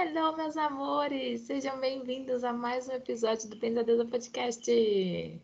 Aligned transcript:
Hello, 0.00 0.36
meus 0.36 0.56
amores! 0.56 1.40
Sejam 1.40 1.80
bem-vindos 1.80 2.44
a 2.44 2.52
mais 2.52 2.88
um 2.88 2.92
episódio 2.92 3.48
do 3.48 3.56
Pensadeza 3.56 4.04
Podcast. 4.04 5.40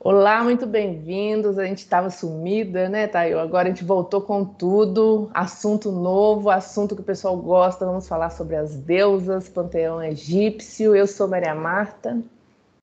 Olá, 0.00 0.42
muito 0.42 0.66
bem-vindos. 0.66 1.56
A 1.56 1.64
gente 1.66 1.78
estava 1.78 2.10
sumida, 2.10 2.88
né, 2.88 3.06
Tayo? 3.06 3.38
Agora 3.38 3.68
a 3.68 3.70
gente 3.70 3.84
voltou 3.84 4.22
com 4.22 4.44
tudo. 4.44 5.30
Assunto 5.32 5.92
novo, 5.92 6.50
assunto 6.50 6.96
que 6.96 7.02
o 7.02 7.04
pessoal 7.04 7.36
gosta. 7.36 7.86
Vamos 7.86 8.08
falar 8.08 8.30
sobre 8.30 8.56
as 8.56 8.74
deusas, 8.74 9.48
panteão 9.48 10.02
egípcio. 10.02 10.96
Eu 10.96 11.06
sou 11.06 11.28
Maria 11.28 11.54
Marta. 11.54 12.20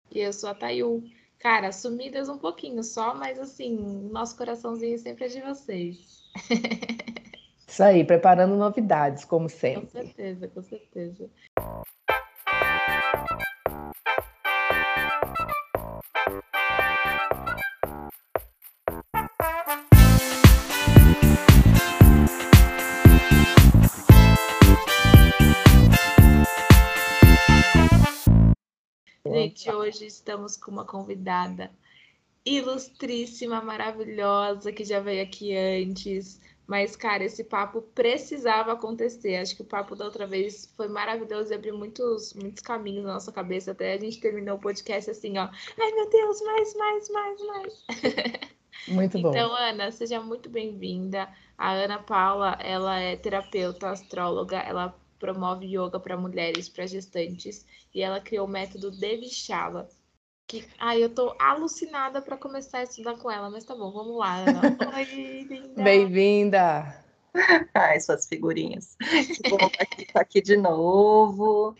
E 0.09 0.21
eu 0.21 0.31
sou 0.31 0.49
a 0.49 0.55
Tayu. 0.55 1.03
Cara, 1.37 1.73
sumidas 1.73 2.29
um 2.29 2.37
pouquinho 2.37 2.81
só, 2.81 3.13
mas 3.13 3.37
assim, 3.37 3.75
nosso 4.09 4.37
coraçãozinho 4.37 4.97
sempre 4.97 5.25
é 5.25 5.27
de 5.27 5.41
vocês. 5.41 6.23
Isso 7.69 7.83
aí, 7.83 8.05
preparando 8.05 8.55
novidades, 8.55 9.25
como 9.25 9.49
sempre. 9.49 9.81
Com 9.81 9.87
certeza, 9.87 10.47
com 10.47 10.61
certeza. 10.63 11.29
Gente, 29.25 29.69
hoje 29.69 30.05
estamos 30.05 30.55
com 30.55 30.71
uma 30.71 30.85
convidada 30.85 31.69
ilustríssima, 32.45 33.61
maravilhosa, 33.61 34.71
que 34.71 34.85
já 34.85 35.01
veio 35.01 35.21
aqui 35.21 35.55
antes. 35.55 36.39
Mas, 36.67 36.97
cara, 36.97 37.23
esse 37.23 37.45
papo 37.45 37.81
precisava 37.81 38.73
acontecer. 38.73 39.37
Acho 39.37 39.55
que 39.55 39.61
o 39.61 39.65
papo 39.65 39.95
da 39.95 40.03
outra 40.03 40.27
vez 40.27 40.71
foi 40.75 40.89
maravilhoso 40.89 41.51
e 41.51 41.55
abriu 41.55 41.77
muitos, 41.77 42.33
muitos 42.33 42.61
caminhos 42.61 43.05
na 43.05 43.13
nossa 43.13 43.31
cabeça. 43.31 43.71
Até 43.71 43.93
a 43.93 43.97
gente 43.97 44.19
terminou 44.19 44.57
o 44.57 44.59
podcast 44.59 45.09
assim, 45.09 45.37
ó. 45.37 45.49
Ai, 45.79 45.91
meu 45.93 46.09
Deus, 46.09 46.41
mais, 46.41 46.75
mais, 46.75 47.09
mais, 47.09 47.41
mais. 47.41 47.85
Muito 48.87 49.19
bom. 49.19 49.29
Então, 49.29 49.53
Ana, 49.53 49.91
seja 49.91 50.21
muito 50.21 50.49
bem-vinda. 50.49 51.27
A 51.57 51.71
Ana 51.71 51.99
Paula, 51.99 52.57
ela 52.61 52.99
é 52.99 53.15
terapeuta, 53.15 53.89
astróloga, 53.89 54.59
ela 54.59 54.95
promove 55.19 55.65
yoga 55.65 55.99
para 55.99 56.15
mulheres, 56.15 56.69
para 56.69 56.85
gestantes, 56.85 57.65
e 57.93 58.01
ela 58.01 58.21
criou 58.21 58.45
o 58.45 58.49
método 58.49 58.91
Devishala, 58.91 59.89
que, 60.47 60.65
ai, 60.79 61.03
eu 61.03 61.09
tô 61.09 61.35
alucinada 61.37 62.21
para 62.21 62.37
começar 62.37 62.79
a 62.79 62.83
estudar 62.83 63.17
com 63.17 63.29
ela, 63.29 63.49
mas 63.49 63.65
tá 63.65 63.75
bom, 63.75 63.91
vamos 63.91 64.17
lá. 64.17 64.37
Oi, 64.95 65.43
linda. 65.43 65.83
Bem-vinda. 65.83 67.03
Ai, 67.73 67.99
suas 67.99 68.25
figurinhas. 68.25 68.95
Que 68.95 69.49
bom 69.49 69.57
estar 69.57 69.83
aqui, 69.83 70.13
tá 70.13 70.21
aqui 70.21 70.41
de 70.41 70.55
novo. 70.55 71.75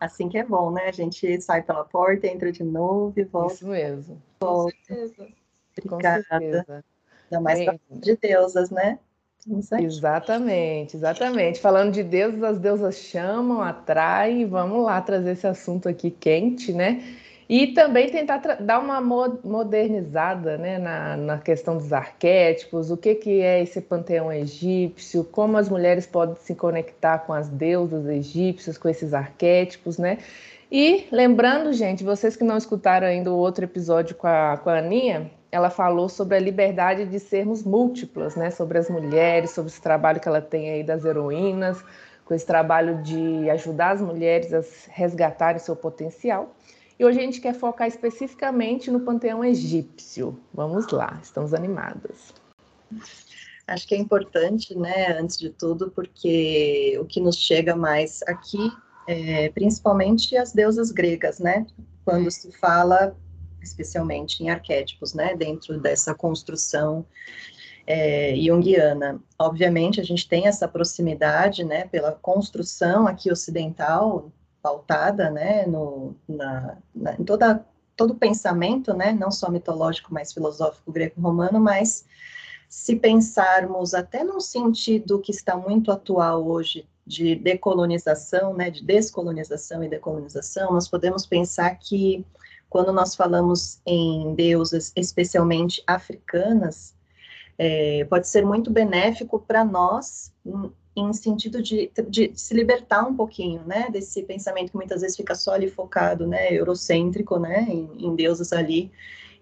Assim 0.00 0.30
que 0.30 0.38
é 0.38 0.44
bom, 0.44 0.70
né? 0.70 0.86
A 0.88 0.92
gente 0.92 1.40
sai 1.42 1.62
pela 1.62 1.84
porta, 1.84 2.26
entra 2.26 2.50
de 2.50 2.64
novo 2.64 3.12
e 3.16 3.24
volta. 3.24 3.54
Isso 3.54 3.68
mesmo. 3.68 4.22
Volta. 4.40 4.74
Com 4.88 4.94
certeza. 4.94 5.28
Obrigada. 5.78 6.24
Com 6.24 6.38
certeza. 6.38 6.84
Ainda 7.30 7.40
mais 7.42 7.58
Bem... 7.58 7.80
de 7.90 8.16
deusas, 8.16 8.70
né? 8.70 8.98
Exatamente, 9.78 10.96
exatamente. 10.96 11.60
Falando 11.60 11.92
de 11.92 12.02
deusas, 12.02 12.42
as 12.42 12.58
deusas 12.58 12.96
chamam, 12.96 13.60
atraem. 13.60 14.46
Vamos 14.46 14.84
lá 14.84 15.00
trazer 15.02 15.32
esse 15.32 15.46
assunto 15.46 15.88
aqui 15.88 16.10
quente, 16.10 16.72
né? 16.72 17.02
E 17.48 17.68
também 17.68 18.10
tentar 18.10 18.38
dar 18.38 18.80
uma 18.80 19.00
modernizada 19.00 20.58
né, 20.58 20.78
na, 20.78 21.16
na, 21.16 21.38
questão 21.38 21.76
dos 21.76 21.92
arquétipos, 21.92 22.90
o 22.90 22.96
que, 22.96 23.14
que 23.14 23.40
é 23.40 23.62
esse 23.62 23.80
panteão 23.80 24.32
egípcio, 24.32 25.22
como 25.22 25.56
as 25.56 25.68
mulheres 25.68 26.06
podem 26.06 26.34
se 26.36 26.56
conectar 26.56 27.20
com 27.20 27.32
as 27.32 27.48
deusas 27.48 28.06
egípcias, 28.06 28.76
com 28.76 28.88
esses 28.88 29.14
arquétipos, 29.14 29.96
né? 29.96 30.18
E 30.70 31.06
lembrando, 31.12 31.72
gente, 31.72 32.02
vocês 32.02 32.34
que 32.34 32.42
não 32.42 32.56
escutaram 32.56 33.06
ainda 33.06 33.32
o 33.32 33.36
outro 33.36 33.64
episódio 33.64 34.16
com 34.16 34.26
a, 34.26 34.56
com 34.56 34.68
a 34.68 34.78
Aninha, 34.78 35.30
ela 35.52 35.70
falou 35.70 36.08
sobre 36.08 36.36
a 36.36 36.40
liberdade 36.40 37.06
de 37.06 37.20
sermos 37.20 37.62
múltiplas, 37.62 38.34
né? 38.34 38.50
Sobre 38.50 38.78
as 38.78 38.90
mulheres, 38.90 39.52
sobre 39.52 39.70
esse 39.70 39.80
trabalho 39.80 40.18
que 40.18 40.26
ela 40.26 40.40
tem 40.40 40.70
aí 40.70 40.82
das 40.82 41.04
heroínas, 41.04 41.80
com 42.24 42.34
esse 42.34 42.44
trabalho 42.44 43.00
de 43.02 43.48
ajudar 43.50 43.92
as 43.92 44.00
mulheres 44.00 44.52
a 44.52 44.60
resgatarem 44.90 45.60
seu 45.60 45.76
potencial. 45.76 46.52
E 46.98 47.04
hoje 47.04 47.18
a 47.18 47.22
gente 47.22 47.40
quer 47.40 47.54
focar 47.54 47.86
especificamente 47.86 48.90
no 48.90 49.00
panteão 49.00 49.44
egípcio. 49.44 50.38
Vamos 50.52 50.88
lá, 50.88 51.18
estamos 51.22 51.52
animadas. 51.52 52.32
Acho 53.66 53.86
que 53.86 53.94
é 53.94 53.98
importante, 53.98 54.74
né, 54.76 55.18
antes 55.18 55.38
de 55.38 55.50
tudo, 55.50 55.90
porque 55.90 56.96
o 57.00 57.04
que 57.04 57.20
nos 57.20 57.36
chega 57.36 57.76
mais 57.76 58.22
aqui 58.22 58.70
é 59.06 59.50
principalmente 59.50 60.36
as 60.36 60.52
deusas 60.52 60.90
gregas, 60.90 61.38
né? 61.38 61.66
Quando 62.04 62.30
se 62.30 62.50
fala 62.52 63.14
especialmente 63.62 64.42
em 64.42 64.48
arquétipos, 64.48 65.12
né, 65.12 65.34
dentro 65.34 65.78
dessa 65.80 66.14
construção 66.14 67.04
é, 67.86 68.34
junguiana. 68.36 69.20
Obviamente, 69.38 70.00
a 70.00 70.04
gente 70.04 70.28
tem 70.28 70.46
essa 70.46 70.66
proximidade, 70.68 71.64
né, 71.64 71.86
pela 71.88 72.12
construção 72.12 73.06
aqui 73.06 73.30
ocidental 73.30 74.32
pautada, 74.66 75.30
né, 75.30 75.64
no, 75.64 76.16
na, 76.28 76.76
na, 76.92 77.14
em 77.14 77.22
toda, 77.22 77.64
todo 77.96 78.16
pensamento, 78.16 78.92
né, 78.92 79.12
não 79.12 79.30
só 79.30 79.48
mitológico, 79.48 80.12
mas 80.12 80.32
filosófico 80.32 80.90
greco-romano, 80.90 81.60
mas 81.60 82.04
se 82.68 82.96
pensarmos 82.96 83.94
até 83.94 84.24
num 84.24 84.40
sentido 84.40 85.20
que 85.20 85.30
está 85.30 85.56
muito 85.56 85.92
atual 85.92 86.44
hoje, 86.44 86.84
de 87.06 87.36
decolonização, 87.36 88.54
né, 88.54 88.68
de 88.68 88.82
descolonização 88.82 89.84
e 89.84 89.88
decolonização, 89.88 90.72
nós 90.72 90.88
podemos 90.88 91.24
pensar 91.24 91.70
que 91.76 92.26
quando 92.68 92.92
nós 92.92 93.14
falamos 93.14 93.80
em 93.86 94.34
deusas, 94.34 94.92
especialmente 94.96 95.80
africanas, 95.86 96.92
é, 97.56 98.04
pode 98.10 98.26
ser 98.26 98.44
muito 98.44 98.68
benéfico 98.72 99.38
para 99.38 99.64
nós 99.64 100.32
em 100.96 101.12
sentido 101.12 101.62
de, 101.62 101.92
de, 102.08 102.32
se 102.34 102.54
libertar 102.54 103.06
um 103.06 103.14
pouquinho, 103.14 103.62
né, 103.66 103.90
desse 103.90 104.22
pensamento 104.22 104.70
que 104.70 104.76
muitas 104.76 105.02
vezes 105.02 105.16
fica 105.16 105.34
só 105.34 105.52
ali 105.52 105.68
focado, 105.68 106.26
né, 106.26 106.50
eurocêntrico, 106.52 107.38
né, 107.38 107.66
em, 107.68 107.90
em 107.98 108.16
deusas 108.16 108.50
ali, 108.52 108.90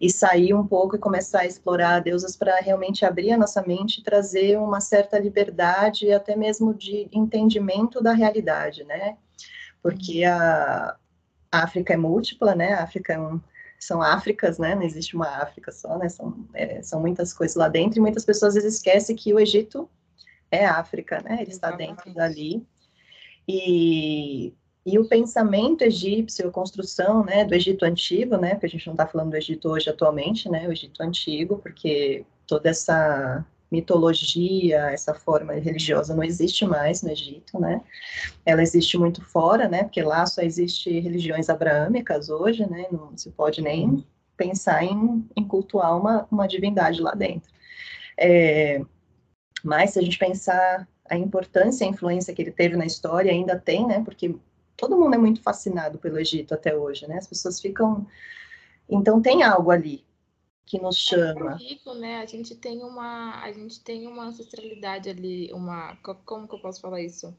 e 0.00 0.10
sair 0.10 0.52
um 0.52 0.66
pouco 0.66 0.96
e 0.96 0.98
começar 0.98 1.40
a 1.40 1.46
explorar 1.46 2.00
deusas 2.00 2.36
para 2.36 2.56
realmente 2.56 3.04
abrir 3.04 3.30
a 3.30 3.38
nossa 3.38 3.62
mente 3.62 4.00
e 4.00 4.02
trazer 4.02 4.58
uma 4.58 4.80
certa 4.80 5.16
liberdade, 5.16 6.10
até 6.10 6.34
mesmo 6.34 6.74
de 6.74 7.08
entendimento 7.12 8.02
da 8.02 8.12
realidade, 8.12 8.82
né, 8.82 9.16
porque 9.80 10.24
a, 10.24 10.96
a 11.52 11.62
África 11.62 11.94
é 11.94 11.96
múltipla, 11.96 12.56
né, 12.56 12.74
a 12.74 12.82
África 12.82 13.12
é 13.12 13.20
um, 13.20 13.40
são 13.78 14.00
Áfricas, 14.02 14.58
né? 14.58 14.74
Não 14.74 14.82
existe 14.82 15.14
uma 15.14 15.28
África 15.42 15.70
só, 15.70 15.98
né? 15.98 16.08
São, 16.08 16.34
é, 16.54 16.82
são 16.82 17.00
muitas 17.02 17.34
coisas 17.34 17.54
lá 17.54 17.68
dentro 17.68 17.98
e 17.98 18.00
muitas 18.00 18.24
pessoas 18.24 18.56
às 18.56 18.62
vezes 18.62 18.76
esquecem 18.76 19.14
que 19.14 19.34
o 19.34 19.38
Egito 19.38 19.86
é 20.54 20.66
África, 20.66 21.20
né? 21.22 21.38
Ele 21.40 21.50
está 21.50 21.70
dentro 21.70 22.12
dali. 22.12 22.66
E, 23.46 24.52
e 24.86 24.98
o 24.98 25.08
pensamento 25.08 25.82
egípcio, 25.82 26.48
a 26.48 26.52
construção, 26.52 27.24
né, 27.24 27.44
do 27.44 27.54
Egito 27.54 27.84
antigo, 27.84 28.36
né? 28.36 28.50
Porque 28.50 28.66
a 28.66 28.70
gente 28.70 28.86
não 28.86 28.94
está 28.94 29.06
falando 29.06 29.30
do 29.30 29.36
Egito 29.36 29.68
hoje 29.68 29.90
atualmente, 29.90 30.48
né? 30.48 30.68
O 30.68 30.72
Egito 30.72 31.02
antigo, 31.02 31.58
porque 31.58 32.24
toda 32.46 32.68
essa 32.70 33.44
mitologia, 33.70 34.90
essa 34.90 35.14
forma 35.14 35.52
religiosa 35.54 36.14
não 36.14 36.22
existe 36.22 36.64
mais 36.64 37.02
no 37.02 37.10
Egito, 37.10 37.58
né? 37.58 37.80
Ela 38.46 38.62
existe 38.62 38.96
muito 38.96 39.22
fora, 39.22 39.68
né? 39.68 39.82
Porque 39.84 40.02
lá 40.02 40.24
só 40.26 40.42
existe 40.42 41.00
religiões 41.00 41.48
abraâmicas 41.50 42.28
hoje, 42.28 42.68
né? 42.68 42.86
Não 42.92 43.16
se 43.16 43.30
pode 43.30 43.60
nem 43.60 44.04
pensar 44.36 44.84
em, 44.84 45.26
em 45.36 45.46
cultuar 45.46 45.98
uma, 45.98 46.26
uma 46.30 46.46
divindade 46.46 47.00
lá 47.00 47.14
dentro. 47.14 47.52
É, 48.16 48.80
mas 49.64 49.92
se 49.92 49.98
a 49.98 50.02
gente 50.02 50.18
pensar 50.18 50.86
a 51.08 51.16
importância, 51.16 51.86
a 51.86 51.90
influência 51.90 52.34
que 52.34 52.42
ele 52.42 52.52
teve 52.52 52.76
na 52.76 52.84
história, 52.84 53.32
ainda 53.32 53.58
tem, 53.58 53.86
né? 53.86 54.02
Porque 54.04 54.36
todo 54.76 54.98
mundo 54.98 55.14
é 55.14 55.18
muito 55.18 55.40
fascinado 55.40 55.98
pelo 55.98 56.18
Egito 56.18 56.52
até 56.52 56.76
hoje, 56.76 57.06
né? 57.08 57.16
As 57.16 57.26
pessoas 57.26 57.60
ficam. 57.60 58.06
Então 58.88 59.22
tem 59.22 59.42
algo 59.42 59.70
ali 59.70 60.04
que 60.66 60.80
nos 60.80 60.96
chama. 60.96 61.52
É 61.52 61.56
rico, 61.56 61.94
né? 61.94 62.18
A 62.18 62.26
gente 62.26 62.54
tem 62.54 62.82
uma, 62.82 63.42
a 63.42 63.52
gente 63.52 63.80
tem 63.80 64.06
uma 64.06 64.24
ancestralidade 64.24 65.08
ali, 65.08 65.52
uma, 65.52 65.96
como 66.24 66.48
que 66.48 66.54
eu 66.54 66.60
posso 66.60 66.80
falar 66.80 67.00
isso? 67.00 67.34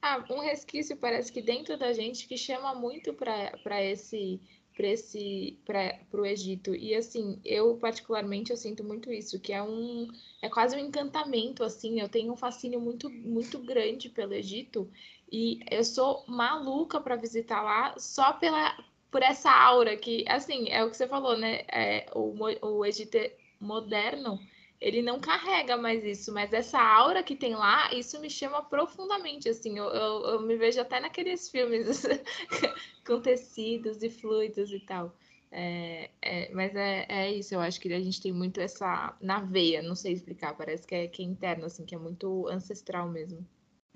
Ah, 0.00 0.24
um 0.30 0.40
resquício 0.40 0.96
parece 0.96 1.32
que 1.32 1.40
dentro 1.40 1.78
da 1.78 1.92
gente 1.92 2.26
que 2.26 2.36
chama 2.36 2.74
muito 2.74 3.14
para 3.14 3.82
esse 3.82 4.40
para 4.76 4.86
esse 4.88 5.58
para 5.64 6.20
o 6.20 6.26
Egito. 6.26 6.74
E 6.74 6.94
assim 6.94 7.38
eu 7.44 7.76
particularmente 7.76 8.50
eu 8.50 8.56
sinto 8.56 8.82
muito 8.84 9.12
isso 9.12 9.40
que 9.40 9.52
é 9.52 9.62
um 9.62 10.08
é 10.40 10.48
quase 10.48 10.76
um 10.76 10.80
encantamento 10.80 11.62
assim. 11.64 12.00
Eu 12.00 12.08
tenho 12.08 12.32
um 12.32 12.36
fascínio 12.36 12.80
muito 12.80 13.10
muito 13.10 13.58
grande 13.58 14.08
pelo 14.08 14.34
Egito 14.34 14.88
e 15.30 15.60
eu 15.70 15.84
sou 15.84 16.24
maluca 16.26 17.00
para 17.00 17.16
visitar 17.16 17.62
lá 17.62 17.94
só 17.98 18.32
pela 18.32 18.76
por 19.10 19.22
essa 19.22 19.50
aura 19.50 19.96
que 19.96 20.24
assim 20.28 20.68
é 20.70 20.84
o 20.84 20.90
que 20.90 20.96
você 20.96 21.06
falou 21.06 21.36
né? 21.36 21.64
É, 21.68 22.06
o, 22.14 22.34
o 22.62 22.84
Egito 22.84 23.18
moderno 23.60 24.40
ele 24.82 25.00
não 25.00 25.20
carrega 25.20 25.76
mais 25.76 26.04
isso, 26.04 26.32
mas 26.34 26.52
essa 26.52 26.80
aura 26.80 27.22
que 27.22 27.36
tem 27.36 27.54
lá, 27.54 27.94
isso 27.94 28.20
me 28.20 28.28
chama 28.28 28.64
profundamente, 28.64 29.48
assim, 29.48 29.78
eu, 29.78 29.84
eu, 29.84 30.24
eu 30.26 30.42
me 30.42 30.56
vejo 30.56 30.80
até 30.80 30.98
naqueles 30.98 31.48
filmes 31.48 32.02
com 33.06 33.20
tecidos 33.20 34.02
e 34.02 34.10
fluidos 34.10 34.72
e 34.72 34.80
tal. 34.80 35.16
É, 35.52 36.10
é, 36.20 36.50
mas 36.52 36.74
é, 36.74 37.06
é 37.08 37.32
isso, 37.32 37.54
eu 37.54 37.60
acho 37.60 37.80
que 37.80 37.92
a 37.92 38.00
gente 38.00 38.20
tem 38.20 38.32
muito 38.32 38.60
essa 38.60 39.16
na 39.20 39.38
veia, 39.40 39.82
não 39.82 39.94
sei 39.94 40.14
explicar, 40.14 40.56
parece 40.56 40.84
que 40.84 40.94
é, 40.94 41.06
que 41.06 41.22
é 41.22 41.26
interno, 41.26 41.66
assim, 41.66 41.84
que 41.84 41.94
é 41.94 41.98
muito 41.98 42.48
ancestral 42.48 43.08
mesmo. 43.08 43.46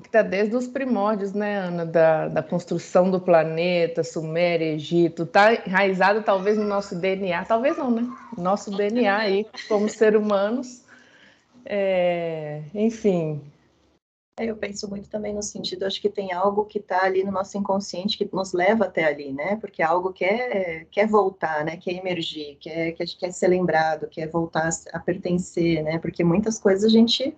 Que 0.02 0.08
está 0.08 0.22
desde 0.22 0.54
os 0.54 0.68
primórdios, 0.68 1.32
né, 1.32 1.56
Ana, 1.56 1.86
da, 1.86 2.28
da 2.28 2.42
construção 2.42 3.10
do 3.10 3.18
planeta, 3.18 4.04
Suméria, 4.04 4.74
Egito, 4.74 5.22
está 5.22 5.54
enraizado 5.54 6.22
talvez 6.22 6.58
no 6.58 6.64
nosso 6.64 6.94
DNA, 6.94 7.44
talvez 7.46 7.78
não, 7.78 7.90
né? 7.90 8.06
Nosso 8.36 8.70
DNA 8.70 9.16
aí, 9.16 9.46
como 9.68 9.88
ser 9.88 10.14
humanos. 10.14 10.84
É, 11.64 12.62
enfim, 12.74 13.40
é, 14.38 14.44
eu 14.44 14.56
penso 14.56 14.86
muito 14.86 15.08
também 15.08 15.34
no 15.34 15.42
sentido, 15.42 15.84
acho 15.86 15.98
que 15.98 16.10
tem 16.10 16.30
algo 16.30 16.66
que 16.66 16.78
está 16.78 17.04
ali 17.04 17.24
no 17.24 17.32
nosso 17.32 17.56
inconsciente 17.56 18.18
que 18.18 18.28
nos 18.30 18.52
leva 18.52 18.84
até 18.84 19.04
ali, 19.04 19.32
né? 19.32 19.56
Porque 19.56 19.80
é 19.80 19.86
algo 19.86 20.12
quer, 20.12 20.84
quer 20.90 21.06
voltar, 21.08 21.64
né? 21.64 21.78
Quer 21.78 21.92
emergir, 21.94 22.56
quer, 22.60 22.92
quer, 22.92 23.06
quer 23.06 23.32
ser 23.32 23.48
lembrado, 23.48 24.06
quer 24.08 24.28
voltar 24.28 24.68
a 24.92 24.98
pertencer, 25.00 25.82
né? 25.82 25.98
Porque 25.98 26.22
muitas 26.22 26.58
coisas 26.58 26.84
a 26.84 26.88
gente 26.90 27.34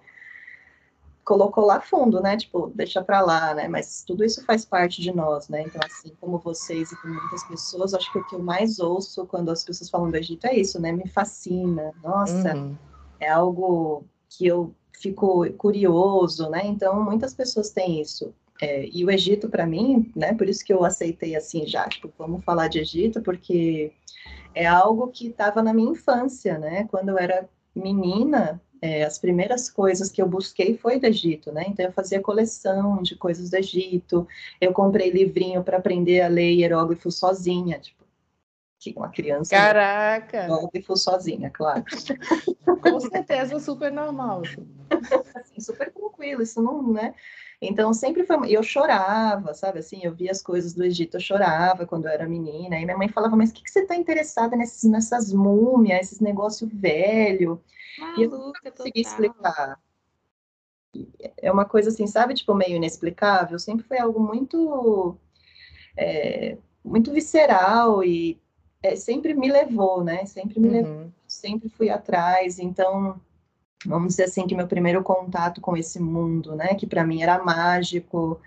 colocou 1.28 1.66
lá 1.66 1.78
fundo, 1.78 2.22
né? 2.22 2.38
Tipo, 2.38 2.72
deixa 2.74 3.04
para 3.04 3.20
lá, 3.20 3.52
né? 3.52 3.68
Mas 3.68 4.02
tudo 4.02 4.24
isso 4.24 4.42
faz 4.46 4.64
parte 4.64 5.02
de 5.02 5.14
nós, 5.14 5.46
né? 5.50 5.60
Então, 5.60 5.78
assim, 5.84 6.10
como 6.18 6.38
vocês 6.38 6.90
e 6.90 6.96
como 7.02 7.12
muitas 7.12 7.44
pessoas, 7.46 7.92
acho 7.92 8.10
que 8.10 8.18
o 8.18 8.26
que 8.26 8.34
eu 8.34 8.38
mais 8.38 8.78
ouço 8.78 9.26
quando 9.26 9.50
as 9.50 9.62
pessoas 9.62 9.90
falam 9.90 10.10
do 10.10 10.16
Egito 10.16 10.46
é 10.46 10.56
isso, 10.56 10.80
né? 10.80 10.90
Me 10.90 11.06
fascina. 11.06 11.92
Nossa, 12.02 12.56
uhum. 12.56 12.74
é 13.20 13.28
algo 13.28 14.04
que 14.30 14.46
eu 14.46 14.74
fico 14.98 15.44
curioso, 15.52 16.48
né? 16.48 16.62
Então, 16.64 17.04
muitas 17.04 17.34
pessoas 17.34 17.68
têm 17.68 18.00
isso. 18.00 18.32
É, 18.58 18.88
e 18.90 19.04
o 19.04 19.10
Egito, 19.10 19.50
para 19.50 19.66
mim, 19.66 20.10
né? 20.16 20.32
Por 20.32 20.48
isso 20.48 20.64
que 20.64 20.72
eu 20.72 20.82
aceitei 20.82 21.36
assim 21.36 21.66
já, 21.66 21.86
tipo, 21.88 22.10
vamos 22.16 22.42
falar 22.42 22.68
de 22.68 22.78
Egito, 22.78 23.20
porque 23.20 23.92
é 24.54 24.66
algo 24.66 25.08
que 25.08 25.26
estava 25.26 25.62
na 25.62 25.74
minha 25.74 25.92
infância, 25.92 26.56
né? 26.56 26.88
Quando 26.90 27.10
eu 27.10 27.18
era 27.18 27.46
menina, 27.74 28.60
é, 28.80 29.04
as 29.04 29.18
primeiras 29.18 29.68
coisas 29.68 30.10
que 30.10 30.22
eu 30.22 30.28
busquei 30.28 30.76
foi 30.76 30.98
do 30.98 31.06
Egito, 31.06 31.52
né? 31.52 31.64
Então 31.68 31.84
eu 31.84 31.92
fazia 31.92 32.20
coleção 32.20 33.02
de 33.02 33.16
coisas 33.16 33.50
do 33.50 33.56
Egito, 33.56 34.26
eu 34.60 34.72
comprei 34.72 35.10
livrinho 35.10 35.62
para 35.62 35.78
aprender 35.78 36.20
a 36.20 36.28
ler 36.28 36.52
hieróglifo 36.52 37.10
sozinha, 37.10 37.78
tipo, 37.78 37.98
uma 38.96 39.08
criança. 39.08 39.50
Caraca! 39.50 40.42
Hieróglifo 40.42 40.96
sozinha, 40.96 41.50
claro. 41.50 41.84
Com 42.80 43.00
certeza 43.00 43.58
super 43.58 43.92
normal. 43.92 44.42
Assim, 45.34 45.60
super 45.60 45.92
tranquilo, 45.92 46.42
isso 46.42 46.62
não, 46.62 46.92
né? 46.92 47.14
Então 47.60 47.92
sempre 47.92 48.24
foi. 48.24 48.50
Eu 48.50 48.62
chorava, 48.62 49.52
sabe 49.52 49.80
assim? 49.80 50.00
Eu 50.02 50.14
via 50.14 50.30
as 50.30 50.40
coisas 50.40 50.72
do 50.74 50.84
Egito, 50.84 51.16
eu 51.16 51.20
chorava 51.20 51.86
quando 51.86 52.06
eu 52.06 52.10
era 52.12 52.28
menina. 52.28 52.78
E 52.78 52.84
minha 52.84 52.96
mãe 52.96 53.08
falava: 53.08 53.36
Mas 53.36 53.50
o 53.50 53.54
que, 53.54 53.64
que 53.64 53.70
você 53.70 53.80
está 53.80 53.96
interessada 53.96 54.56
nesses, 54.56 54.88
nessas 54.88 55.32
múmias, 55.32 56.00
esses 56.00 56.20
negócios 56.20 56.70
velho? 56.72 57.60
e 58.16 58.22
eu 58.22 58.30
não 58.30 58.52
consegui 58.76 59.00
explicar. 59.00 59.78
É 61.36 61.50
uma 61.50 61.64
coisa 61.64 61.90
assim, 61.90 62.06
sabe? 62.06 62.34
Tipo, 62.34 62.54
meio 62.54 62.76
inexplicável. 62.76 63.58
Sempre 63.58 63.84
foi 63.86 63.98
algo 63.98 64.20
muito. 64.20 65.16
É, 65.96 66.56
muito 66.84 67.12
visceral 67.12 68.04
e 68.04 68.40
é, 68.82 68.94
sempre 68.96 69.34
me 69.34 69.50
levou, 69.50 70.02
né? 70.04 70.24
Sempre 70.26 70.60
me 70.60 70.68
uhum. 70.68 70.74
levou, 70.74 71.12
sempre 71.26 71.68
fui 71.68 71.90
atrás. 71.90 72.58
Então, 72.58 73.20
vamos 73.86 74.08
dizer 74.10 74.24
assim 74.24 74.46
que 74.46 74.54
meu 74.54 74.66
primeiro 74.66 75.02
contato 75.02 75.60
com 75.60 75.76
esse 75.76 76.00
mundo, 76.00 76.54
né? 76.54 76.74
Que 76.74 76.86
para 76.86 77.04
mim 77.04 77.22
era 77.22 77.42
mágico, 77.42 78.40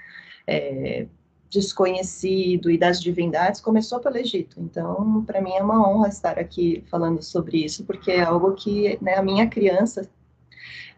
é, 0.48 1.08
desconhecido 1.50 2.72
e 2.72 2.78
das 2.78 3.02
divindades 3.02 3.60
começou 3.60 4.00
pelo 4.00 4.18
Egito. 4.18 4.60
Então, 4.60 5.24
para 5.26 5.42
mim 5.42 5.52
é 5.52 5.62
uma 5.62 5.88
honra 5.88 6.08
estar 6.08 6.40
aqui 6.40 6.84
falando 6.90 7.22
sobre 7.22 7.64
isso, 7.64 7.86
porque 7.86 8.12
é 8.12 8.22
algo 8.22 8.54
que 8.54 8.98
né, 9.02 9.16
a 9.16 9.22
minha 9.22 9.48
criança 9.48 10.10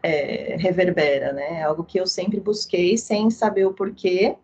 é, 0.02 0.56
reverbera, 0.56 1.32
né? 1.32 1.60
É 1.60 1.62
algo 1.62 1.82
que 1.82 1.98
eu 1.98 2.06
sempre 2.06 2.38
busquei 2.38 2.96
sem 2.96 3.30
saber 3.30 3.66
o 3.66 3.74
porquê. 3.74 4.36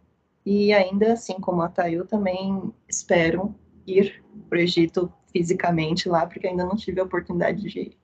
E 0.45 0.73
ainda 0.73 1.13
assim 1.13 1.35
como 1.35 1.63
a 1.63 1.69
Tayu, 1.69 2.07
também 2.07 2.73
espero 2.89 3.55
ir 3.87 4.23
para 4.49 4.59
o 4.59 4.61
Egito 4.61 5.13
fisicamente 5.33 6.09
lá, 6.09 6.27
porque 6.27 6.47
ainda 6.47 6.65
não 6.65 6.75
tive 6.75 7.01
a 7.01 7.05
oportunidade 7.05 7.61
de 7.61 7.79
ir. 7.79 7.99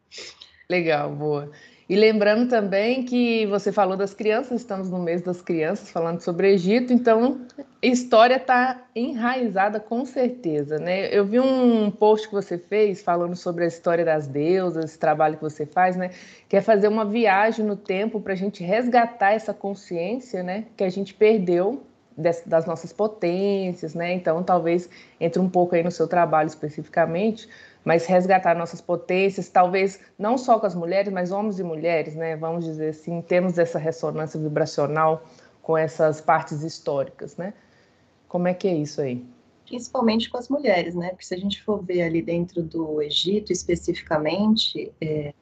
Legal, 0.68 1.14
boa. 1.14 1.50
E 1.88 1.94
lembrando 1.94 2.48
também 2.48 3.04
que 3.04 3.46
você 3.46 3.70
falou 3.70 3.96
das 3.96 4.12
crianças, 4.12 4.60
estamos 4.60 4.90
no 4.90 4.98
mês 4.98 5.22
das 5.22 5.40
crianças, 5.40 5.88
falando 5.88 6.20
sobre 6.20 6.52
Egito, 6.52 6.92
então 6.92 7.42
a 7.56 7.86
história 7.86 8.36
está 8.36 8.82
enraizada 8.92 9.78
com 9.78 10.04
certeza, 10.04 10.80
né? 10.80 11.08
Eu 11.16 11.24
vi 11.24 11.38
um 11.38 11.88
post 11.92 12.26
que 12.26 12.34
você 12.34 12.58
fez 12.58 13.02
falando 13.02 13.36
sobre 13.36 13.62
a 13.62 13.68
história 13.68 14.04
das 14.04 14.26
deusas, 14.26 14.84
esse 14.86 14.98
trabalho 14.98 15.36
que 15.36 15.42
você 15.42 15.64
faz, 15.64 15.94
né? 15.94 16.10
Que 16.48 16.56
é 16.56 16.60
fazer 16.60 16.88
uma 16.88 17.04
viagem 17.04 17.64
no 17.64 17.76
tempo 17.76 18.20
para 18.20 18.32
a 18.32 18.36
gente 18.36 18.64
resgatar 18.64 19.34
essa 19.34 19.54
consciência, 19.54 20.42
né? 20.42 20.64
Que 20.76 20.82
a 20.82 20.90
gente 20.90 21.14
perdeu 21.14 21.84
das 22.16 22.64
nossas 22.66 22.92
potências, 22.92 23.94
né? 23.94 24.12
Então, 24.12 24.42
talvez 24.42 24.88
entre 25.20 25.38
um 25.40 25.48
pouco 25.48 25.74
aí 25.74 25.84
no 25.84 25.90
seu 25.90 26.08
trabalho 26.08 26.46
especificamente, 26.46 27.46
mas 27.86 28.04
resgatar 28.04 28.56
nossas 28.56 28.80
potências, 28.80 29.48
talvez 29.48 30.00
não 30.18 30.36
só 30.36 30.58
com 30.58 30.66
as 30.66 30.74
mulheres, 30.74 31.12
mas 31.12 31.30
homens 31.30 31.60
e 31.60 31.62
mulheres, 31.62 32.16
né? 32.16 32.34
Vamos 32.34 32.64
dizer 32.64 32.88
assim, 32.88 33.22
temos 33.22 33.52
dessa 33.52 33.78
ressonância 33.78 34.40
vibracional 34.40 35.24
com 35.62 35.78
essas 35.78 36.20
partes 36.20 36.64
históricas, 36.64 37.36
né? 37.36 37.54
Como 38.26 38.48
é 38.48 38.54
que 38.54 38.66
é 38.66 38.74
isso 38.74 39.00
aí? 39.00 39.24
Principalmente 39.64 40.28
com 40.28 40.36
as 40.36 40.48
mulheres, 40.48 40.96
né? 40.96 41.10
Porque 41.10 41.26
se 41.26 41.34
a 41.34 41.38
gente 41.38 41.62
for 41.62 41.80
ver 41.80 42.02
ali 42.02 42.20
dentro 42.20 42.60
do 42.60 43.00
Egito 43.00 43.52
especificamente, 43.52 44.92
é, 45.00 45.32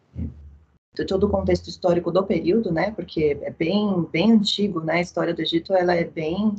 todo 1.08 1.25
o 1.25 1.31
contexto 1.31 1.69
histórico 1.69 2.12
do 2.12 2.23
período, 2.25 2.70
né? 2.70 2.91
Porque 2.91 3.38
é 3.41 3.50
bem, 3.50 4.06
bem 4.12 4.32
antigo, 4.32 4.81
né? 4.81 4.96
A 4.96 5.00
história 5.00 5.32
do 5.32 5.41
Egito, 5.41 5.73
ela 5.73 5.94
é 5.94 6.05
bem, 6.05 6.55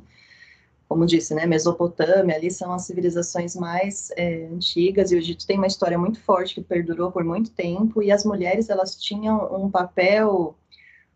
como 0.87 1.05
disse, 1.05 1.33
né? 1.33 1.45
Mesopotâmia, 1.45 2.35
ali 2.35 2.51
são 2.51 2.71
as 2.71 2.85
civilizações 2.85 3.55
mais 3.55 4.11
é, 4.15 4.45
antigas 4.45 5.11
e 5.11 5.15
o 5.15 5.17
Egito 5.17 5.45
tem 5.45 5.57
uma 5.57 5.67
história 5.67 5.97
muito 5.97 6.19
forte 6.19 6.55
que 6.55 6.61
perdurou 6.61 7.11
por 7.11 7.23
muito 7.23 7.51
tempo 7.51 8.01
e 8.01 8.11
as 8.11 8.23
mulheres 8.23 8.69
elas 8.69 8.95
tinham 8.95 9.53
um 9.53 9.69
papel 9.69 10.55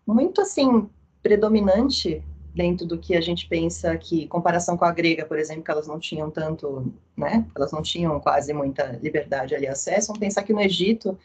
muito 0.06 0.42
assim 0.42 0.90
predominante 1.22 2.24
dentro 2.54 2.86
do 2.86 2.98
que 2.98 3.16
a 3.16 3.22
gente 3.22 3.48
pensa 3.48 3.96
que, 3.98 4.28
comparação 4.28 4.76
com 4.76 4.86
a 4.86 4.92
grega, 4.92 5.26
por 5.26 5.38
exemplo, 5.38 5.64
que 5.64 5.72
elas 5.72 5.88
não 5.88 6.00
tinham 6.00 6.32
tanto, 6.32 6.92
né? 7.16 7.46
Elas 7.56 7.72
não 7.72 7.82
tinham 7.82 8.20
quase 8.20 8.52
muita 8.54 9.00
liberdade 9.02 9.56
ali 9.56 9.68
acesso. 9.68 10.08
Vamos 10.08 10.20
pensar 10.20 10.44
que 10.44 10.52
no 10.52 10.60
Egito 10.60 11.18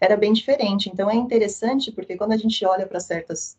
era 0.00 0.16
bem 0.16 0.32
diferente. 0.32 0.88
Então 0.88 1.10
é 1.10 1.14
interessante 1.14 1.90
porque 1.90 2.16
quando 2.16 2.32
a 2.32 2.36
gente 2.36 2.64
olha 2.64 2.86
para 2.86 3.00
certas 3.00 3.56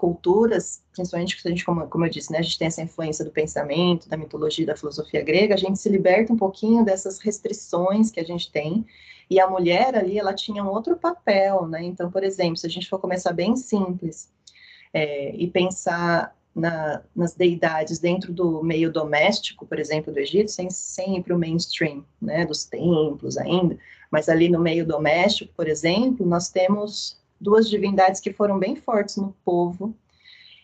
culturas, 0.00 0.82
principalmente 0.92 1.38
a 1.44 1.48
gente, 1.50 1.62
como, 1.62 1.86
como 1.86 2.06
eu 2.06 2.10
disse, 2.10 2.32
né, 2.32 2.38
a 2.38 2.42
gente 2.42 2.58
tem 2.58 2.68
essa 2.68 2.80
influência 2.80 3.22
do 3.22 3.30
pensamento, 3.30 4.08
da 4.08 4.16
mitologia, 4.16 4.64
da 4.64 4.74
filosofia 4.74 5.22
grega, 5.22 5.52
a 5.52 5.58
gente 5.58 5.78
se 5.78 5.90
liberta 5.90 6.32
um 6.32 6.38
pouquinho 6.38 6.82
dessas 6.82 7.18
restrições 7.18 8.10
que 8.10 8.18
a 8.18 8.24
gente 8.24 8.50
tem. 8.50 8.86
E 9.28 9.38
a 9.38 9.46
mulher 9.46 9.94
ali, 9.94 10.18
ela 10.18 10.32
tinha 10.32 10.64
um 10.64 10.68
outro 10.68 10.96
papel, 10.96 11.66
né? 11.66 11.82
Então, 11.82 12.10
por 12.10 12.24
exemplo, 12.24 12.56
se 12.56 12.66
a 12.66 12.70
gente 12.70 12.88
for 12.88 12.98
começar 12.98 13.34
bem 13.34 13.54
simples 13.56 14.32
é, 14.90 15.34
e 15.36 15.46
pensar 15.46 16.34
na, 16.54 17.02
nas 17.14 17.34
deidades 17.34 17.98
dentro 17.98 18.32
do 18.32 18.62
meio 18.62 18.90
doméstico, 18.90 19.66
por 19.66 19.78
exemplo, 19.78 20.10
do 20.10 20.18
Egito, 20.18 20.50
sem, 20.50 20.70
sem 20.70 21.18
ir 21.18 21.22
para 21.22 21.36
o 21.36 21.38
mainstream, 21.38 22.02
né, 22.20 22.46
dos 22.46 22.64
templos 22.64 23.36
ainda, 23.36 23.78
mas 24.10 24.30
ali 24.30 24.48
no 24.48 24.58
meio 24.60 24.86
doméstico, 24.86 25.52
por 25.54 25.68
exemplo, 25.68 26.24
nós 26.24 26.48
temos 26.48 27.19
duas 27.40 27.68
divindades 27.68 28.20
que 28.20 28.32
foram 28.32 28.58
bem 28.58 28.76
fortes 28.76 29.16
no 29.16 29.34
povo, 29.44 29.94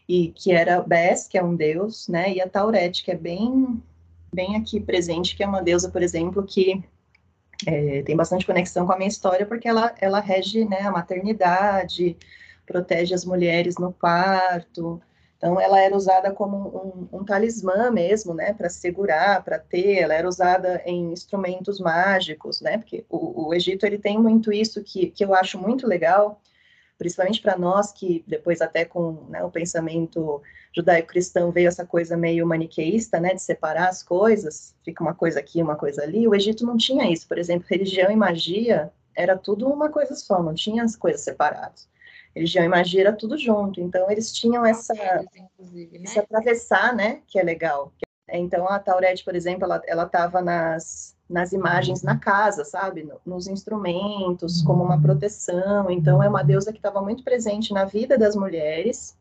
e 0.08 0.28
que 0.28 0.52
era 0.52 0.82
Bes, 0.82 1.26
que 1.26 1.36
é 1.36 1.42
um 1.42 1.56
deus, 1.56 2.06
né, 2.08 2.32
e 2.32 2.40
a 2.40 2.48
Taurete, 2.48 3.02
que 3.02 3.10
é 3.10 3.16
bem, 3.16 3.82
bem 4.32 4.56
aqui 4.56 4.78
presente, 4.78 5.36
que 5.36 5.42
é 5.42 5.46
uma 5.46 5.62
deusa, 5.62 5.90
por 5.90 6.02
exemplo, 6.02 6.44
que 6.44 6.82
é, 7.66 8.02
tem 8.02 8.14
bastante 8.14 8.46
conexão 8.46 8.86
com 8.86 8.92
a 8.92 8.96
minha 8.96 9.08
história, 9.08 9.46
porque 9.46 9.66
ela, 9.66 9.94
ela 10.00 10.20
rege 10.20 10.64
né, 10.64 10.80
a 10.82 10.90
maternidade, 10.90 12.16
protege 12.66 13.14
as 13.14 13.24
mulheres 13.24 13.76
no 13.78 13.92
parto, 13.92 15.00
então, 15.36 15.60
ela 15.60 15.78
era 15.78 15.94
usada 15.94 16.32
como 16.32 17.08
um, 17.12 17.18
um 17.18 17.24
talismã 17.24 17.90
mesmo, 17.90 18.32
né, 18.32 18.54
para 18.54 18.70
segurar, 18.70 19.44
para 19.44 19.58
ter. 19.58 19.98
Ela 19.98 20.14
era 20.14 20.26
usada 20.26 20.82
em 20.86 21.12
instrumentos 21.12 21.78
mágicos, 21.78 22.60
né, 22.60 22.78
porque 22.78 23.04
o, 23.08 23.48
o 23.48 23.54
Egito 23.54 23.84
ele 23.84 23.98
tem 23.98 24.18
muito 24.18 24.52
isso 24.52 24.82
que, 24.82 25.10
que 25.10 25.24
eu 25.24 25.34
acho 25.34 25.58
muito 25.58 25.86
legal, 25.86 26.40
principalmente 26.98 27.40
para 27.40 27.58
nós 27.58 27.92
que 27.92 28.24
depois 28.26 28.60
até 28.60 28.84
com 28.84 29.26
né, 29.28 29.42
o 29.44 29.50
pensamento 29.50 30.42
judaico-cristão 30.74 31.50
veio 31.50 31.68
essa 31.68 31.86
coisa 31.86 32.16
meio 32.16 32.46
maniqueísta, 32.46 33.18
né, 33.20 33.34
de 33.34 33.42
separar 33.42 33.88
as 33.88 34.02
coisas, 34.02 34.74
fica 34.84 35.02
uma 35.02 35.14
coisa 35.14 35.40
aqui, 35.40 35.62
uma 35.62 35.76
coisa 35.76 36.02
ali. 36.02 36.26
O 36.28 36.34
Egito 36.34 36.66
não 36.66 36.76
tinha 36.76 37.10
isso. 37.10 37.26
Por 37.26 37.38
exemplo, 37.38 37.66
religião 37.68 38.10
e 38.10 38.16
magia 38.16 38.92
era 39.14 39.36
tudo 39.36 39.68
uma 39.68 39.88
coisa 39.88 40.14
só, 40.14 40.42
não 40.42 40.54
tinha 40.54 40.84
as 40.84 40.94
coisas 40.94 41.22
separadas. 41.22 41.88
Religião 42.34 42.64
e 42.64 42.68
magia 42.68 43.00
era 43.00 43.12
tudo 43.14 43.38
junto, 43.38 43.80
então 43.80 44.10
eles 44.10 44.30
tinham 44.30 44.64
essa, 44.66 44.94
inclusive, 45.34 45.98
né? 45.98 46.04
esse 46.04 46.18
atravessar, 46.18 46.94
né, 46.94 47.22
que 47.26 47.38
é 47.38 47.42
legal. 47.42 47.92
Então 48.30 48.68
a 48.68 48.78
Taurete, 48.78 49.24
por 49.24 49.34
exemplo, 49.34 49.64
ela 49.64 49.80
ela 49.86 50.02
estava 50.04 50.42
nas 50.42 51.15
nas 51.28 51.52
imagens 51.52 52.02
na 52.02 52.16
casa, 52.16 52.64
sabe, 52.64 53.08
nos 53.24 53.48
instrumentos, 53.48 54.62
como 54.62 54.84
uma 54.84 55.00
proteção. 55.00 55.90
Então 55.90 56.22
é 56.22 56.28
uma 56.28 56.42
deusa 56.42 56.72
que 56.72 56.78
estava 56.78 57.02
muito 57.02 57.24
presente 57.24 57.72
na 57.72 57.84
vida 57.84 58.16
das 58.16 58.36
mulheres. 58.36 59.16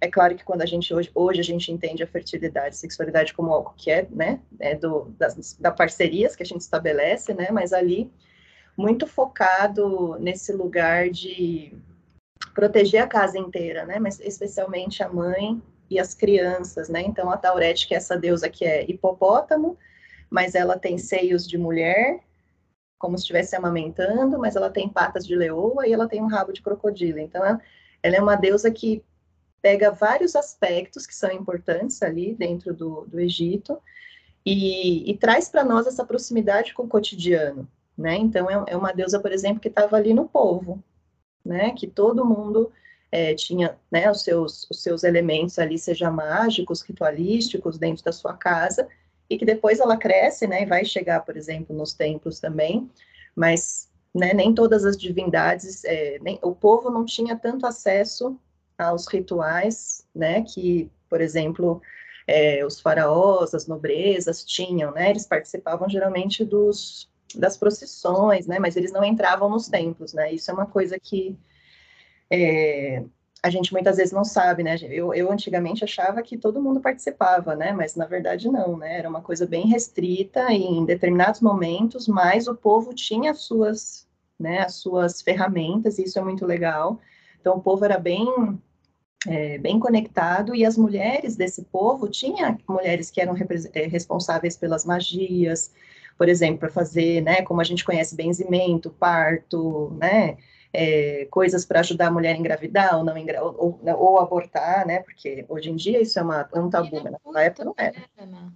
É 0.00 0.08
claro 0.08 0.34
que 0.34 0.44
quando 0.44 0.62
a 0.62 0.66
gente 0.66 0.92
hoje, 0.92 1.10
hoje 1.14 1.40
a 1.40 1.44
gente 1.44 1.70
entende 1.70 2.02
a 2.02 2.06
fertilidade, 2.06 2.76
sexualidade 2.76 3.34
como 3.34 3.52
algo 3.52 3.72
que 3.76 3.90
é, 3.90 4.06
né, 4.10 4.40
é 4.58 4.74
do 4.74 5.14
das, 5.16 5.56
da 5.60 5.70
parcerias 5.70 6.34
que 6.34 6.42
a 6.42 6.46
gente 6.46 6.62
estabelece, 6.62 7.32
né, 7.34 7.50
mas 7.52 7.72
ali 7.72 8.10
muito 8.76 9.06
focado 9.06 10.16
nesse 10.18 10.52
lugar 10.52 11.08
de 11.08 11.72
proteger 12.52 13.02
a 13.02 13.06
casa 13.06 13.38
inteira, 13.38 13.84
né, 13.84 14.00
mas 14.00 14.18
especialmente 14.18 15.04
a 15.04 15.08
mãe 15.08 15.62
e 15.88 16.00
as 16.00 16.14
crianças, 16.14 16.88
né? 16.88 17.02
Então 17.02 17.30
a 17.30 17.36
Taurete, 17.36 17.86
que 17.86 17.94
é 17.94 17.98
essa 17.98 18.16
deusa 18.16 18.48
que 18.48 18.64
é 18.64 18.90
hipopótamo, 18.90 19.76
mas 20.32 20.54
ela 20.54 20.78
tem 20.78 20.96
seios 20.96 21.46
de 21.46 21.58
mulher, 21.58 22.20
como 22.98 23.18
se 23.18 23.22
estivesse 23.22 23.54
amamentando, 23.54 24.38
mas 24.38 24.56
ela 24.56 24.70
tem 24.70 24.88
patas 24.88 25.26
de 25.26 25.36
leoa 25.36 25.86
e 25.86 25.92
ela 25.92 26.08
tem 26.08 26.22
um 26.22 26.26
rabo 26.26 26.54
de 26.54 26.62
crocodilo. 26.62 27.18
Então 27.18 27.44
ela 28.02 28.16
é 28.16 28.20
uma 28.20 28.34
deusa 28.34 28.70
que 28.70 29.04
pega 29.60 29.90
vários 29.90 30.34
aspectos 30.34 31.06
que 31.06 31.14
são 31.14 31.30
importantes 31.30 32.02
ali 32.02 32.34
dentro 32.34 32.72
do, 32.72 33.04
do 33.06 33.20
Egito 33.20 33.78
e, 34.44 35.08
e 35.08 35.16
traz 35.18 35.50
para 35.50 35.64
nós 35.64 35.86
essa 35.86 36.04
proximidade 36.04 36.72
com 36.72 36.84
o 36.84 36.88
cotidiano, 36.88 37.68
né? 37.96 38.16
Então 38.16 38.48
é, 38.48 38.72
é 38.72 38.76
uma 38.76 38.92
deusa, 38.92 39.20
por 39.20 39.32
exemplo, 39.32 39.60
que 39.60 39.68
estava 39.68 39.96
ali 39.96 40.14
no 40.14 40.26
povo, 40.26 40.82
né? 41.44 41.72
Que 41.72 41.86
todo 41.86 42.24
mundo 42.24 42.72
é, 43.10 43.34
tinha 43.34 43.76
né, 43.90 44.10
os, 44.10 44.22
seus, 44.22 44.66
os 44.70 44.82
seus 44.82 45.04
elementos 45.04 45.58
ali, 45.58 45.78
seja 45.78 46.10
mágicos, 46.10 46.80
ritualísticos, 46.80 47.76
dentro 47.76 48.02
da 48.02 48.12
sua 48.12 48.34
casa, 48.34 48.88
e 49.32 49.38
que 49.38 49.44
depois 49.46 49.80
ela 49.80 49.96
cresce, 49.96 50.46
né, 50.46 50.62
e 50.62 50.66
vai 50.66 50.84
chegar, 50.84 51.20
por 51.20 51.36
exemplo, 51.36 51.74
nos 51.74 51.94
templos 51.94 52.38
também, 52.38 52.90
mas 53.34 53.90
né, 54.14 54.34
nem 54.34 54.54
todas 54.54 54.84
as 54.84 54.96
divindades, 54.96 55.84
é, 55.84 56.18
nem, 56.20 56.38
o 56.42 56.54
povo 56.54 56.90
não 56.90 57.04
tinha 57.04 57.34
tanto 57.34 57.66
acesso 57.66 58.38
aos 58.76 59.06
rituais, 59.06 60.06
né, 60.14 60.42
que, 60.42 60.90
por 61.08 61.22
exemplo, 61.22 61.80
é, 62.26 62.64
os 62.64 62.78
faraós, 62.78 63.54
as 63.54 63.66
nobrezas 63.66 64.44
tinham, 64.44 64.92
né, 64.92 65.08
eles 65.08 65.26
participavam 65.26 65.88
geralmente 65.88 66.44
dos, 66.44 67.08
das 67.34 67.56
procissões, 67.56 68.46
né, 68.46 68.58
mas 68.58 68.76
eles 68.76 68.92
não 68.92 69.02
entravam 69.02 69.48
nos 69.48 69.66
templos, 69.66 70.12
né, 70.12 70.30
isso 70.30 70.50
é 70.50 70.54
uma 70.54 70.66
coisa 70.66 70.98
que 71.00 71.38
é, 72.30 73.02
a 73.42 73.50
gente 73.50 73.72
muitas 73.72 73.96
vezes 73.96 74.12
não 74.12 74.24
sabe, 74.24 74.62
né? 74.62 74.76
Eu, 74.82 75.12
eu 75.12 75.32
antigamente 75.32 75.82
achava 75.82 76.22
que 76.22 76.38
todo 76.38 76.62
mundo 76.62 76.80
participava, 76.80 77.56
né? 77.56 77.72
Mas 77.72 77.96
na 77.96 78.06
verdade 78.06 78.48
não, 78.48 78.76
né? 78.76 78.98
Era 78.98 79.08
uma 79.08 79.20
coisa 79.20 79.44
bem 79.44 79.66
restrita 79.66 80.52
em 80.52 80.84
determinados 80.84 81.40
momentos, 81.40 82.06
mas 82.06 82.46
o 82.46 82.54
povo 82.54 82.94
tinha 82.94 83.32
as 83.32 83.40
suas, 83.40 84.06
né, 84.38 84.60
as 84.60 84.76
suas 84.76 85.20
ferramentas, 85.20 85.98
e 85.98 86.04
isso 86.04 86.18
é 86.18 86.22
muito 86.22 86.46
legal. 86.46 87.00
Então 87.40 87.56
o 87.56 87.60
povo 87.60 87.84
era 87.84 87.98
bem 87.98 88.26
é, 89.26 89.58
bem 89.58 89.78
conectado 89.78 90.54
e 90.54 90.64
as 90.64 90.76
mulheres 90.76 91.36
desse 91.36 91.62
povo 91.64 92.08
tinha 92.08 92.58
mulheres 92.68 93.10
que 93.10 93.20
eram 93.20 93.34
é, 93.72 93.86
responsáveis 93.86 94.56
pelas 94.56 94.84
magias, 94.84 95.72
por 96.18 96.28
exemplo, 96.28 96.58
para 96.58 96.70
fazer, 96.70 97.20
né, 97.22 97.42
como 97.42 97.60
a 97.60 97.64
gente 97.64 97.84
conhece, 97.84 98.16
benzimento, 98.16 98.90
parto, 98.90 99.96
né, 100.00 100.36
é, 100.72 101.26
coisas 101.26 101.64
para 101.64 101.80
ajudar 101.80 102.08
a 102.08 102.10
mulher 102.10 102.34
a 102.34 102.38
engravidar 102.38 102.96
ou 102.96 103.04
não 103.04 103.16
engra 103.16 103.44
ou, 103.44 103.80
ou, 103.84 103.96
ou, 103.98 104.18
abortar, 104.18 104.86
né? 104.86 105.00
Porque 105.00 105.44
hoje 105.48 105.70
em 105.70 105.76
dia 105.76 106.00
isso 106.00 106.18
é, 106.18 106.22
uma, 106.22 106.48
é 106.52 106.60
um 106.60 106.70
tabu, 106.70 107.02
mas 107.02 107.12
naquela 107.12 107.42
época 107.42 107.64
não 107.64 107.74
era. 107.76 107.98
Né, 108.16 108.52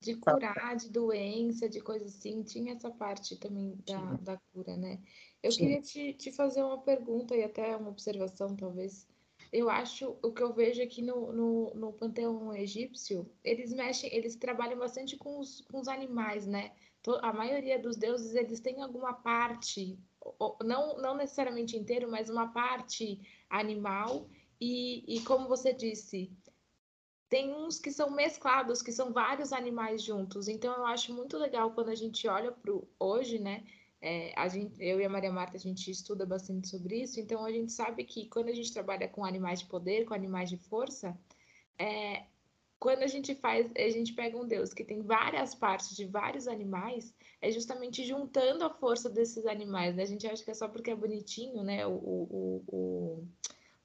de 0.00 0.14
curar 0.14 0.76
de 0.76 0.90
doença, 0.90 1.68
de 1.68 1.80
coisa 1.80 2.04
assim, 2.04 2.42
tinha 2.42 2.74
essa 2.74 2.90
parte 2.90 3.36
também 3.36 3.76
da, 3.84 4.14
da 4.14 4.36
cura, 4.52 4.76
né? 4.76 5.00
Eu 5.42 5.50
Sim. 5.50 5.58
queria 5.58 5.80
te, 5.80 6.12
te 6.14 6.30
fazer 6.30 6.62
uma 6.62 6.80
pergunta 6.80 7.34
e 7.34 7.42
até 7.42 7.76
uma 7.76 7.90
observação, 7.90 8.54
talvez. 8.54 9.08
Eu 9.52 9.70
acho, 9.70 10.16
o 10.22 10.32
que 10.32 10.42
eu 10.42 10.52
vejo 10.52 10.82
aqui 10.82 11.02
no, 11.02 11.32
no, 11.32 11.74
no 11.74 11.92
panteão 11.92 12.54
egípcio, 12.54 13.28
eles 13.42 13.72
mexem, 13.72 14.14
eles 14.14 14.36
trabalham 14.36 14.78
bastante 14.78 15.16
com 15.16 15.38
os, 15.38 15.62
com 15.62 15.80
os 15.80 15.88
animais, 15.88 16.46
né? 16.46 16.72
A 17.22 17.32
maioria 17.32 17.78
dos 17.78 17.96
deuses, 17.96 18.34
eles 18.34 18.60
têm 18.60 18.82
alguma 18.82 19.12
parte 19.12 19.98
não, 20.64 20.98
não 20.98 21.16
necessariamente 21.16 21.76
inteiro, 21.76 22.10
mas 22.10 22.30
uma 22.30 22.48
parte 22.48 23.20
animal. 23.50 24.28
E, 24.60 25.04
e 25.16 25.20
como 25.22 25.48
você 25.48 25.72
disse, 25.72 26.30
tem 27.28 27.52
uns 27.52 27.78
que 27.78 27.90
são 27.90 28.10
mesclados, 28.10 28.82
que 28.82 28.92
são 28.92 29.12
vários 29.12 29.52
animais 29.52 30.02
juntos. 30.02 30.48
Então 30.48 30.74
eu 30.74 30.86
acho 30.86 31.12
muito 31.12 31.36
legal 31.36 31.72
quando 31.72 31.90
a 31.90 31.94
gente 31.94 32.26
olha 32.28 32.52
para 32.52 32.72
hoje, 32.98 33.38
né? 33.38 33.64
É, 34.00 34.32
a 34.36 34.46
gente, 34.46 34.76
eu 34.78 35.00
e 35.00 35.04
a 35.04 35.08
Maria 35.08 35.32
Marta, 35.32 35.56
a 35.56 35.60
gente 35.60 35.90
estuda 35.90 36.26
bastante 36.26 36.68
sobre 36.68 37.02
isso, 37.02 37.18
então 37.18 37.44
a 37.44 37.50
gente 37.50 37.72
sabe 37.72 38.04
que 38.04 38.28
quando 38.28 38.48
a 38.48 38.52
gente 38.52 38.72
trabalha 38.72 39.08
com 39.08 39.24
animais 39.24 39.60
de 39.60 39.66
poder, 39.66 40.04
com 40.04 40.14
animais 40.14 40.50
de 40.50 40.58
força, 40.58 41.18
é, 41.78 42.24
quando 42.78 43.02
a 43.02 43.06
gente 43.06 43.34
faz, 43.34 43.70
a 43.74 43.88
gente 43.88 44.12
pega 44.12 44.36
um 44.36 44.46
Deus 44.46 44.74
que 44.74 44.84
tem 44.84 45.02
várias 45.02 45.54
partes 45.54 45.96
de 45.96 46.04
vários 46.04 46.46
animais, 46.46 47.14
é 47.40 47.50
justamente 47.50 48.04
juntando 48.04 48.64
a 48.64 48.70
força 48.70 49.08
desses 49.08 49.46
animais, 49.46 49.94
né? 49.94 50.02
A 50.02 50.06
gente 50.06 50.26
acha 50.26 50.42
que 50.42 50.50
é 50.50 50.54
só 50.54 50.68
porque 50.68 50.90
é 50.90 50.96
bonitinho, 50.96 51.62
né? 51.62 51.86
O, 51.86 51.92
o, 51.92 52.64
o, 52.66 53.28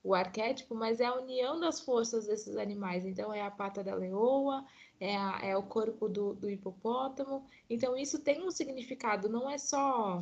o 0.03 0.15
arquétipo, 0.15 0.74
mas 0.74 1.00
é 1.00 1.05
a 1.05 1.15
união 1.15 1.60
das 1.60 1.79
forças 1.79 2.27
desses 2.27 2.55
animais. 2.55 3.05
Então, 3.05 3.34
é 3.34 3.41
a 3.41 3.51
pata 3.51 3.84
da 3.84 3.93
leoa, 3.93 4.65
é, 5.00 5.15
a, 5.15 5.39
é 5.43 5.58
o 5.58 5.63
corpo 5.63 6.08
do, 6.08 6.34
do 6.34 6.50
hipopótamo. 6.50 7.46
Então, 7.70 7.96
isso 7.98 8.20
tem 8.20 8.41
um 8.41 8.51
significado, 8.51 9.29
não 9.29 9.50
é 9.50 9.58
só, 9.58 10.22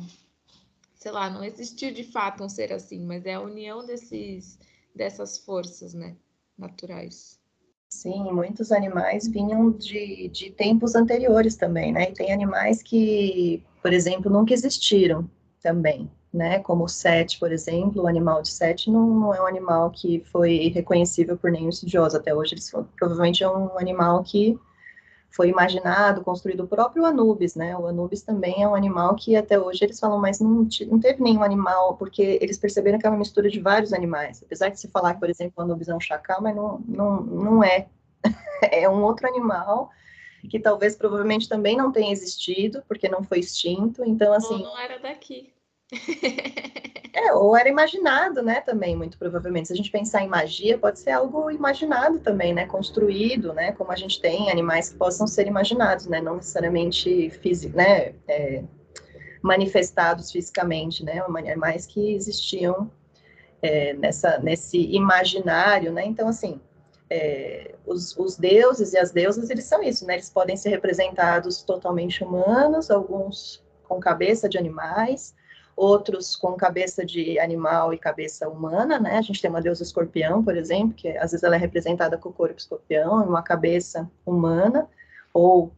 sei 0.96 1.12
lá, 1.12 1.30
não 1.30 1.44
existiu 1.44 1.92
de 1.92 2.04
fato 2.04 2.44
um 2.44 2.48
ser 2.48 2.72
assim, 2.72 3.04
mas 3.04 3.24
é 3.24 3.34
a 3.34 3.40
união 3.40 3.84
desses, 3.86 4.58
dessas 4.94 5.38
forças, 5.38 5.94
né? 5.94 6.16
Naturais. 6.58 7.39
Sim, 7.92 8.32
muitos 8.32 8.70
animais 8.70 9.26
vinham 9.26 9.72
de, 9.72 10.28
de 10.28 10.50
tempos 10.50 10.94
anteriores 10.94 11.56
também, 11.56 11.92
né? 11.92 12.04
E 12.04 12.12
tem 12.14 12.32
animais 12.32 12.82
que, 12.82 13.62
por 13.82 13.92
exemplo, 13.92 14.30
nunca 14.30 14.54
existiram 14.54 15.28
também, 15.60 16.08
né? 16.32 16.60
Como 16.60 16.84
o 16.84 16.88
sete, 16.88 17.38
por 17.38 17.50
exemplo, 17.50 18.04
o 18.04 18.06
animal 18.06 18.42
de 18.42 18.50
sete 18.50 18.90
não, 18.90 19.06
não, 19.06 19.34
é 19.34 19.42
um 19.42 19.46
animal 19.46 19.90
que 19.90 20.20
foi 20.32 20.68
reconhecível 20.68 21.36
por 21.36 21.50
nenhum 21.50 21.68
estudioso 21.68 22.16
até 22.16 22.32
hoje. 22.32 22.54
Provavelmente 22.96 23.42
é 23.42 23.50
um 23.50 23.76
animal 23.76 24.22
que 24.22 24.56
foi 25.30 25.48
imaginado, 25.48 26.22
construído 26.22 26.64
o 26.64 26.68
próprio 26.68 27.04
Anubis, 27.04 27.54
né? 27.54 27.76
O 27.76 27.86
Anubis 27.86 28.22
também 28.22 28.62
é 28.62 28.68
um 28.68 28.74
animal 28.74 29.14
que 29.14 29.36
até 29.36 29.58
hoje 29.58 29.84
eles 29.84 30.00
falam, 30.00 30.18
mas 30.18 30.40
não, 30.40 30.66
não 30.88 30.98
teve 30.98 31.22
nenhum 31.22 31.42
animal, 31.42 31.96
porque 31.96 32.38
eles 32.40 32.58
perceberam 32.58 32.98
que 32.98 33.06
é 33.06 33.10
uma 33.10 33.18
mistura 33.18 33.48
de 33.48 33.60
vários 33.60 33.92
animais. 33.92 34.42
Apesar 34.42 34.70
de 34.70 34.80
se 34.80 34.88
falar 34.88 35.14
que, 35.14 35.20
por 35.20 35.30
exemplo, 35.30 35.54
o 35.56 35.62
Anubis 35.62 35.88
é 35.88 35.94
um 35.94 36.00
chacal, 36.00 36.42
mas 36.42 36.54
não, 36.54 36.82
não, 36.86 37.20
não 37.20 37.64
é. 37.64 37.86
é 38.70 38.88
um 38.88 39.02
outro 39.02 39.28
animal 39.28 39.90
que 40.48 40.58
talvez 40.58 40.96
provavelmente 40.96 41.48
também 41.48 41.76
não 41.76 41.92
tenha 41.92 42.12
existido, 42.12 42.82
porque 42.88 43.08
não 43.08 43.22
foi 43.22 43.40
extinto. 43.40 44.02
Então, 44.04 44.32
assim. 44.32 44.54
Ou 44.54 44.62
não 44.62 44.78
era 44.78 44.98
daqui. 44.98 45.52
É, 47.12 47.32
ou 47.32 47.56
era 47.56 47.68
imaginado, 47.68 48.40
né, 48.40 48.60
também, 48.60 48.96
muito 48.96 49.18
provavelmente. 49.18 49.66
Se 49.66 49.72
a 49.72 49.76
gente 49.76 49.90
pensar 49.90 50.22
em 50.22 50.28
magia, 50.28 50.78
pode 50.78 51.00
ser 51.00 51.10
algo 51.10 51.50
imaginado 51.50 52.20
também, 52.20 52.54
né, 52.54 52.66
construído, 52.66 53.52
né, 53.52 53.72
como 53.72 53.90
a 53.90 53.96
gente 53.96 54.20
tem 54.20 54.50
animais 54.50 54.90
que 54.90 54.96
possam 54.96 55.26
ser 55.26 55.46
imaginados, 55.46 56.06
né, 56.06 56.20
não 56.20 56.36
necessariamente 56.36 57.28
físico, 57.30 57.76
né, 57.76 58.14
é, 58.28 58.62
manifestados 59.42 60.30
fisicamente, 60.30 61.04
né, 61.04 61.20
animais 61.20 61.84
que 61.84 62.14
existiam 62.14 62.90
é, 63.60 63.92
nessa, 63.94 64.38
nesse 64.38 64.78
imaginário, 64.78 65.92
né, 65.92 66.04
então, 66.06 66.28
assim, 66.28 66.60
é, 67.10 67.74
os, 67.84 68.16
os, 68.16 68.36
deuses 68.36 68.92
e 68.92 68.98
as 68.98 69.10
deusas, 69.10 69.50
eles 69.50 69.64
são 69.64 69.82
isso, 69.82 70.06
né, 70.06 70.14
eles 70.14 70.30
podem 70.30 70.56
ser 70.56 70.70
representados 70.70 71.62
totalmente 71.62 72.22
humanos, 72.22 72.88
alguns 72.88 73.62
com 73.82 73.98
cabeça 73.98 74.48
de 74.48 74.56
animais, 74.56 75.34
outros 75.80 76.36
com 76.36 76.52
cabeça 76.52 77.04
de 77.04 77.38
animal 77.40 77.94
e 77.94 77.98
cabeça 77.98 78.46
humana, 78.46 78.98
né? 78.98 79.16
A 79.16 79.22
gente 79.22 79.40
tem 79.40 79.50
uma 79.50 79.62
deusa 79.62 79.82
escorpião, 79.82 80.44
por 80.44 80.54
exemplo, 80.54 80.92
que 80.92 81.08
às 81.16 81.30
vezes 81.30 81.42
ela 81.42 81.56
é 81.56 81.58
representada 81.58 82.18
com 82.18 82.28
o 82.28 82.32
corpo 82.32 82.58
escorpião 82.58 83.24
e 83.24 83.26
uma 83.26 83.42
cabeça 83.42 84.10
humana, 84.26 84.86
ou 85.32 85.72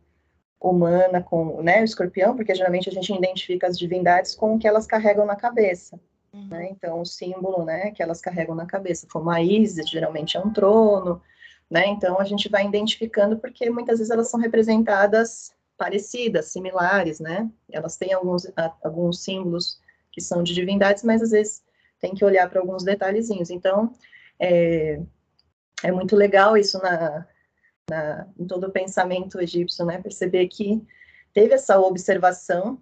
humana 0.60 1.22
com 1.22 1.62
né, 1.62 1.80
o 1.80 1.84
escorpião, 1.84 2.34
porque 2.34 2.54
geralmente 2.54 2.88
a 2.88 2.92
gente 2.92 3.12
identifica 3.12 3.68
as 3.68 3.78
divindades 3.78 4.34
com 4.34 4.56
o 4.56 4.58
que 4.58 4.66
elas 4.66 4.86
carregam 4.86 5.24
na 5.24 5.36
cabeça. 5.36 5.98
Uhum. 6.32 6.48
Né? 6.48 6.68
Então, 6.70 7.00
o 7.00 7.06
símbolo 7.06 7.64
né, 7.64 7.92
que 7.92 8.02
elas 8.02 8.20
carregam 8.20 8.56
na 8.56 8.66
cabeça, 8.66 9.06
como 9.12 9.30
a 9.30 9.40
Isis, 9.40 9.88
geralmente 9.88 10.36
é 10.36 10.40
um 10.40 10.52
trono, 10.52 11.22
né? 11.70 11.86
Então, 11.86 12.20
a 12.20 12.24
gente 12.24 12.48
vai 12.48 12.66
identificando 12.66 13.38
porque 13.38 13.70
muitas 13.70 13.98
vezes 13.98 14.10
elas 14.10 14.28
são 14.28 14.40
representadas 14.40 15.52
parecidas, 15.78 16.46
similares, 16.46 17.20
né? 17.20 17.48
Elas 17.70 17.96
têm 17.96 18.12
alguns, 18.12 18.50
alguns 18.82 19.22
símbolos 19.22 19.80
que 20.12 20.20
são 20.20 20.42
de 20.42 20.54
divindades, 20.54 21.02
mas 21.02 21.22
às 21.22 21.30
vezes 21.30 21.64
tem 21.98 22.14
que 22.14 22.24
olhar 22.24 22.48
para 22.48 22.60
alguns 22.60 22.84
detalhezinhos. 22.84 23.50
Então, 23.50 23.92
é, 24.38 25.00
é 25.82 25.90
muito 25.90 26.14
legal 26.14 26.56
isso 26.56 26.78
na, 26.78 27.26
na, 27.88 28.26
em 28.38 28.46
todo 28.46 28.66
o 28.66 28.72
pensamento 28.72 29.40
egípcio, 29.40 29.84
né? 29.84 30.00
Perceber 30.00 30.46
que 30.48 30.84
teve 31.32 31.54
essa 31.54 31.78
observação 31.78 32.80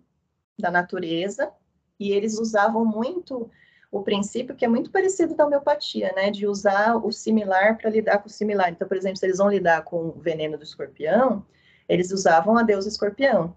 da 0.58 0.70
natureza 0.70 1.52
e 1.98 2.12
eles 2.12 2.38
usavam 2.38 2.84
muito 2.84 3.50
o 3.92 4.02
princípio 4.02 4.54
que 4.54 4.64
é 4.64 4.68
muito 4.68 4.90
parecido 4.90 5.34
da 5.34 5.46
homeopatia, 5.46 6.12
né? 6.14 6.30
De 6.30 6.46
usar 6.46 6.96
o 6.96 7.12
similar 7.12 7.76
para 7.76 7.90
lidar 7.90 8.18
com 8.18 8.28
o 8.28 8.32
similar. 8.32 8.70
Então, 8.70 8.88
por 8.88 8.96
exemplo, 8.96 9.18
se 9.18 9.26
eles 9.26 9.38
vão 9.38 9.50
lidar 9.50 9.82
com 9.82 10.08
o 10.08 10.12
veneno 10.12 10.56
do 10.56 10.64
escorpião, 10.64 11.44
eles 11.88 12.10
usavam 12.10 12.56
a 12.56 12.62
deusa 12.62 12.88
escorpião. 12.88 13.56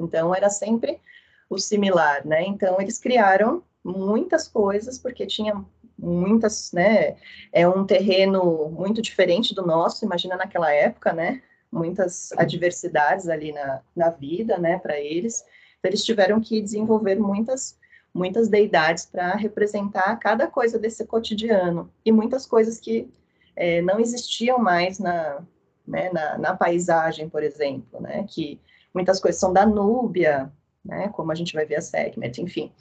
Então, 0.00 0.34
era 0.34 0.48
sempre 0.48 1.00
o 1.48 1.58
similar, 1.58 2.26
né? 2.26 2.44
Então, 2.44 2.80
eles 2.80 2.98
criaram 2.98 3.62
muitas 3.82 4.48
coisas, 4.48 4.98
porque 4.98 5.26
tinha 5.26 5.64
muitas, 5.98 6.72
né? 6.72 7.16
É 7.52 7.68
um 7.68 7.84
terreno 7.84 8.68
muito 8.70 9.00
diferente 9.02 9.54
do 9.54 9.66
nosso, 9.66 10.04
imagina 10.04 10.36
naquela 10.36 10.72
época, 10.72 11.12
né? 11.12 11.42
Muitas 11.70 12.32
adversidades 12.32 13.28
ali 13.28 13.52
na, 13.52 13.80
na 13.94 14.10
vida, 14.10 14.58
né, 14.58 14.78
para 14.78 14.98
eles. 14.98 15.44
Então, 15.78 15.90
eles 15.90 16.04
tiveram 16.04 16.40
que 16.40 16.60
desenvolver 16.60 17.16
muitas 17.16 17.76
muitas 18.14 18.48
deidades 18.48 19.06
para 19.06 19.34
representar 19.36 20.16
cada 20.16 20.46
coisa 20.46 20.78
desse 20.78 21.06
cotidiano 21.06 21.92
e 22.04 22.10
muitas 22.10 22.46
coisas 22.46 22.80
que 22.80 23.08
é, 23.54 23.82
não 23.82 24.00
existiam 24.00 24.58
mais 24.58 24.98
na, 24.98 25.42
né, 25.86 26.10
na, 26.10 26.38
na, 26.38 26.56
paisagem, 26.56 27.28
por 27.28 27.42
exemplo, 27.42 28.00
né, 28.00 28.24
que 28.28 28.60
muitas 28.94 29.20
coisas 29.20 29.40
são 29.40 29.52
da 29.52 29.66
Núbia, 29.66 30.50
né, 30.84 31.08
como 31.08 31.32
a 31.32 31.34
gente 31.34 31.52
vai 31.54 31.64
ver 31.66 31.76
a 31.76 31.80
Sekhmet, 31.80 32.40
enfim, 32.40 32.72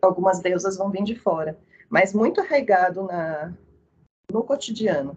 algumas 0.00 0.40
deusas 0.40 0.76
vão 0.76 0.90
vir 0.90 1.04
de 1.04 1.14
fora, 1.14 1.58
mas 1.88 2.12
muito 2.12 2.40
arraigado 2.40 3.04
na, 3.04 3.54
no 4.30 4.42
cotidiano. 4.42 5.16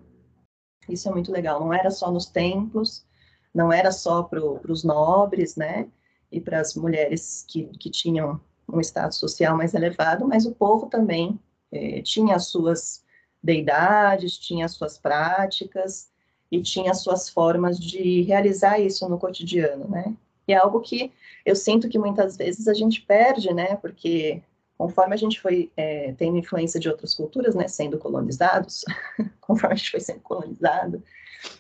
Isso 0.88 1.10
é 1.10 1.12
muito 1.12 1.32
legal, 1.32 1.60
não 1.60 1.74
era 1.74 1.92
só 1.92 2.12
nos 2.12 2.28
templos, 2.28 3.06
não 3.54 3.72
era 3.72 3.92
só 3.92 4.24
para 4.24 4.40
os 4.40 4.84
nobres, 4.84 5.56
né, 5.56 5.90
e 6.32 6.40
para 6.40 6.60
as 6.60 6.76
mulheres 6.76 7.46
que, 7.48 7.66
que 7.80 7.90
tinham 7.90 8.40
um 8.72 8.82
status 8.82 9.18
social 9.18 9.56
mais 9.56 9.74
elevado, 9.74 10.28
mas 10.28 10.46
o 10.46 10.54
povo 10.54 10.88
também 10.88 11.40
é, 11.72 12.02
tinha 12.02 12.36
as 12.36 12.48
suas 12.48 13.04
deidades, 13.42 14.38
tinha 14.38 14.66
as 14.66 14.74
suas 14.74 14.98
práticas 14.98 16.10
e 16.52 16.62
tinha 16.62 16.92
as 16.92 17.02
suas 17.02 17.30
formas 17.30 17.80
de 17.80 18.22
realizar 18.24 18.80
isso 18.80 19.08
no 19.08 19.18
cotidiano, 19.18 19.88
né? 19.88 20.16
E 20.48 20.54
é 20.54 20.58
algo 20.58 20.80
que 20.80 21.12
eu 21.46 21.56
sinto 21.56 21.90
que 21.90 22.00
muitas 22.00 22.38
vezes 22.38 22.68
a 22.68 22.74
gente 22.74 23.02
perde, 23.02 23.54
né? 23.54 23.76
Porque 23.76 24.42
conforme 24.78 25.14
a 25.14 25.18
gente 25.18 25.42
foi 25.42 25.72
é, 25.76 26.14
tendo 26.14 26.38
influência 26.38 26.80
de 26.80 26.88
outras 26.88 27.14
culturas, 27.14 27.56
né, 27.56 27.68
sendo 27.68 27.98
colonizados, 27.98 28.86
conforme 29.42 29.74
a 29.74 29.78
gente 29.78 29.92
foi 29.92 30.00
sendo 30.00 30.20
colonizado, 30.22 31.04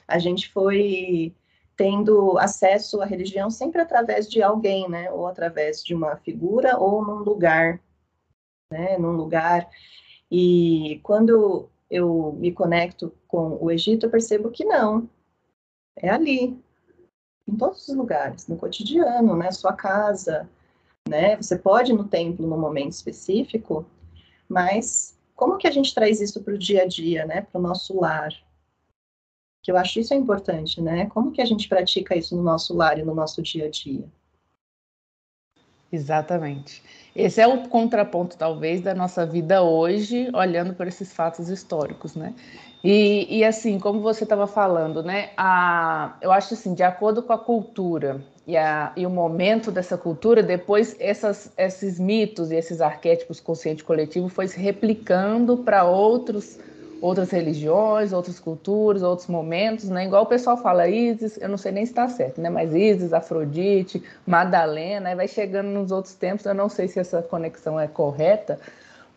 a 0.07 0.19
gente 0.19 0.51
foi 0.51 1.33
tendo 1.75 2.37
acesso 2.37 3.01
à 3.01 3.05
religião 3.05 3.49
sempre 3.49 3.81
através 3.81 4.29
de 4.29 4.41
alguém, 4.41 4.87
né, 4.87 5.11
ou 5.11 5.27
através 5.27 5.83
de 5.83 5.95
uma 5.95 6.15
figura 6.17 6.77
ou 6.77 7.03
num 7.03 7.23
lugar, 7.23 7.79
né, 8.71 8.97
num 8.97 9.11
lugar. 9.11 9.67
E 10.29 10.99
quando 11.03 11.69
eu 11.89 12.33
me 12.39 12.51
conecto 12.51 13.11
com 13.27 13.57
o 13.61 13.71
Egito, 13.71 14.05
eu 14.05 14.09
percebo 14.09 14.51
que 14.51 14.65
não, 14.65 15.09
é 15.95 16.09
ali, 16.09 16.59
em 17.47 17.55
todos 17.55 17.87
os 17.87 17.95
lugares, 17.95 18.47
no 18.47 18.57
cotidiano, 18.57 19.35
né, 19.35 19.51
sua 19.51 19.73
casa, 19.73 20.49
né, 21.07 21.35
você 21.37 21.57
pode 21.57 21.91
ir 21.91 21.95
no 21.95 22.07
templo 22.07 22.45
num 22.45 22.59
momento 22.59 22.91
específico, 22.91 23.85
mas 24.49 25.17
como 25.35 25.57
que 25.57 25.67
a 25.67 25.71
gente 25.71 25.93
traz 25.93 26.19
isso 26.19 26.41
para 26.43 26.53
o 26.53 26.57
dia 26.57 26.83
a 26.83 26.87
dia, 26.87 27.25
né, 27.25 27.41
para 27.41 27.59
o 27.59 27.61
nosso 27.61 27.99
lar, 27.99 28.33
que 29.67 29.71
eu 29.71 29.77
acho 29.77 29.99
isso 29.99 30.13
é 30.13 30.17
importante, 30.17 30.79
né? 30.79 31.07
Como 31.07 31.29
que 31.33 31.41
a 31.41 31.45
gente 31.45 31.67
pratica 31.67 32.15
isso 32.15 32.33
no 32.37 32.41
nosso 32.41 32.73
lar 32.73 32.97
e 32.99 33.03
no 33.03 33.13
nosso 33.13 33.41
dia 33.41 33.65
a 33.65 33.69
dia? 33.69 34.09
Exatamente. 35.91 36.83
Esse 37.15 37.41
é 37.41 37.47
o 37.47 37.67
contraponto, 37.69 38.37
talvez, 38.37 38.81
da 38.81 38.93
nossa 38.93 39.25
vida 39.25 39.61
hoje, 39.63 40.29
olhando 40.33 40.73
por 40.73 40.87
esses 40.87 41.13
fatos 41.13 41.49
históricos, 41.49 42.15
né? 42.15 42.33
E, 42.83 43.39
e 43.39 43.43
assim, 43.43 43.79
como 43.79 44.01
você 44.01 44.23
estava 44.23 44.45
falando, 44.45 45.01
né? 45.01 45.31
A, 45.35 46.15
eu 46.21 46.31
acho 46.31 46.53
assim, 46.53 46.73
de 46.73 46.83
acordo 46.83 47.23
com 47.23 47.33
a 47.33 47.37
cultura 47.37 48.21
e, 48.45 48.55
a, 48.55 48.91
e 48.95 49.05
o 49.05 49.09
momento 49.09 49.71
dessa 49.71 49.97
cultura, 49.97 50.43
depois 50.43 50.95
essas, 50.99 51.51
esses 51.57 51.99
mitos 51.99 52.51
e 52.51 52.55
esses 52.55 52.81
arquétipos 52.81 53.39
consciente 53.39 53.83
coletivo 53.83 54.29
foi 54.29 54.47
se 54.47 54.59
replicando 54.59 55.57
para 55.57 55.85
outros 55.85 56.59
outras 57.01 57.31
religiões, 57.31 58.13
outras 58.13 58.39
culturas, 58.39 59.03
outros 59.03 59.27
momentos, 59.27 59.89
né? 59.89 60.05
Igual 60.05 60.23
o 60.23 60.25
pessoal 60.27 60.57
fala 60.57 60.87
Isis, 60.87 61.37
eu 61.37 61.49
não 61.49 61.57
sei 61.57 61.71
nem 61.71 61.85
se 61.85 61.91
está 61.91 62.07
certo, 62.07 62.41
né? 62.41 62.49
Mas 62.49 62.73
Isis, 62.73 63.13
Afrodite, 63.13 64.03
Madalena, 64.25 65.09
aí 65.09 65.15
vai 65.15 65.27
chegando 65.27 65.67
nos 65.67 65.91
outros 65.91 66.13
tempos, 66.15 66.45
eu 66.45 66.53
não 66.53 66.69
sei 66.69 66.87
se 66.87 66.99
essa 66.99 67.21
conexão 67.21 67.79
é 67.79 67.87
correta, 67.87 68.59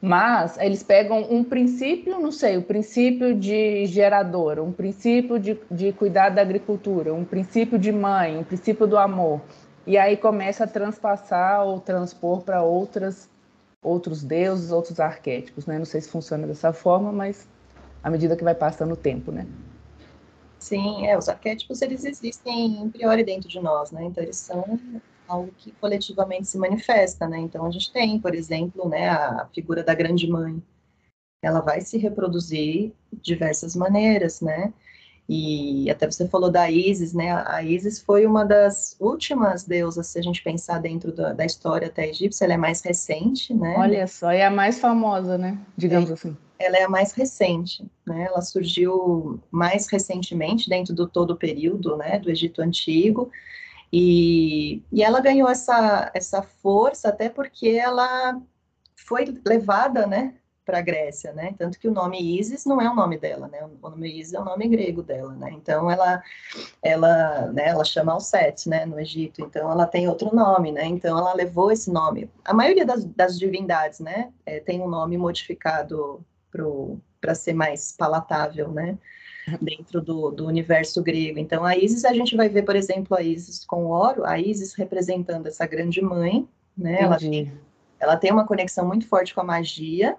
mas 0.01 0.57
eles 0.59 0.83
pegam 0.83 1.27
um 1.31 1.45
princípio, 1.45 2.19
não 2.19 2.33
sei, 2.33 2.57
o 2.57 2.63
princípio 2.63 3.35
de 3.35 3.87
gerador, 3.87 4.59
um 4.59 4.73
princípio 4.73 5.39
de, 5.39 5.59
de 5.71 5.93
cuidar 5.93 6.31
da 6.31 6.41
agricultura, 6.41 7.13
um 7.13 7.25
princípio 7.25 7.79
de 7.79 7.93
mãe, 7.93 8.39
um 8.39 8.45
princípio 8.45 8.87
do 8.87 8.97
amor, 8.97 9.41
e 9.87 9.99
aí 9.99 10.17
começa 10.17 10.65
a 10.65 10.67
transpassar 10.67 11.65
ou 11.65 11.81
transpor 11.81 12.43
para 12.43 12.63
outras 12.63 13.29
outros 13.83 14.23
deuses, 14.23 14.71
outros 14.71 15.01
arquétipos, 15.01 15.67
né? 15.67 15.79
Não 15.79 15.85
sei 15.85 16.01
se 16.01 16.11
funciona 16.11 16.47
dessa 16.47 16.73
forma, 16.73 17.11
mas 17.11 17.49
à 18.03 18.11
medida 18.11 18.37
que 18.37 18.45
vai 18.45 18.55
passando 18.55 18.93
o 18.93 18.97
tempo, 18.97 19.31
né? 19.31 19.47
Sim, 20.59 21.07
é, 21.07 21.17
os 21.17 21.29
arquétipos 21.29 21.81
eles 21.81 22.05
existem 22.05 22.83
em 22.83 22.91
priori 22.91 23.25
dentro 23.25 23.49
de 23.49 23.59
nós, 23.61 23.91
né? 23.91 24.05
Então 24.05 24.23
eles 24.23 24.37
são 24.37 24.79
algo 25.27 25.51
que 25.57 25.73
coletivamente 25.73 26.47
se 26.47 26.59
manifesta, 26.59 27.27
né? 27.27 27.39
Então 27.39 27.65
a 27.65 27.71
gente 27.71 27.91
tem, 27.93 28.19
por 28.19 28.35
exemplo, 28.35 28.89
né, 28.89 29.09
a 29.09 29.49
figura 29.55 29.83
da 29.83 29.95
grande 29.95 30.29
mãe. 30.29 30.63
Ela 31.43 31.61
vai 31.61 31.81
se 31.81 31.97
reproduzir 31.97 32.93
de 33.11 33.21
diversas 33.23 33.75
maneiras, 33.75 34.41
né? 34.43 34.73
E 35.27 35.89
até 35.89 36.11
você 36.11 36.29
falou 36.29 36.51
da 36.51 36.69
Isis, 36.69 37.15
né? 37.15 37.33
A 37.47 37.63
Isis 37.63 38.01
foi 38.01 38.27
uma 38.27 38.45
das 38.45 38.97
últimas 38.99 39.63
deusas, 39.65 40.09
se 40.09 40.19
a 40.19 40.23
gente 40.23 40.43
pensar 40.43 40.81
dentro 40.81 41.13
da, 41.13 41.33
da 41.33 41.47
história 41.47 41.87
até 41.87 42.09
egípcia, 42.09 42.45
ela 42.45 42.55
é 42.55 42.57
mais 42.57 42.83
recente, 42.83 43.55
né? 43.55 43.77
Olha 43.79 44.07
só, 44.09 44.31
é 44.31 44.45
a 44.45 44.51
mais 44.51 44.81
famosa, 44.81 45.39
né? 45.39 45.57
Digamos 45.77 46.11
é, 46.11 46.15
assim. 46.15 46.37
Ela 46.61 46.77
é 46.77 46.83
a 46.85 46.89
mais 46.89 47.13
recente, 47.13 47.85
né? 48.07 48.25
Ela 48.25 48.43
surgiu 48.43 49.41
mais 49.51 49.89
recentemente 49.89 50.69
dentro 50.69 50.95
do 50.95 51.09
todo 51.09 51.33
o 51.33 51.37
período, 51.37 51.97
né? 51.97 52.19
Do 52.19 52.31
Egito 52.31 52.61
Antigo. 52.61 53.31
E, 53.93 54.83
e 54.93 55.03
ela 55.03 55.21
ganhou 55.21 55.49
essa, 55.49 56.11
essa 56.15 56.43
força 56.43 57.09
até 57.09 57.29
porque 57.29 57.71
ela 57.71 58.41
foi 58.95 59.25
levada, 59.45 60.07
né, 60.07 60.35
para 60.65 60.79
a 60.79 60.83
Grécia, 60.83 61.33
né? 61.33 61.55
Tanto 61.59 61.81
que 61.81 61.89
o 61.89 61.93
nome 61.93 62.39
Isis 62.39 62.65
não 62.65 62.81
é 62.81 62.89
o 62.89 62.95
nome 62.95 63.19
dela, 63.19 63.49
né? 63.49 63.59
O 63.83 63.91
nome 63.91 64.21
Isis 64.21 64.35
é 64.35 64.41
o 64.41 64.45
nome 64.45 64.69
grego 64.69 65.03
dela, 65.03 65.33
né? 65.33 65.51
Então 65.51 65.91
ela 65.91 66.23
ela, 66.81 67.51
né, 67.53 67.69
ela 67.69 67.85
chama 67.85 68.13
Alcete, 68.13 68.69
né, 68.69 68.87
no 68.87 69.01
Egito. 69.01 69.43
Então 69.43 69.71
ela 69.71 69.87
tem 69.87 70.09
outro 70.09 70.35
nome, 70.35 70.71
né? 70.71 70.85
Então 70.85 71.19
ela 71.19 71.35
levou 71.35 71.73
esse 71.73 71.91
nome. 71.91 72.31
A 72.45 72.55
maioria 72.55 72.87
das, 72.87 73.05
das 73.05 73.37
divindades, 73.37 73.99
né, 73.99 74.33
é, 74.47 74.61
tem 74.61 74.81
um 74.81 74.89
nome 74.89 75.17
modificado 75.17 76.25
para 77.21 77.35
ser 77.35 77.53
mais 77.53 77.93
palatável, 77.93 78.71
né? 78.71 78.99
Dentro 79.61 80.01
do, 80.01 80.31
do 80.31 80.47
universo 80.47 81.03
grego. 81.03 81.39
Então, 81.39 81.65
a 81.65 81.77
Isis, 81.77 82.05
a 82.05 82.13
gente 82.13 82.37
vai 82.37 82.49
ver, 82.49 82.63
por 82.63 82.77
exemplo, 82.77 83.17
a 83.17 83.23
Isis 83.23 83.65
com 83.65 83.87
ouro, 83.87 84.25
a 84.25 84.39
Isis 84.39 84.75
representando 84.75 85.47
essa 85.47 85.67
grande 85.67 86.01
mãe, 86.03 86.47
né? 86.77 87.03
Ela 87.03 87.19
tem, 87.19 87.53
ela 87.99 88.17
tem 88.17 88.33
uma 88.33 88.47
conexão 88.47 88.87
muito 88.87 89.07
forte 89.07 89.35
com 89.35 89.41
a 89.41 89.45
magia, 89.45 90.17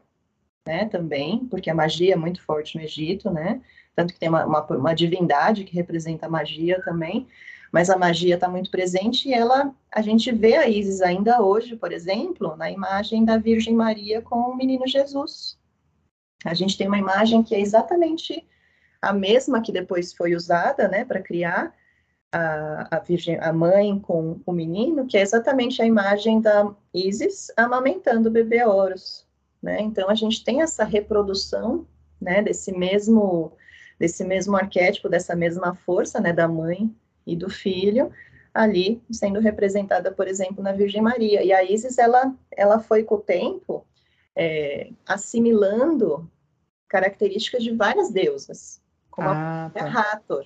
né, 0.65 0.85
também, 0.85 1.45
porque 1.47 1.69
a 1.69 1.75
magia 1.75 2.13
é 2.13 2.15
muito 2.15 2.41
forte 2.43 2.77
no 2.77 2.83
Egito, 2.83 3.31
né, 3.31 3.61
tanto 3.95 4.13
que 4.13 4.19
tem 4.19 4.29
uma, 4.29 4.45
uma, 4.45 4.65
uma 4.65 4.93
divindade 4.93 5.63
que 5.63 5.75
representa 5.75 6.27
a 6.27 6.29
magia 6.29 6.81
também, 6.83 7.27
mas 7.71 7.89
a 7.89 7.97
magia 7.97 8.35
está 8.35 8.47
muito 8.47 8.69
presente 8.69 9.29
e 9.29 9.33
ela, 9.33 9.73
a 9.91 10.01
gente 10.01 10.31
vê 10.31 10.55
a 10.55 10.67
Isis 10.67 11.01
ainda 11.01 11.41
hoje, 11.41 11.75
por 11.75 11.91
exemplo, 11.91 12.55
na 12.55 12.69
imagem 12.69 13.23
da 13.23 13.37
Virgem 13.37 13.73
Maria 13.73 14.21
com 14.21 14.35
o 14.35 14.55
menino 14.55 14.85
Jesus. 14.85 15.57
A 16.45 16.53
gente 16.53 16.77
tem 16.77 16.87
uma 16.87 16.97
imagem 16.97 17.43
que 17.43 17.53
é 17.53 17.59
exatamente 17.59 18.47
a 19.01 19.13
mesma 19.13 19.61
que 19.61 19.71
depois 19.71 20.13
foi 20.13 20.35
usada, 20.35 20.87
né, 20.87 21.03
para 21.03 21.21
criar 21.21 21.73
a, 22.31 22.97
a 22.97 22.99
Virgem, 22.99 23.37
a 23.39 23.51
mãe 23.51 23.99
com 23.99 24.39
o 24.45 24.51
menino, 24.51 25.05
que 25.05 25.17
é 25.17 25.21
exatamente 25.21 25.81
a 25.81 25.85
imagem 25.85 26.39
da 26.39 26.73
Isis 26.93 27.51
amamentando 27.57 28.29
o 28.29 28.31
bebê 28.31 28.63
Horus, 28.63 29.27
né? 29.61 29.81
Então 29.81 30.09
a 30.09 30.15
gente 30.15 30.43
tem 30.43 30.61
essa 30.61 30.83
reprodução, 30.83 31.85
né, 32.19 32.41
desse 32.41 32.71
mesmo 32.71 33.51
desse 33.99 34.23
mesmo 34.23 34.55
arquétipo, 34.55 35.07
dessa 35.07 35.35
mesma 35.35 35.75
força, 35.75 36.19
né, 36.19 36.33
da 36.33 36.47
mãe 36.47 36.91
e 37.25 37.35
do 37.35 37.51
Filho, 37.51 38.11
ali 38.51 38.99
sendo 39.11 39.39
representada, 39.39 40.11
por 40.11 40.27
exemplo, 40.27 40.63
na 40.63 40.71
Virgem 40.71 41.03
Maria. 41.03 41.43
E 41.43 41.53
a 41.53 41.63
Isis, 41.63 41.99
ela, 41.99 42.33
ela 42.51 42.79
foi 42.79 43.03
com 43.03 43.15
o 43.15 43.21
tempo 43.21 43.85
é, 44.35 44.91
assimilando 45.07 46.29
características 46.87 47.63
de 47.63 47.75
várias 47.75 48.11
deusas, 48.11 48.81
como 49.09 49.29
ah, 49.29 49.67
a 49.67 49.69
tá. 49.69 49.85
Hathor. 49.85 50.45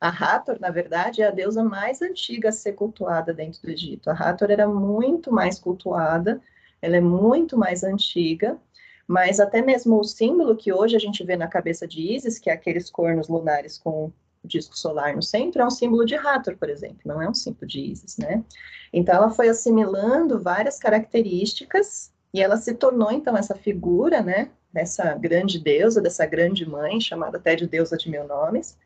A 0.00 0.08
Hathor, 0.08 0.58
na 0.60 0.70
verdade, 0.70 1.22
é 1.22 1.26
a 1.26 1.30
deusa 1.30 1.62
mais 1.64 2.02
antiga 2.02 2.50
a 2.50 2.52
ser 2.52 2.72
cultuada 2.72 3.32
dentro 3.32 3.62
do 3.62 3.70
Egito. 3.70 4.10
A 4.10 4.12
Hathor 4.12 4.50
era 4.50 4.68
muito 4.68 5.32
mais 5.32 5.58
cultuada, 5.58 6.40
ela 6.82 6.96
é 6.96 7.00
muito 7.00 7.56
mais 7.56 7.82
antiga, 7.82 8.58
mas 9.06 9.40
até 9.40 9.62
mesmo 9.62 9.98
o 9.98 10.04
símbolo 10.04 10.56
que 10.56 10.72
hoje 10.72 10.96
a 10.96 10.98
gente 10.98 11.24
vê 11.24 11.36
na 11.36 11.48
cabeça 11.48 11.86
de 11.86 12.14
Isis, 12.14 12.38
que 12.38 12.50
é 12.50 12.52
aqueles 12.52 12.90
cornos 12.90 13.28
lunares 13.28 13.78
com 13.78 14.06
o 14.06 14.12
disco 14.44 14.76
solar 14.76 15.14
no 15.14 15.22
centro, 15.22 15.62
é 15.62 15.66
um 15.66 15.70
símbolo 15.70 16.04
de 16.04 16.14
Hathor, 16.14 16.56
por 16.56 16.68
exemplo, 16.68 17.00
não 17.04 17.22
é 17.22 17.28
um 17.28 17.34
símbolo 17.34 17.66
de 17.66 17.80
Isis, 17.80 18.18
né? 18.18 18.44
Então 18.92 19.14
ela 19.14 19.30
foi 19.30 19.48
assimilando 19.48 20.40
várias 20.40 20.78
características 20.78 22.12
e 22.36 22.42
ela 22.42 22.58
se 22.58 22.74
tornou 22.74 23.10
então 23.10 23.34
essa 23.34 23.54
figura, 23.54 24.20
né, 24.20 24.50
dessa 24.70 25.14
grande 25.14 25.58
deusa, 25.58 26.02
dessa 26.02 26.26
grande 26.26 26.68
mãe, 26.68 27.00
chamada 27.00 27.38
até 27.38 27.56
de 27.56 27.66
deusa 27.66 27.96
de 27.96 28.10
mil 28.10 28.26
nomes. 28.26 28.76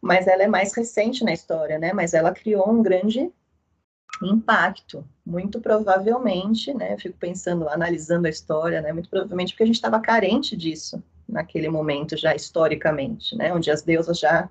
Mas 0.00 0.26
ela 0.26 0.42
é 0.42 0.48
mais 0.48 0.74
recente 0.74 1.22
na 1.22 1.32
história, 1.32 1.78
né? 1.78 1.92
Mas 1.92 2.14
ela 2.14 2.32
criou 2.32 2.68
um 2.68 2.82
grande 2.82 3.30
impacto, 4.20 5.04
muito 5.24 5.60
provavelmente, 5.60 6.74
né? 6.74 6.94
Eu 6.94 6.98
fico 6.98 7.16
pensando, 7.16 7.68
analisando 7.68 8.26
a 8.26 8.30
história, 8.30 8.80
né? 8.80 8.92
Muito 8.92 9.08
provavelmente 9.08 9.52
porque 9.52 9.62
a 9.62 9.66
gente 9.66 9.76
estava 9.76 10.00
carente 10.00 10.56
disso 10.56 11.00
naquele 11.28 11.68
momento 11.68 12.16
já 12.16 12.34
historicamente, 12.34 13.36
né? 13.36 13.54
Onde 13.54 13.70
as 13.70 13.82
deusas 13.82 14.18
já 14.18 14.48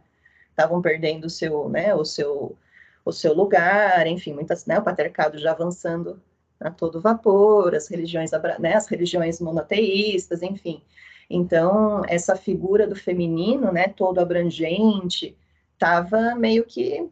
estavam 0.49 0.81
perdendo 0.81 1.25
o 1.25 1.29
seu, 1.29 1.67
né? 1.67 1.93
O 1.93 2.05
seu, 2.05 2.55
o 3.03 3.11
seu 3.11 3.33
lugar, 3.33 4.07
enfim, 4.07 4.31
muitas, 4.31 4.65
né? 4.65 4.79
O 4.79 4.83
patriarcado 4.83 5.37
já 5.37 5.51
avançando 5.51 6.21
a 6.59 6.71
todo 6.71 7.01
vapor, 7.01 7.75
as 7.75 7.87
religiões, 7.87 8.31
né? 8.59 8.75
As 8.75 8.87
religiões 8.87 9.39
monoteístas, 9.39 10.41
enfim. 10.41 10.81
Então 11.29 12.03
essa 12.07 12.35
figura 12.35 12.87
do 12.87 12.95
feminino, 12.95 13.71
né? 13.71 13.87
Todo 13.87 14.19
abrangente, 14.19 15.35
estava 15.73 16.35
meio 16.35 16.65
que 16.65 17.07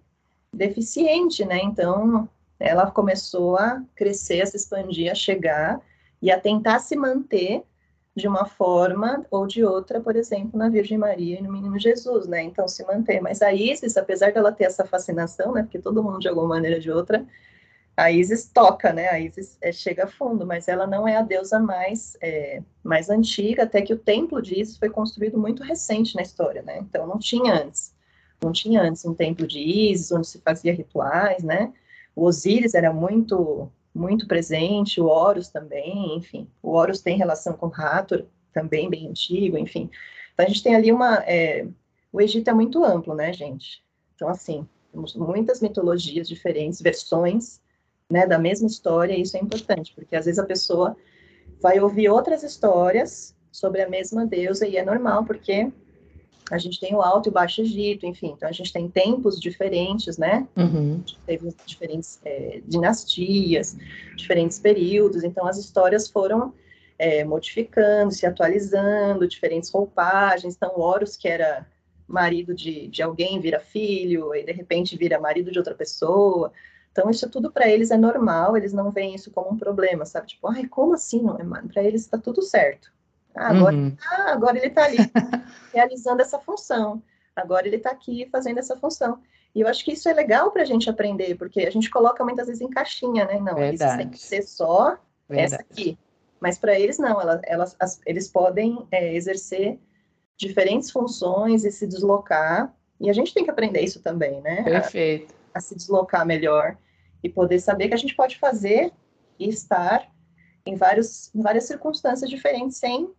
deficiente, 0.52 1.46
né? 1.46 1.60
Então 1.62 2.28
ela 2.60 2.90
começou 2.90 3.58
a 3.58 3.84
crescer, 3.96 4.42
a 4.42 4.46
se 4.46 4.58
expandir, 4.58 5.12
a 5.12 5.16
chegar 5.16 5.82
e 6.22 6.32
a 6.32 6.40
tentar 6.40 6.80
se 6.80 6.96
manter 6.96 7.64
de 8.16 8.28
uma 8.28 8.46
forma 8.46 9.26
ou 9.30 9.46
de 9.46 9.64
outra, 9.64 10.00
por 10.00 10.16
exemplo, 10.16 10.58
na 10.58 10.70
Virgem 10.70 10.98
Maria 10.98 11.38
e 11.38 11.44
no 11.44 11.52
Menino 11.52 11.78
Jesus, 11.78 12.26
né? 12.28 12.42
Então 12.42 12.66
se 12.68 12.84
manter. 12.86 13.20
Mas 13.22 13.42
a 13.42 13.54
Isis, 13.54 13.98
apesar 13.98 14.32
dela 14.32 14.54
ter 14.54 14.64
essa 14.64 14.86
fascinação, 14.86 15.52
né? 15.52 15.64
Porque 15.64 15.80
todo 15.80 16.02
mundo 16.02 16.20
de 16.20 16.30
alguma 16.30 16.48
maneira 16.48 16.78
ou 16.78 16.82
de 16.82 16.90
outra, 16.90 17.26
a 17.98 18.12
Isis 18.12 18.50
toca, 18.54 18.92
né? 18.92 19.10
A 19.10 19.20
Isis 19.20 19.58
é, 19.62 19.72
chega 19.72 20.06
a 20.06 20.08
fundo, 20.08 20.46
mas 20.46 20.68
ela 20.68 20.86
não 20.86 21.08
é 21.08 21.16
a 21.16 21.22
deusa 21.22 21.60
mais 21.60 22.18
é, 22.22 22.62
mais 22.84 23.10
antiga, 23.10 23.64
até 23.64 23.82
que 23.82 23.94
o 23.94 24.00
templo 24.00 24.42
de 24.42 24.60
Isis 24.60 24.78
foi 24.78 24.90
construído 24.90 25.38
muito 25.38 25.64
recente 25.64 26.16
na 26.16 26.22
história, 26.22 26.62
né? 26.62 26.80
Então 26.80 27.08
não 27.08 27.18
tinha 27.18 27.54
antes, 27.54 27.94
não 28.44 28.52
tinha 28.52 28.82
antes 28.82 29.06
um 29.06 29.14
templo 29.14 29.48
de 29.48 29.60
Isis 29.60 30.12
onde 30.12 30.28
se 30.28 30.40
fazia 30.42 30.74
rituais, 30.74 31.44
né? 31.44 31.74
O 32.16 32.26
Osíris 32.26 32.74
era 32.74 32.94
muito 32.94 33.70
muito 33.94 34.28
presente, 34.28 35.00
o 35.00 35.06
Horus 35.06 35.48
também, 35.48 36.18
enfim. 36.18 36.50
O 36.62 36.72
Horus 36.72 37.00
tem 37.02 37.18
relação 37.18 37.54
com 37.54 37.68
Hathor, 37.74 38.26
também 38.54 38.90
bem 38.90 39.08
antigo, 39.08 39.58
enfim. 39.58 39.90
Então 40.34 40.46
a 40.46 40.50
gente 40.50 40.62
tem 40.62 40.76
ali 40.76 40.92
uma... 40.92 41.24
É, 41.26 41.66
o 42.12 42.20
Egito 42.22 42.50
é 42.50 42.54
muito 42.54 42.84
amplo, 42.84 43.16
né, 43.16 43.32
gente? 43.32 43.82
Então, 44.16 44.28
assim, 44.28 44.68
temos 44.92 45.16
muitas 45.16 45.62
mitologias 45.62 46.28
diferentes, 46.28 46.82
versões, 46.82 47.62
né, 48.10 48.26
da 48.28 48.38
mesma 48.38 48.68
história, 48.68 49.14
e 49.14 49.22
isso 49.22 49.38
é 49.38 49.40
importante, 49.40 49.94
porque 49.96 50.16
às 50.16 50.26
vezes 50.26 50.40
a 50.40 50.46
pessoa 50.46 50.96
vai 51.62 51.80
ouvir 51.80 52.10
outras 52.10 52.44
histórias 52.44 53.36
sobre 53.52 53.82
a 53.82 53.90
mesma 53.90 54.26
deusa, 54.26 54.68
e 54.68 54.78
é 54.78 54.84
normal, 54.84 55.26
porque 55.26 55.72
a 56.52 56.58
gente 56.58 56.80
tem 56.80 56.94
o 56.94 57.02
Alto 57.02 57.30
e 57.30 57.32
o 57.32 57.34
Baixo 57.34 57.62
Egito, 57.62 58.06
enfim, 58.06 58.34
então 58.36 58.48
a 58.48 58.52
gente 58.52 58.72
tem 58.72 58.88
tempos 58.88 59.40
diferentes, 59.40 60.18
né? 60.18 60.48
Uhum. 60.56 61.04
Teve 61.26 61.50
diferentes 61.66 62.20
é, 62.24 62.62
dinastias, 62.68 63.76
diferentes 64.16 64.60
períodos, 64.60 65.24
então 65.24 65.48
as 65.48 65.58
histórias 65.58 66.08
foram 66.08 66.54
é, 66.98 67.24
modificando, 67.24 68.12
se 68.12 68.26
atualizando, 68.26 69.28
diferentes 69.28 69.70
roupagens. 69.70 70.56
Então, 70.56 70.80
Horus, 70.80 71.18
que 71.18 71.28
era 71.28 71.66
marido 72.08 72.54
de, 72.54 72.88
de 72.88 73.02
alguém, 73.02 73.40
vira 73.40 73.60
filho, 73.60 74.34
e 74.36 74.44
de 74.44 74.52
repente 74.52 74.98
vira 74.98 75.20
marido 75.20 75.52
de 75.52 75.58
outra 75.58 75.74
pessoa. 75.74 76.52
Então, 76.96 77.10
isso 77.10 77.30
tudo 77.30 77.52
para 77.52 77.68
eles 77.68 77.92
é 77.92 77.98
normal, 77.98 78.56
eles 78.56 78.72
não 78.72 78.90
veem 78.90 79.16
isso 79.16 79.30
como 79.30 79.52
um 79.52 79.58
problema, 79.58 80.06
sabe? 80.06 80.28
Tipo, 80.28 80.48
ai, 80.48 80.66
como 80.66 80.94
assim? 80.94 81.22
Não 81.22 81.38
é 81.38 81.62
Para 81.68 81.84
eles 81.84 82.04
está 82.04 82.18
tudo 82.18 82.42
certo. 82.42 82.90
Ah, 83.36 83.50
agora, 83.50 83.76
uhum. 83.76 83.98
ah, 84.02 84.32
agora 84.32 84.58
ele 84.58 84.68
está 84.68 84.86
ali 84.86 84.96
realizando 85.74 86.22
essa 86.22 86.40
função. 86.40 87.04
Agora 87.36 87.68
ele 87.68 87.76
está 87.76 87.92
aqui 87.92 88.30
fazendo 88.32 88.60
essa 88.60 88.78
função. 88.78 89.20
E 89.54 89.60
eu 89.60 89.68
acho 89.68 89.84
que 89.84 89.92
isso 89.92 90.08
é 90.08 90.14
legal 90.14 90.52
para 90.52 90.62
a 90.62 90.66
gente 90.66 90.90
aprender, 90.90 91.36
porque 91.36 91.64
a 91.64 91.70
gente 91.70 91.90
coloca 91.90 92.24
muitas 92.24 92.48
vezes 92.48 92.62
em 92.62 92.70
caixinha, 92.70 93.26
né? 93.26 93.42
Não, 93.42 93.56
Verdade. 93.56 93.84
eles 93.84 93.98
têm 93.98 94.10
que 94.10 94.20
ser 94.20 94.44
só 94.44 94.98
Verdade. 95.28 95.54
essa 95.54 95.56
aqui. 95.58 96.00
Mas 96.40 96.58
para 96.58 96.80
eles, 96.80 96.98
não, 96.98 97.20
elas, 97.20 97.42
elas 97.44 97.76
as, 97.78 98.00
eles 98.06 98.30
podem 98.30 98.88
é, 98.90 99.14
exercer 99.14 99.78
diferentes 100.38 100.92
funções 100.92 101.66
e 101.66 101.72
se 101.74 101.86
deslocar. 101.86 102.74
E 103.02 103.10
a 103.10 103.14
gente 103.14 103.34
tem 103.34 103.44
que 103.44 103.52
aprender 103.52 103.82
isso 103.82 104.02
também, 104.02 104.40
né? 104.40 104.64
Perfeito. 104.64 105.36
A, 105.54 105.58
a 105.58 105.62
se 105.62 105.76
deslocar 105.76 106.26
melhor 106.26 106.78
e 107.26 107.30
poder 107.30 107.60
saber 107.60 107.88
que 107.88 107.94
a 107.94 107.98
gente 107.98 108.16
pode 108.16 108.38
fazer 108.38 108.92
e 109.40 109.50
estar 109.50 110.10
em, 110.66 110.76
vários, 110.76 111.34
em 111.34 111.42
várias 111.42 111.66
circunstâncias 111.66 112.30
diferentes 112.30 112.78
sem 112.78 113.14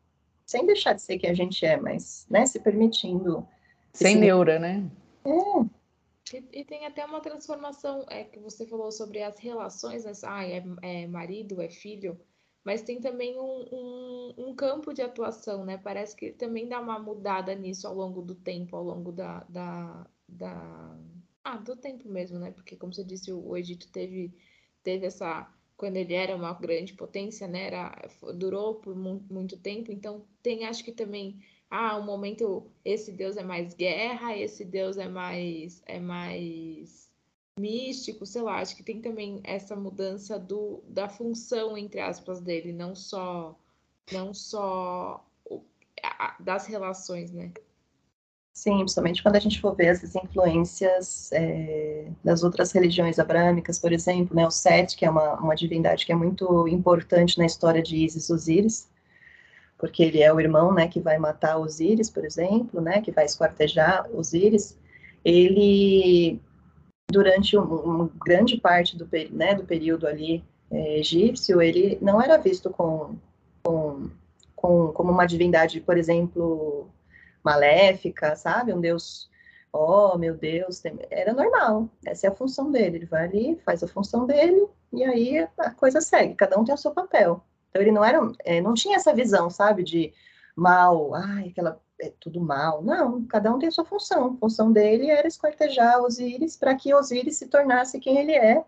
sem 0.46 0.64
deixar 0.64 0.92
de 0.92 1.02
ser 1.02 1.18
quem 1.18 1.28
a 1.28 1.34
gente 1.34 1.66
é, 1.66 1.76
mas, 1.76 2.24
né, 2.30 2.46
se 2.46 2.60
permitindo. 2.60 3.46
Sem 3.92 4.12
esse... 4.12 4.20
neura, 4.20 4.58
né? 4.60 4.88
É. 5.24 6.36
E, 6.36 6.60
e, 6.60 6.64
tem 6.64 6.86
até 6.86 7.04
uma 7.04 7.20
transformação, 7.20 8.06
é 8.08 8.24
que 8.24 8.38
você 8.38 8.64
falou 8.64 8.92
sobre 8.92 9.22
as 9.22 9.38
relações, 9.38 10.04
né? 10.04 10.12
ah, 10.24 10.46
é, 10.46 10.62
é 10.82 11.06
marido, 11.06 11.60
é 11.60 11.68
filho, 11.68 12.18
mas 12.64 12.82
tem 12.82 13.00
também 13.00 13.38
um, 13.38 13.64
um, 13.72 14.34
um, 14.38 14.54
campo 14.54 14.92
de 14.92 15.02
atuação, 15.02 15.64
né? 15.64 15.78
Parece 15.78 16.16
que 16.16 16.32
também 16.32 16.68
dá 16.68 16.80
uma 16.80 16.98
mudada 16.98 17.54
nisso 17.54 17.86
ao 17.86 17.94
longo 17.94 18.22
do 18.22 18.34
tempo, 18.34 18.76
ao 18.76 18.82
longo 18.82 19.12
da, 19.12 19.44
da, 19.48 20.06
da... 20.28 20.98
Ah, 21.48 21.58
do 21.58 21.76
tempo 21.76 22.08
mesmo, 22.08 22.40
né? 22.40 22.50
Porque, 22.50 22.74
como 22.74 22.92
você 22.92 23.04
disse, 23.04 23.30
o, 23.30 23.38
o 23.50 23.56
Egito 23.56 23.88
teve, 23.92 24.32
teve 24.82 25.06
essa 25.06 25.48
quando 25.76 25.96
ele 25.96 26.12
era 26.12 26.34
uma 26.34 26.52
grande 26.54 26.92
potência, 26.94 27.46
né? 27.46 27.68
Era, 27.68 28.08
durou 28.34 28.74
por 28.76 28.96
muito 28.96 29.56
tempo, 29.56 29.92
então 29.92 30.26
tem 30.42 30.64
acho 30.64 30.82
que 30.82 30.90
também 30.90 31.38
ah, 31.70 31.96
um 31.98 32.04
momento 32.04 32.68
esse 32.84 33.12
deus 33.12 33.36
é 33.36 33.44
mais 33.44 33.74
guerra, 33.74 34.36
esse 34.36 34.64
deus 34.64 34.96
é 34.96 35.08
mais 35.08 35.82
é 35.86 36.00
mais 36.00 37.08
místico, 37.58 38.26
sei 38.26 38.42
lá, 38.42 38.60
acho 38.60 38.76
que 38.76 38.82
tem 38.82 39.00
também 39.00 39.40
essa 39.44 39.76
mudança 39.76 40.38
do 40.40 40.82
da 40.88 41.08
função 41.08 41.78
entre 41.78 42.00
aspas 42.00 42.40
dele, 42.40 42.72
não 42.72 42.92
só 42.96 43.56
não 44.12 44.34
só 44.34 45.24
das 46.40 46.66
relações, 46.66 47.30
né? 47.30 47.52
Sim, 48.56 48.78
principalmente 48.78 49.22
quando 49.22 49.36
a 49.36 49.38
gente 49.38 49.60
for 49.60 49.76
ver 49.76 49.88
essas 49.88 50.16
influências 50.16 51.30
é, 51.30 52.06
das 52.24 52.42
outras 52.42 52.72
religiões 52.72 53.18
abrâmicas, 53.18 53.78
por 53.78 53.92
exemplo, 53.92 54.34
né, 54.34 54.46
o 54.46 54.50
Set, 54.50 54.96
que 54.96 55.04
é 55.04 55.10
uma, 55.10 55.34
uma 55.34 55.54
divindade 55.54 56.06
que 56.06 56.12
é 56.12 56.14
muito 56.14 56.66
importante 56.66 57.36
na 57.36 57.44
história 57.44 57.82
de 57.82 57.98
Isis 57.98 58.30
Osíris, 58.30 58.88
porque 59.76 60.02
ele 60.02 60.22
é 60.22 60.32
o 60.32 60.40
irmão, 60.40 60.72
né, 60.72 60.88
que 60.88 60.98
vai 60.98 61.18
matar 61.18 61.58
Osíris, 61.58 62.08
por 62.08 62.24
exemplo, 62.24 62.80
né, 62.80 63.02
que 63.02 63.12
vai 63.12 63.26
esquartejar 63.26 64.08
Osíris, 64.14 64.78
ele, 65.22 66.40
durante 67.10 67.58
uma 67.58 68.04
um 68.04 68.10
grande 68.24 68.56
parte 68.56 68.96
do, 68.96 69.06
né, 69.32 69.54
do 69.54 69.64
período 69.64 70.06
ali 70.06 70.42
é, 70.70 70.98
egípcio, 70.98 71.60
ele 71.60 71.98
não 72.00 72.22
era 72.22 72.38
visto 72.38 72.70
com, 72.70 73.16
com, 73.62 74.08
com, 74.56 74.92
como 74.92 75.12
uma 75.12 75.26
divindade, 75.26 75.78
por 75.82 75.98
exemplo, 75.98 76.88
maléfica, 77.46 78.34
sabe? 78.34 78.72
Um 78.72 78.80
Deus, 78.80 79.30
oh, 79.72 80.18
meu 80.18 80.34
Deus, 80.34 80.82
era 81.10 81.32
normal. 81.32 81.88
Essa 82.04 82.26
é 82.26 82.30
a 82.30 82.34
função 82.34 82.72
dele. 82.72 82.96
Ele 82.96 83.06
vai 83.06 83.24
ali, 83.24 83.56
faz 83.64 83.82
a 83.82 83.88
função 83.88 84.26
dele 84.26 84.66
e 84.92 85.04
aí 85.04 85.48
a 85.58 85.70
coisa 85.70 86.00
segue. 86.00 86.34
Cada 86.34 86.58
um 86.58 86.64
tem 86.64 86.74
o 86.74 86.78
seu 86.78 86.90
papel. 86.90 87.42
Então 87.70 87.80
ele 87.80 87.92
não 87.92 88.04
era, 88.04 88.20
é, 88.44 88.60
não 88.60 88.74
tinha 88.74 88.96
essa 88.96 89.14
visão, 89.14 89.48
sabe, 89.48 89.84
de 89.84 90.12
mal, 90.56 91.14
ai, 91.14 91.48
aquela 91.48 91.80
é 92.00 92.12
tudo 92.20 92.40
mal. 92.40 92.82
Não, 92.82 93.24
cada 93.26 93.52
um 93.54 93.58
tem 93.58 93.68
a 93.68 93.72
sua 93.72 93.84
função. 93.84 94.34
A 94.34 94.38
função 94.38 94.72
dele 94.72 95.10
era 95.10 95.28
esquartejar 95.28 96.00
Osíris 96.02 96.56
para 96.56 96.74
que 96.74 96.92
Osíris 96.92 97.36
se 97.36 97.46
tornasse 97.46 98.00
quem 98.00 98.18
ele 98.18 98.32
é. 98.32 98.64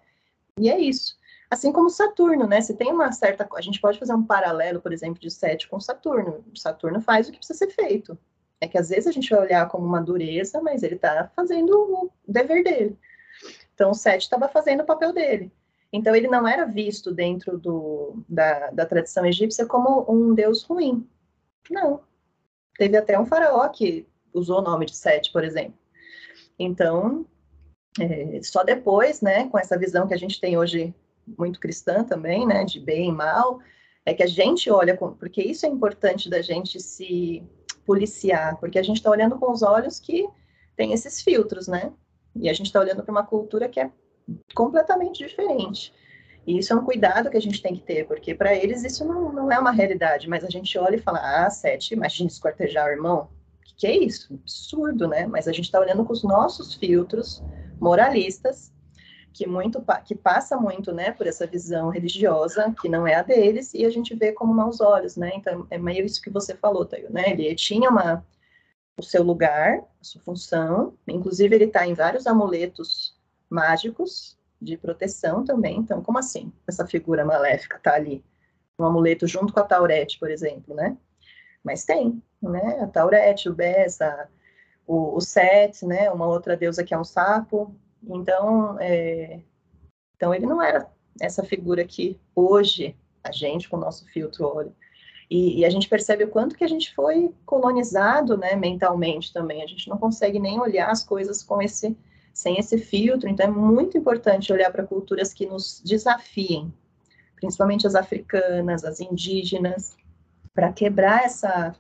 E 0.58 0.70
é 0.70 0.78
isso. 0.78 1.18
Assim 1.50 1.72
como 1.72 1.88
Saturno, 1.88 2.46
né? 2.46 2.60
Se 2.60 2.74
tem 2.74 2.92
uma 2.92 3.10
certa. 3.12 3.48
A 3.54 3.60
gente 3.60 3.80
pode 3.80 3.98
fazer 3.98 4.14
um 4.14 4.24
paralelo, 4.24 4.80
por 4.80 4.92
exemplo, 4.92 5.20
de 5.20 5.30
Sete 5.30 5.68
com 5.68 5.80
Saturno. 5.80 6.44
Saturno 6.54 7.00
faz 7.00 7.28
o 7.28 7.32
que 7.32 7.38
precisa 7.38 7.58
ser 7.58 7.70
feito. 7.70 8.18
É 8.60 8.66
que 8.66 8.78
às 8.78 8.88
vezes 8.88 9.06
a 9.06 9.12
gente 9.12 9.30
vai 9.30 9.40
olhar 9.40 9.68
como 9.68 9.86
uma 9.86 10.00
dureza, 10.00 10.60
mas 10.60 10.82
ele 10.82 10.96
está 10.96 11.30
fazendo 11.34 11.70
o 11.72 12.10
dever 12.26 12.64
dele. 12.64 12.98
Então, 13.74 13.90
o 13.90 13.94
Sete 13.94 14.22
estava 14.22 14.48
fazendo 14.48 14.82
o 14.82 14.86
papel 14.86 15.12
dele. 15.12 15.52
Então, 15.92 16.14
ele 16.14 16.28
não 16.28 16.46
era 16.46 16.64
visto 16.64 17.12
dentro 17.12 17.56
do, 17.58 18.22
da, 18.28 18.70
da 18.70 18.84
tradição 18.84 19.24
egípcia 19.24 19.64
como 19.64 20.04
um 20.10 20.34
deus 20.34 20.64
ruim. 20.64 21.08
Não. 21.70 22.00
Teve 22.76 22.96
até 22.96 23.18
um 23.18 23.26
faraó 23.26 23.68
que 23.68 24.06
usou 24.34 24.58
o 24.58 24.62
nome 24.62 24.86
de 24.86 24.96
Sete, 24.96 25.32
por 25.32 25.44
exemplo. 25.44 25.78
Então, 26.58 27.24
é, 28.00 28.40
só 28.42 28.64
depois, 28.64 29.20
né, 29.20 29.48
com 29.48 29.58
essa 29.58 29.78
visão 29.78 30.06
que 30.06 30.14
a 30.14 30.18
gente 30.18 30.40
tem 30.40 30.58
hoje 30.58 30.94
muito 31.38 31.60
cristã 31.60 32.04
também, 32.04 32.46
né, 32.46 32.64
de 32.64 32.80
bem 32.80 33.08
e 33.08 33.12
mal, 33.12 33.60
é 34.04 34.14
que 34.14 34.22
a 34.22 34.26
gente 34.26 34.70
olha 34.70 34.96
com, 34.96 35.12
porque 35.12 35.42
isso 35.42 35.66
é 35.66 35.68
importante 35.68 36.30
da 36.30 36.40
gente 36.40 36.80
se 36.80 37.42
policiar, 37.88 38.58
porque 38.60 38.78
a 38.78 38.82
gente 38.82 38.98
está 38.98 39.10
olhando 39.10 39.38
com 39.38 39.50
os 39.50 39.62
olhos 39.62 39.98
que 39.98 40.28
tem 40.76 40.92
esses 40.92 41.22
filtros, 41.22 41.66
né? 41.66 41.90
E 42.36 42.50
a 42.50 42.52
gente 42.52 42.66
está 42.66 42.78
olhando 42.78 43.02
para 43.02 43.10
uma 43.10 43.24
cultura 43.24 43.66
que 43.66 43.80
é 43.80 43.90
completamente 44.54 45.26
diferente. 45.26 45.90
E 46.46 46.58
isso 46.58 46.70
é 46.70 46.76
um 46.76 46.84
cuidado 46.84 47.30
que 47.30 47.36
a 47.38 47.40
gente 47.40 47.62
tem 47.62 47.74
que 47.74 47.80
ter, 47.80 48.06
porque 48.06 48.34
para 48.34 48.54
eles 48.54 48.84
isso 48.84 49.06
não, 49.06 49.32
não 49.32 49.50
é 49.50 49.58
uma 49.58 49.70
realidade, 49.70 50.28
mas 50.28 50.44
a 50.44 50.50
gente 50.50 50.78
olha 50.78 50.96
e 50.96 51.00
fala, 51.00 51.18
ah, 51.18 51.48
Sete, 51.48 51.94
imagina 51.94 52.28
escortejar 52.28 52.88
o 52.88 52.90
irmão. 52.90 53.30
Que, 53.64 53.74
que 53.74 53.86
é 53.86 53.96
isso? 53.96 54.34
Absurdo, 54.34 55.08
né? 55.08 55.26
Mas 55.26 55.48
a 55.48 55.52
gente 55.52 55.64
está 55.64 55.80
olhando 55.80 56.04
com 56.04 56.12
os 56.12 56.22
nossos 56.22 56.74
filtros 56.74 57.42
moralistas, 57.80 58.70
que 59.38 59.46
muito 59.46 59.80
que 60.04 60.16
passa 60.16 60.56
muito, 60.56 60.92
né, 60.92 61.12
por 61.12 61.24
essa 61.24 61.46
visão 61.46 61.90
religiosa 61.90 62.74
que 62.80 62.88
não 62.88 63.06
é 63.06 63.14
a 63.14 63.22
deles 63.22 63.72
e 63.72 63.86
a 63.86 63.90
gente 63.90 64.12
vê 64.16 64.32
como 64.32 64.52
maus 64.52 64.80
olhos, 64.80 65.16
né? 65.16 65.30
Então 65.36 65.64
é 65.70 65.78
meio 65.78 66.04
isso 66.04 66.20
que 66.20 66.28
você 66.28 66.56
falou, 66.56 66.84
Tayo, 66.84 67.08
né? 67.12 67.30
Ele 67.30 67.54
tinha 67.54 67.88
uma 67.88 68.26
o 68.98 69.02
seu 69.02 69.22
lugar, 69.22 69.78
a 70.00 70.04
sua 70.04 70.20
função, 70.22 70.92
inclusive 71.06 71.54
ele 71.54 71.66
está 71.66 71.86
em 71.86 71.94
vários 71.94 72.26
amuletos 72.26 73.16
mágicos 73.48 74.36
de 74.60 74.76
proteção 74.76 75.44
também. 75.44 75.78
Então, 75.78 76.02
como 76.02 76.18
assim? 76.18 76.52
Essa 76.66 76.84
figura 76.84 77.24
maléfica 77.24 77.76
está 77.76 77.94
ali, 77.94 78.24
um 78.76 78.84
amuleto 78.84 79.24
junto 79.24 79.52
com 79.52 79.60
a 79.60 79.62
Taurete, 79.64 80.18
por 80.18 80.28
exemplo, 80.32 80.74
né? 80.74 80.96
Mas 81.62 81.84
tem, 81.84 82.20
né? 82.42 82.80
A 82.80 82.88
Taurete, 82.88 83.48
o 83.48 83.54
Bess, 83.54 84.00
a, 84.00 84.26
o, 84.84 85.16
o 85.16 85.20
Set, 85.20 85.86
né? 85.86 86.10
Uma 86.10 86.26
outra 86.26 86.56
deusa 86.56 86.82
que 86.82 86.92
é 86.92 86.98
um 86.98 87.04
sapo. 87.04 87.72
Então, 88.02 88.78
é, 88.80 89.40
então 90.16 90.34
ele 90.34 90.46
não 90.46 90.62
era 90.62 90.88
essa 91.20 91.42
figura 91.42 91.84
que 91.84 92.18
hoje 92.34 92.96
a 93.22 93.32
gente, 93.32 93.68
com 93.68 93.76
o 93.76 93.80
nosso 93.80 94.06
filtro, 94.06 94.46
olha. 94.46 94.72
E, 95.30 95.60
e, 95.60 95.64
a 95.64 95.70
gente 95.70 95.88
percebe 95.88 96.24
o 96.24 96.28
quanto 96.28 96.56
que 96.56 96.64
a 96.64 96.68
gente 96.68 96.94
foi 96.94 97.34
colonizado, 97.44 98.38
né, 98.38 98.56
mentalmente 98.56 99.30
também. 99.30 99.62
A 99.62 99.66
gente 99.66 99.86
não 99.88 99.98
consegue 99.98 100.38
nem 100.38 100.58
olhar 100.58 100.90
as 100.90 101.04
coisas 101.04 101.42
com 101.42 101.60
esse 101.60 101.94
sem 102.32 102.56
esse 102.56 102.78
filtro. 102.78 103.28
Então, 103.28 103.46
é 103.46 103.50
muito 103.50 103.98
importante 103.98 104.52
olhar 104.52 104.70
para 104.70 104.86
culturas 104.86 105.34
que 105.34 105.44
nos 105.44 105.82
desafiem, 105.84 106.72
principalmente 107.34 107.84
as 107.84 107.96
africanas, 107.96 108.84
as 108.84 109.00
indígenas, 109.00 109.96
para 110.54 110.72
quebrar 110.72 111.24
essa, 111.24 111.74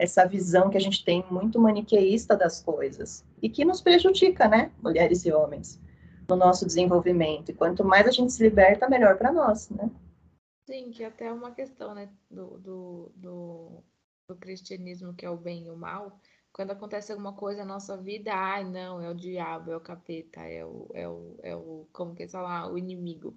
essa 0.00 0.24
visão 0.26 0.70
que 0.70 0.78
a 0.78 0.80
gente 0.80 1.04
tem 1.04 1.22
muito 1.30 1.60
maniqueísta 1.60 2.34
das 2.34 2.62
coisas 2.62 3.22
e 3.42 3.50
que 3.50 3.66
nos 3.66 3.82
prejudica, 3.82 4.48
né, 4.48 4.72
mulheres 4.82 5.26
e 5.26 5.32
homens, 5.32 5.78
no 6.26 6.36
nosso 6.36 6.64
desenvolvimento. 6.66 7.50
E 7.50 7.54
quanto 7.54 7.84
mais 7.84 8.06
a 8.06 8.10
gente 8.10 8.32
se 8.32 8.42
liberta, 8.42 8.88
melhor 8.88 9.18
para 9.18 9.30
nós, 9.30 9.68
né? 9.68 9.90
Sim, 10.66 10.90
que 10.90 11.04
até 11.04 11.26
é 11.26 11.32
uma 11.32 11.50
questão, 11.50 11.94
né, 11.94 12.08
do, 12.30 12.58
do, 12.58 13.12
do, 13.14 13.84
do 14.28 14.36
cristianismo, 14.36 15.12
que 15.14 15.26
é 15.26 15.30
o 15.30 15.36
bem 15.36 15.66
e 15.66 15.70
o 15.70 15.76
mal, 15.76 16.18
quando 16.50 16.70
acontece 16.70 17.12
alguma 17.12 17.34
coisa 17.34 17.60
na 17.60 17.74
nossa 17.74 17.96
vida, 17.96 18.32
ai, 18.32 18.64
não, 18.64 19.02
é 19.02 19.10
o 19.10 19.14
diabo, 19.14 19.70
é 19.70 19.76
o 19.76 19.80
capeta, 19.80 20.40
é 20.40 20.64
o, 20.64 20.88
é 20.94 21.08
o, 21.08 21.36
é 21.42 21.54
o 21.54 21.86
como 21.92 22.14
que 22.14 22.22
é 22.22 22.28
falar, 22.28 22.72
o 22.72 22.78
inimigo. 22.78 23.36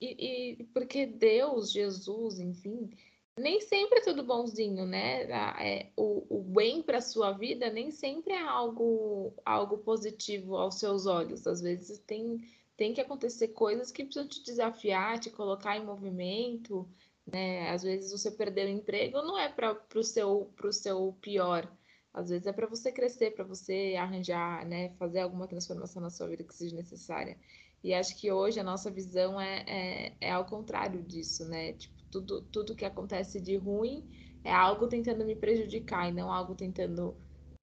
E, 0.00 0.60
e 0.60 0.64
porque 0.74 1.06
Deus, 1.06 1.72
Jesus, 1.72 2.38
enfim, 2.38 2.90
nem 3.38 3.60
sempre 3.60 3.98
é 4.00 4.02
tudo 4.02 4.22
bonzinho, 4.22 4.86
né? 4.86 5.22
É, 5.60 5.92
o, 5.96 6.38
o 6.38 6.42
bem 6.42 6.82
para 6.82 7.00
sua 7.00 7.32
vida 7.32 7.70
nem 7.70 7.90
sempre 7.90 8.32
é 8.34 8.40
algo, 8.40 9.34
algo 9.44 9.78
positivo 9.78 10.56
aos 10.56 10.76
seus 10.76 11.06
olhos. 11.06 11.46
Às 11.46 11.60
vezes 11.60 11.98
tem, 12.00 12.40
tem 12.76 12.92
que 12.92 13.00
acontecer 13.00 13.48
coisas 13.48 13.90
que 13.90 14.04
precisam 14.04 14.28
te 14.28 14.42
desafiar, 14.44 15.18
te 15.18 15.30
colocar 15.30 15.76
em 15.76 15.84
movimento, 15.84 16.88
né? 17.26 17.70
Às 17.70 17.82
vezes 17.82 18.12
você 18.12 18.30
perder 18.30 18.66
o 18.66 18.70
emprego 18.70 19.22
não 19.22 19.38
é 19.38 19.48
para 19.48 19.78
o 19.94 20.02
seu, 20.02 20.52
seu 20.72 21.16
pior, 21.20 21.70
às 22.12 22.28
vezes 22.28 22.46
é 22.46 22.52
para 22.52 22.66
você 22.66 22.92
crescer, 22.92 23.32
para 23.32 23.44
você 23.44 23.94
arranjar, 23.98 24.66
né, 24.66 24.90
fazer 24.98 25.20
alguma 25.20 25.48
transformação 25.48 26.02
na 26.02 26.10
sua 26.10 26.28
vida 26.28 26.44
que 26.44 26.54
seja 26.54 26.76
necessária. 26.76 27.38
E 27.82 27.94
acho 27.94 28.16
que 28.20 28.30
hoje 28.30 28.60
a 28.60 28.64
nossa 28.64 28.90
visão 28.90 29.40
é, 29.40 29.64
é, 29.66 30.16
é 30.20 30.30
ao 30.30 30.44
contrário 30.44 31.02
disso, 31.02 31.48
né? 31.48 31.72
Tipo, 31.72 32.01
tudo, 32.12 32.42
tudo 32.42 32.76
que 32.76 32.84
acontece 32.84 33.40
de 33.40 33.56
ruim 33.56 34.04
é 34.44 34.52
algo 34.52 34.86
tentando 34.86 35.24
me 35.24 35.34
prejudicar 35.34 36.08
e 36.08 36.12
não 36.12 36.30
algo 36.30 36.54
tentando 36.54 37.16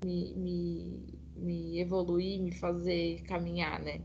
me, 0.04 0.34
me, 0.36 1.20
me 1.36 1.80
evoluir, 1.80 2.42
me 2.42 2.52
fazer 2.52 3.22
caminhar, 3.24 3.80
né? 3.80 4.02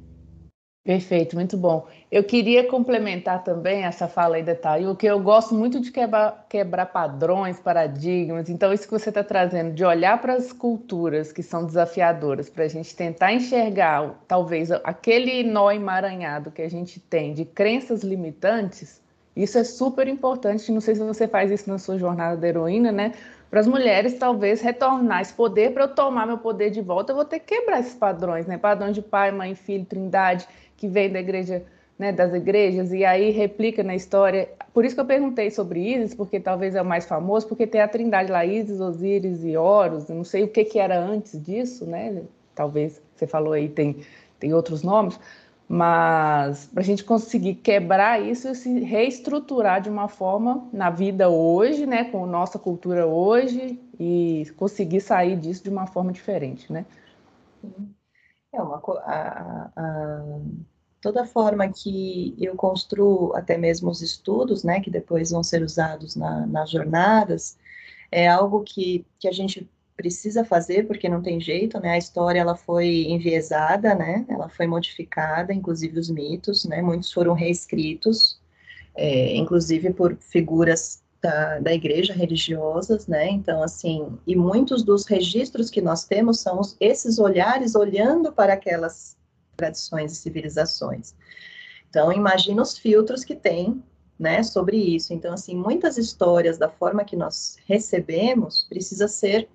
Perfeito, 0.84 1.34
muito 1.34 1.56
bom. 1.56 1.88
Eu 2.12 2.22
queria 2.22 2.68
complementar 2.68 3.42
também 3.42 3.84
essa 3.84 4.06
fala 4.06 4.36
aí 4.36 4.42
da 4.42 4.54
Thayu, 4.54 4.94
que 4.94 5.06
eu 5.06 5.18
gosto 5.18 5.54
muito 5.54 5.80
de 5.80 5.90
quebrar, 5.90 6.44
quebrar 6.46 6.84
padrões, 6.84 7.58
paradigmas. 7.58 8.50
Então, 8.50 8.70
isso 8.70 8.84
que 8.84 8.90
você 8.90 9.08
está 9.08 9.24
trazendo, 9.24 9.72
de 9.72 9.82
olhar 9.82 10.20
para 10.20 10.34
as 10.34 10.52
culturas 10.52 11.32
que 11.32 11.42
são 11.42 11.64
desafiadoras, 11.64 12.50
para 12.50 12.64
a 12.64 12.68
gente 12.68 12.94
tentar 12.94 13.32
enxergar, 13.32 14.22
talvez, 14.28 14.70
aquele 14.70 15.42
nó 15.42 15.70
emaranhado 15.70 16.50
que 16.50 16.60
a 16.60 16.68
gente 16.68 17.00
tem 17.00 17.32
de 17.32 17.46
crenças 17.46 18.02
limitantes, 18.02 19.00
isso 19.36 19.58
é 19.58 19.64
super 19.64 20.06
importante. 20.06 20.70
Não 20.70 20.80
sei 20.80 20.94
se 20.94 21.02
você 21.02 21.26
faz 21.26 21.50
isso 21.50 21.68
na 21.68 21.78
sua 21.78 21.98
jornada 21.98 22.36
da 22.36 22.48
heroína, 22.48 22.92
né? 22.92 23.12
Para 23.50 23.60
as 23.60 23.66
mulheres, 23.66 24.14
talvez, 24.14 24.60
retornar 24.60 25.22
esse 25.22 25.32
poder, 25.32 25.72
para 25.72 25.84
eu 25.84 25.88
tomar 25.88 26.26
meu 26.26 26.38
poder 26.38 26.70
de 26.70 26.80
volta, 26.80 27.12
eu 27.12 27.16
vou 27.16 27.24
ter 27.24 27.40
que 27.40 27.54
quebrar 27.54 27.80
esses 27.80 27.94
padrões, 27.94 28.46
né? 28.46 28.58
Padrões 28.58 28.94
de 28.94 29.02
pai, 29.02 29.30
mãe, 29.30 29.54
filho, 29.54 29.84
trindade 29.84 30.46
que 30.76 30.88
vem 30.88 31.10
da 31.10 31.20
igreja, 31.20 31.64
né, 31.98 32.10
das 32.10 32.34
igrejas, 32.34 32.92
e 32.92 33.04
aí 33.04 33.30
replica 33.30 33.82
na 33.82 33.94
história. 33.94 34.48
Por 34.72 34.84
isso 34.84 34.94
que 34.94 35.00
eu 35.00 35.06
perguntei 35.06 35.50
sobre 35.50 35.80
Isis, 35.80 36.14
porque 36.14 36.40
talvez 36.40 36.74
é 36.74 36.82
o 36.82 36.84
mais 36.84 37.06
famoso, 37.06 37.46
porque 37.46 37.66
tem 37.66 37.80
a 37.80 37.88
trindade 37.88 38.30
lá, 38.30 38.44
Isis, 38.44 38.80
Osíris 38.80 39.44
e 39.44 39.56
Horus, 39.56 40.08
não 40.08 40.24
sei 40.24 40.42
o 40.42 40.48
que, 40.48 40.64
que 40.64 40.78
era 40.78 40.98
antes 40.98 41.40
disso, 41.40 41.86
né? 41.86 42.22
Talvez 42.54 43.00
você 43.14 43.26
falou 43.26 43.52
aí, 43.52 43.68
tem, 43.68 43.98
tem 44.40 44.52
outros 44.52 44.82
nomes, 44.82 45.18
mas 45.68 46.66
para 46.66 46.82
a 46.82 46.84
gente 46.84 47.04
conseguir 47.04 47.56
quebrar 47.56 48.22
isso 48.22 48.48
e 48.48 48.54
se 48.54 48.80
reestruturar 48.80 49.80
de 49.80 49.88
uma 49.88 50.08
forma 50.08 50.68
na 50.72 50.90
vida 50.90 51.28
hoje, 51.28 51.86
né, 51.86 52.04
com 52.04 52.26
nossa 52.26 52.58
cultura 52.58 53.06
hoje, 53.06 53.80
e 53.98 54.44
conseguir 54.56 55.00
sair 55.00 55.36
disso 55.36 55.64
de 55.64 55.70
uma 55.70 55.86
forma 55.86 56.12
diferente, 56.12 56.72
né? 56.72 56.84
É 58.52 58.60
uma 58.60 58.80
a, 59.04 59.70
a, 59.74 60.38
toda 61.00 61.26
forma 61.26 61.68
que 61.68 62.34
eu 62.38 62.54
construo 62.54 63.34
até 63.34 63.56
mesmo 63.56 63.90
os 63.90 64.02
estudos, 64.02 64.64
né, 64.64 64.80
que 64.80 64.90
depois 64.90 65.30
vão 65.30 65.42
ser 65.42 65.62
usados 65.62 66.14
na, 66.14 66.46
nas 66.46 66.70
jornadas, 66.70 67.58
é 68.12 68.28
algo 68.28 68.62
que, 68.62 69.04
que 69.18 69.26
a 69.26 69.32
gente 69.32 69.68
precisa 69.96 70.44
fazer 70.44 70.86
porque 70.86 71.08
não 71.08 71.22
tem 71.22 71.40
jeito, 71.40 71.78
né? 71.80 71.90
A 71.90 71.98
história 71.98 72.40
ela 72.40 72.56
foi 72.56 73.04
enviesada, 73.04 73.94
né? 73.94 74.24
Ela 74.28 74.48
foi 74.48 74.66
modificada, 74.66 75.52
inclusive 75.52 75.98
os 75.98 76.10
mitos, 76.10 76.64
né? 76.64 76.82
Muitos 76.82 77.12
foram 77.12 77.32
reescritos, 77.32 78.40
é, 78.96 79.36
inclusive 79.36 79.92
por 79.92 80.16
figuras 80.16 81.02
da, 81.22 81.58
da 81.58 81.72
igreja 81.72 82.12
religiosas, 82.12 83.06
né? 83.06 83.30
Então, 83.30 83.62
assim, 83.62 84.18
e 84.26 84.36
muitos 84.36 84.82
dos 84.82 85.06
registros 85.06 85.70
que 85.70 85.80
nós 85.80 86.04
temos 86.04 86.40
são 86.40 86.60
esses 86.78 87.18
olhares 87.18 87.74
olhando 87.74 88.32
para 88.32 88.52
aquelas 88.52 89.16
tradições 89.56 90.12
e 90.12 90.16
civilizações. 90.16 91.14
Então, 91.88 92.12
imagina 92.12 92.60
os 92.60 92.76
filtros 92.76 93.24
que 93.24 93.34
tem, 93.34 93.82
né, 94.18 94.42
sobre 94.42 94.76
isso. 94.76 95.12
Então, 95.14 95.32
assim, 95.32 95.56
muitas 95.56 95.96
histórias 95.96 96.58
da 96.58 96.68
forma 96.68 97.04
que 97.04 97.16
nós 97.16 97.56
recebemos 97.66 98.66
precisa 98.68 99.08
ser, 99.08 99.48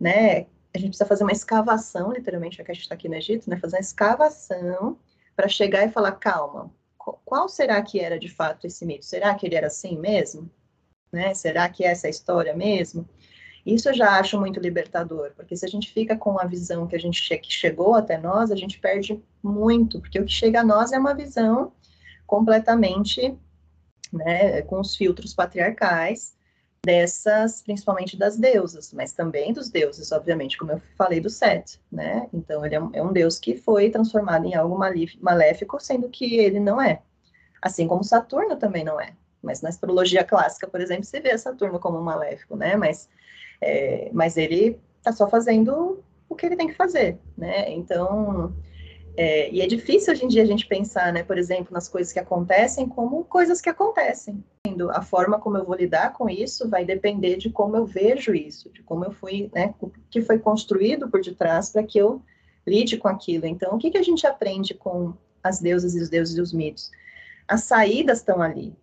né, 0.00 0.46
a 0.74 0.78
gente 0.78 0.88
precisa 0.90 1.06
fazer 1.06 1.24
uma 1.24 1.32
escavação, 1.32 2.12
literalmente, 2.12 2.56
já 2.56 2.64
que 2.64 2.70
a 2.70 2.74
gente 2.74 2.84
está 2.84 2.94
aqui 2.94 3.08
no 3.08 3.16
Egito, 3.16 3.50
né, 3.50 3.56
fazer 3.56 3.76
uma 3.76 3.80
escavação 3.80 4.98
para 5.36 5.48
chegar 5.48 5.84
e 5.84 5.90
falar, 5.90 6.12
calma, 6.12 6.72
qual 7.24 7.48
será 7.48 7.80
que 7.82 7.98
era 8.00 8.18
de 8.18 8.28
fato 8.28 8.66
esse 8.66 8.84
mito? 8.84 9.04
Será 9.04 9.34
que 9.34 9.46
ele 9.46 9.56
era 9.56 9.66
assim 9.66 9.98
mesmo? 9.98 10.50
Né? 11.12 11.34
Será 11.34 11.68
que 11.68 11.84
é 11.84 11.88
essa 11.88 12.08
história 12.08 12.54
mesmo? 12.54 13.08
Isso 13.64 13.88
eu 13.88 13.94
já 13.94 14.18
acho 14.18 14.38
muito 14.38 14.60
libertador, 14.60 15.32
porque 15.36 15.56
se 15.56 15.64
a 15.64 15.68
gente 15.68 15.92
fica 15.92 16.16
com 16.16 16.38
a 16.40 16.44
visão 16.44 16.86
que 16.86 16.96
a 16.96 16.98
gente 16.98 17.38
que 17.38 17.52
chegou 17.52 17.94
até 17.94 18.16
nós, 18.16 18.50
a 18.50 18.56
gente 18.56 18.78
perde 18.78 19.22
muito, 19.42 20.00
porque 20.00 20.18
o 20.18 20.24
que 20.24 20.32
chega 20.32 20.60
a 20.60 20.64
nós 20.64 20.92
é 20.92 20.98
uma 20.98 21.14
visão 21.14 21.72
completamente, 22.26 23.36
né, 24.12 24.62
com 24.62 24.80
os 24.80 24.96
filtros 24.96 25.34
patriarcais, 25.34 26.34
dessas, 26.84 27.62
principalmente 27.62 28.16
das 28.16 28.36
deusas, 28.36 28.92
mas 28.92 29.12
também 29.12 29.52
dos 29.52 29.68
deuses, 29.68 30.12
obviamente, 30.12 30.56
como 30.56 30.72
eu 30.72 30.82
falei 30.96 31.20
do 31.20 31.28
Set, 31.28 31.80
né? 31.92 32.28
Então, 32.32 32.64
ele 32.64 32.74
é 32.74 32.80
um, 32.80 32.90
é 32.94 33.02
um 33.02 33.12
deus 33.12 33.38
que 33.38 33.56
foi 33.56 33.90
transformado 33.90 34.46
em 34.46 34.54
algo 34.54 34.78
maléfico, 35.20 35.78
sendo 35.78 36.08
que 36.08 36.36
ele 36.36 36.58
não 36.58 36.80
é. 36.80 37.02
Assim 37.60 37.86
como 37.86 38.02
Saturno 38.02 38.56
também 38.56 38.82
não 38.82 39.00
é. 39.00 39.12
Mas 39.42 39.60
na 39.60 39.68
astrologia 39.68 40.24
clássica, 40.24 40.66
por 40.66 40.80
exemplo, 40.80 41.04
você 41.04 41.20
vê 41.20 41.36
Saturno 41.36 41.78
como 41.78 42.00
maléfico, 42.00 42.56
né? 42.56 42.76
Mas, 42.76 43.08
é, 43.60 44.10
mas 44.12 44.36
ele 44.36 44.78
está 44.98 45.12
só 45.12 45.28
fazendo 45.28 46.02
o 46.28 46.34
que 46.34 46.46
ele 46.46 46.56
tem 46.56 46.68
que 46.68 46.74
fazer, 46.74 47.18
né? 47.36 47.70
Então, 47.70 48.54
é, 49.16 49.50
e 49.50 49.60
é 49.60 49.66
difícil 49.66 50.12
hoje 50.12 50.24
em 50.24 50.28
dia 50.28 50.42
a 50.42 50.46
gente 50.46 50.66
pensar, 50.66 51.12
né, 51.12 51.22
por 51.22 51.36
exemplo, 51.36 51.72
nas 51.72 51.88
coisas 51.88 52.12
que 52.12 52.18
acontecem 52.18 52.88
como 52.88 53.24
coisas 53.24 53.60
que 53.60 53.68
acontecem. 53.68 54.42
A 54.92 55.02
forma 55.02 55.38
como 55.38 55.58
eu 55.58 55.64
vou 55.64 55.76
lidar 55.76 56.12
com 56.12 56.28
isso 56.28 56.68
vai 56.68 56.84
depender 56.84 57.36
de 57.36 57.50
como 57.50 57.76
eu 57.76 57.84
vejo 57.84 58.34
isso, 58.34 58.70
de 58.70 58.82
como 58.82 59.04
eu 59.04 59.12
fui, 59.12 59.50
né, 59.54 59.74
o 59.80 59.90
que 60.10 60.22
foi 60.22 60.38
construído 60.38 61.08
por 61.10 61.20
detrás 61.20 61.70
para 61.70 61.82
que 61.82 61.98
eu 61.98 62.22
lide 62.66 62.96
com 62.96 63.08
aquilo. 63.08 63.46
Então, 63.46 63.74
o 63.74 63.78
que, 63.78 63.90
que 63.90 63.98
a 63.98 64.02
gente 64.02 64.26
aprende 64.26 64.74
com 64.74 65.12
as 65.42 65.60
deusas 65.60 65.94
e 65.94 66.00
os 66.00 66.08
deuses 66.08 66.36
e 66.36 66.40
os 66.40 66.52
mitos? 66.52 66.90
As 67.48 67.64
saídas 67.64 68.18
estão 68.18 68.40
ali, 68.40 68.74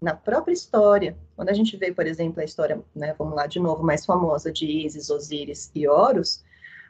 na 0.00 0.14
própria 0.14 0.52
história. 0.52 1.16
Quando 1.36 1.48
a 1.48 1.52
gente 1.52 1.76
vê, 1.76 1.92
por 1.92 2.06
exemplo, 2.06 2.40
a 2.40 2.44
história, 2.44 2.80
né, 2.94 3.14
vamos 3.18 3.34
lá 3.34 3.46
de 3.46 3.58
novo, 3.58 3.82
mais 3.82 4.06
famosa 4.06 4.50
de 4.52 4.66
Isis, 4.66 5.10
Osíris 5.10 5.70
e 5.74 5.86
Horus, 5.88 6.42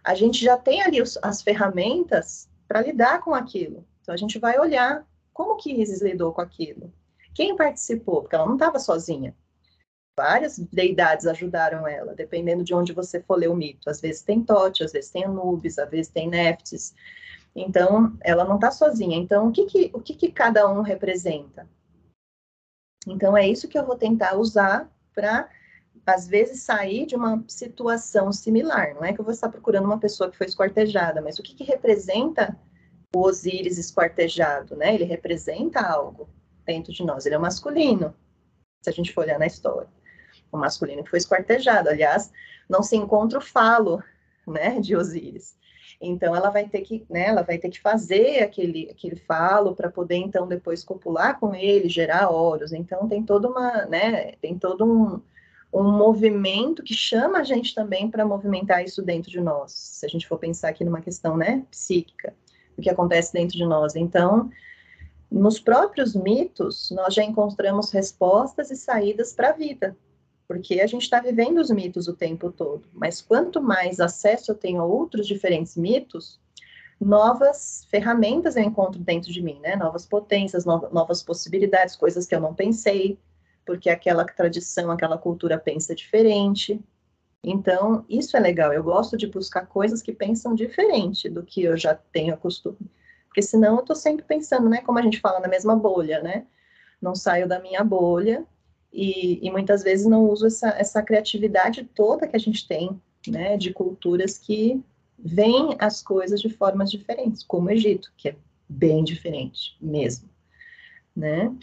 a 0.08 0.14
gente 0.14 0.42
já 0.42 0.56
tem 0.56 0.80
ali 0.80 1.02
os, 1.02 1.18
as 1.20 1.42
ferramentas 1.42 2.48
para 2.66 2.80
lidar 2.80 3.20
com 3.20 3.34
aquilo. 3.34 3.84
Então 4.00 4.14
a 4.14 4.16
gente 4.16 4.38
vai 4.38 4.58
olhar 4.58 5.06
como 5.34 5.58
que 5.58 5.70
Isis 5.70 6.00
lidou 6.00 6.32
com 6.32 6.40
aquilo. 6.40 6.90
Quem 7.34 7.54
participou? 7.54 8.22
Porque 8.22 8.34
ela 8.34 8.46
não 8.46 8.54
estava 8.54 8.78
sozinha. 8.78 9.36
Várias 10.16 10.58
deidades 10.58 11.26
ajudaram 11.26 11.86
ela, 11.86 12.14
dependendo 12.14 12.64
de 12.64 12.72
onde 12.72 12.94
você 12.94 13.20
for 13.20 13.34
ler 13.34 13.50
o 13.50 13.54
mito. 13.54 13.90
Às 13.90 14.00
vezes 14.00 14.22
tem 14.22 14.42
Tote, 14.42 14.82
às 14.82 14.92
vezes 14.92 15.10
tem 15.10 15.24
Anubis, 15.24 15.78
às 15.78 15.90
vezes 15.90 16.10
tem 16.10 16.26
Neftis. 16.26 16.94
Então, 17.54 18.16
ela 18.22 18.46
não 18.46 18.54
está 18.54 18.70
sozinha. 18.70 19.18
Então, 19.18 19.48
o 19.48 19.52
que, 19.52 19.66
que, 19.66 19.90
o 19.92 20.00
que, 20.00 20.14
que 20.14 20.32
cada 20.32 20.66
um 20.70 20.80
representa? 20.80 21.68
Então, 23.06 23.36
é 23.36 23.46
isso 23.46 23.68
que 23.68 23.78
eu 23.78 23.84
vou 23.84 23.94
tentar 23.94 24.38
usar 24.38 24.90
para 25.14 25.50
às 26.14 26.26
vezes, 26.26 26.62
sair 26.62 27.06
de 27.06 27.14
uma 27.14 27.44
situação 27.46 28.32
similar. 28.32 28.94
Não 28.94 29.04
é 29.04 29.12
que 29.12 29.20
eu 29.20 29.24
vou 29.24 29.32
estar 29.32 29.48
procurando 29.48 29.84
uma 29.84 29.98
pessoa 29.98 30.30
que 30.30 30.36
foi 30.36 30.46
esquartejada, 30.46 31.20
mas 31.20 31.38
o 31.38 31.42
que, 31.42 31.54
que 31.54 31.64
representa 31.64 32.56
o 33.14 33.20
Osíris 33.20 33.78
esquartejado, 33.78 34.76
né? 34.76 34.94
Ele 34.94 35.04
representa 35.04 35.80
algo 35.80 36.28
dentro 36.64 36.92
de 36.92 37.04
nós. 37.04 37.24
Ele 37.24 37.34
é 37.34 37.38
masculino, 37.38 38.14
se 38.82 38.90
a 38.90 38.92
gente 38.92 39.12
for 39.12 39.24
olhar 39.24 39.38
na 39.38 39.46
história. 39.46 39.88
O 40.52 40.58
masculino 40.58 41.02
que 41.02 41.10
foi 41.10 41.18
esquartejado. 41.18 41.88
Aliás, 41.88 42.30
não 42.68 42.82
se 42.82 42.96
encontra 42.96 43.38
o 43.38 43.42
falo, 43.42 44.02
né, 44.46 44.80
de 44.80 44.96
Osíris. 44.96 45.56
Então 46.00 46.34
ela 46.34 46.50
vai 46.50 46.68
ter 46.68 46.82
que, 46.82 47.04
né, 47.10 47.26
ela 47.26 47.42
vai 47.42 47.58
ter 47.58 47.70
que 47.70 47.80
fazer 47.80 48.42
aquele, 48.42 48.88
aquele 48.90 49.16
falo 49.16 49.74
para 49.74 49.90
poder 49.90 50.16
então 50.16 50.46
depois 50.46 50.84
copular 50.84 51.40
com 51.40 51.54
ele, 51.54 51.88
gerar 51.88 52.30
oros. 52.30 52.72
Então 52.72 53.08
tem 53.08 53.22
toda 53.22 53.48
uma, 53.48 53.86
né, 53.86 54.32
tem 54.40 54.56
todo 54.58 54.84
um, 54.84 55.20
um 55.72 55.84
movimento 55.84 56.82
que 56.82 56.94
chama 56.94 57.38
a 57.38 57.44
gente 57.44 57.74
também 57.74 58.10
para 58.10 58.24
movimentar 58.24 58.82
isso 58.82 59.02
dentro 59.02 59.30
de 59.30 59.40
nós. 59.40 59.72
Se 59.72 60.06
a 60.06 60.08
gente 60.08 60.26
for 60.26 60.38
pensar 60.38 60.70
aqui 60.70 60.84
numa 60.84 61.00
questão, 61.00 61.36
né, 61.36 61.64
psíquica, 61.70 62.34
o 62.76 62.80
que 62.80 62.88
acontece 62.88 63.32
dentro 63.32 63.56
de 63.56 63.64
nós. 63.66 63.94
Então, 63.96 64.50
nos 65.30 65.60
próprios 65.60 66.14
mitos, 66.14 66.90
nós 66.90 67.12
já 67.14 67.22
encontramos 67.22 67.90
respostas 67.90 68.70
e 68.70 68.76
saídas 68.76 69.32
para 69.32 69.50
a 69.50 69.52
vida, 69.52 69.96
porque 70.46 70.80
a 70.80 70.86
gente 70.86 71.02
está 71.02 71.20
vivendo 71.20 71.58
os 71.58 71.70
mitos 71.70 72.08
o 72.08 72.14
tempo 72.14 72.50
todo. 72.50 72.88
Mas 72.94 73.20
quanto 73.20 73.60
mais 73.60 74.00
acesso 74.00 74.52
eu 74.52 74.54
tenho 74.54 74.80
a 74.80 74.84
outros 74.86 75.26
diferentes 75.26 75.76
mitos, 75.76 76.40
novas 76.98 77.86
ferramentas 77.90 78.56
eu 78.56 78.62
encontro 78.62 79.00
dentro 79.00 79.30
de 79.30 79.42
mim, 79.42 79.60
né? 79.60 79.76
Novas 79.76 80.06
potências, 80.06 80.64
novas 80.64 81.22
possibilidades, 81.22 81.94
coisas 81.94 82.26
que 82.26 82.34
eu 82.34 82.40
não 82.40 82.54
pensei, 82.54 83.18
porque 83.68 83.90
aquela 83.90 84.24
tradição, 84.24 84.90
aquela 84.90 85.18
cultura 85.18 85.58
pensa 85.58 85.94
diferente. 85.94 86.80
Então, 87.44 88.02
isso 88.08 88.34
é 88.34 88.40
legal. 88.40 88.72
Eu 88.72 88.82
gosto 88.82 89.14
de 89.14 89.26
buscar 89.26 89.66
coisas 89.66 90.00
que 90.00 90.10
pensam 90.10 90.54
diferente 90.54 91.28
do 91.28 91.42
que 91.42 91.64
eu 91.64 91.76
já 91.76 91.94
tenho 91.94 92.34
costume. 92.38 92.78
Porque 93.26 93.42
senão 93.42 93.74
eu 93.74 93.80
estou 93.80 93.94
sempre 93.94 94.24
pensando, 94.24 94.70
né? 94.70 94.80
Como 94.80 94.98
a 94.98 95.02
gente 95.02 95.20
fala, 95.20 95.38
na 95.38 95.48
mesma 95.48 95.76
bolha, 95.76 96.22
né? 96.22 96.46
Não 96.98 97.14
saio 97.14 97.46
da 97.46 97.60
minha 97.60 97.84
bolha 97.84 98.42
e, 98.90 99.46
e 99.46 99.50
muitas 99.50 99.82
vezes 99.82 100.06
não 100.06 100.24
uso 100.24 100.46
essa, 100.46 100.70
essa 100.70 101.02
criatividade 101.02 101.84
toda 101.94 102.26
que 102.26 102.36
a 102.36 102.40
gente 102.40 102.66
tem, 102.66 102.98
né? 103.26 103.58
De 103.58 103.70
culturas 103.70 104.38
que 104.38 104.82
veem 105.18 105.76
as 105.78 106.00
coisas 106.00 106.40
de 106.40 106.48
formas 106.48 106.90
diferentes, 106.90 107.42
como 107.42 107.68
o 107.68 107.70
Egito, 107.70 108.10
que 108.16 108.30
é 108.30 108.36
bem 108.66 109.04
diferente 109.04 109.76
mesmo, 109.78 110.26
né? 111.14 111.54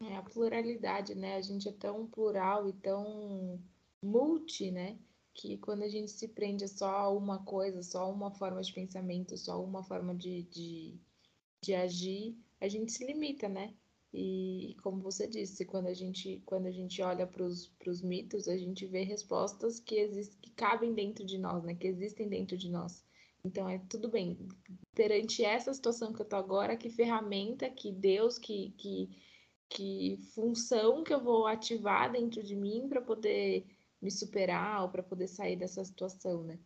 É 0.00 0.16
a 0.16 0.22
pluralidade, 0.22 1.14
né? 1.14 1.36
A 1.36 1.40
gente 1.40 1.68
é 1.68 1.72
tão 1.72 2.06
plural 2.06 2.68
e 2.68 2.72
tão 2.72 3.60
multi, 4.02 4.70
né? 4.70 4.96
Que 5.34 5.58
quando 5.58 5.82
a 5.82 5.88
gente 5.88 6.10
se 6.10 6.28
prende 6.28 6.68
só 6.68 6.88
a 6.88 7.10
uma 7.10 7.44
coisa, 7.44 7.82
só 7.82 8.10
uma 8.10 8.30
forma 8.30 8.62
de 8.62 8.72
pensamento, 8.72 9.36
só 9.36 9.62
uma 9.62 9.82
forma 9.82 10.14
de, 10.14 10.44
de, 10.44 11.00
de 11.62 11.74
agir, 11.74 12.36
a 12.60 12.68
gente 12.68 12.92
se 12.92 13.04
limita, 13.04 13.48
né? 13.48 13.74
E 14.12 14.76
como 14.82 15.02
você 15.02 15.26
disse, 15.26 15.64
quando 15.64 15.86
a 15.88 15.94
gente, 15.94 16.42
quando 16.46 16.66
a 16.66 16.70
gente 16.70 17.02
olha 17.02 17.26
para 17.26 17.44
os 17.44 18.02
mitos, 18.02 18.48
a 18.48 18.56
gente 18.56 18.86
vê 18.86 19.02
respostas 19.02 19.80
que, 19.80 19.96
existem, 19.96 20.38
que 20.40 20.50
cabem 20.52 20.94
dentro 20.94 21.24
de 21.26 21.38
nós, 21.38 21.62
né? 21.64 21.74
Que 21.74 21.88
existem 21.88 22.28
dentro 22.28 22.56
de 22.56 22.70
nós. 22.70 23.04
Então 23.44 23.68
é 23.68 23.78
tudo 23.88 24.08
bem. 24.08 24.38
Perante 24.94 25.44
essa 25.44 25.72
situação 25.74 26.12
que 26.12 26.22
eu 26.22 26.26
tô 26.26 26.36
agora, 26.36 26.76
que 26.76 26.88
ferramenta 26.88 27.68
que 27.68 27.92
Deus, 27.92 28.38
que, 28.38 28.70
que 28.78 29.10
que 29.68 30.16
função 30.34 31.04
que 31.04 31.12
eu 31.12 31.22
vou 31.22 31.46
ativar 31.46 32.10
dentro 32.10 32.42
de 32.42 32.56
mim 32.56 32.88
para 32.88 33.00
poder 33.00 33.66
me 34.00 34.10
superar 34.10 34.82
ou 34.82 34.88
para 34.88 35.02
poder 35.02 35.28
sair 35.28 35.56
dessa 35.56 35.84
situação, 35.84 36.42
né? 36.44 36.58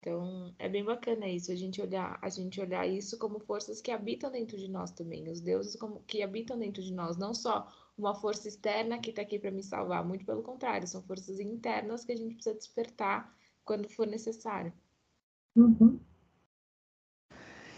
Então, 0.00 0.54
é 0.58 0.66
bem 0.66 0.82
bacana 0.82 1.28
isso, 1.28 1.52
a 1.52 1.54
gente 1.54 1.80
olhar, 1.80 2.18
a 2.22 2.28
gente 2.30 2.58
olhar 2.58 2.86
isso 2.88 3.18
como 3.18 3.38
forças 3.38 3.82
que 3.82 3.90
habitam 3.90 4.30
dentro 4.30 4.56
de 4.56 4.66
nós 4.66 4.90
também, 4.90 5.28
os 5.28 5.42
deuses 5.42 5.76
como 5.76 6.02
que 6.06 6.22
habitam 6.22 6.58
dentro 6.58 6.82
de 6.82 6.92
nós, 6.92 7.18
não 7.18 7.34
só 7.34 7.68
uma 7.98 8.14
força 8.14 8.48
externa 8.48 8.98
que 8.98 9.10
está 9.10 9.20
aqui 9.20 9.38
para 9.38 9.50
me 9.50 9.62
salvar, 9.62 10.02
muito 10.02 10.24
pelo 10.24 10.42
contrário, 10.42 10.88
são 10.88 11.02
forças 11.02 11.38
internas 11.38 12.02
que 12.02 12.12
a 12.12 12.16
gente 12.16 12.34
precisa 12.34 12.56
despertar 12.56 13.30
quando 13.62 13.90
for 13.90 14.06
necessário. 14.06 14.72
Uhum. 15.54 16.00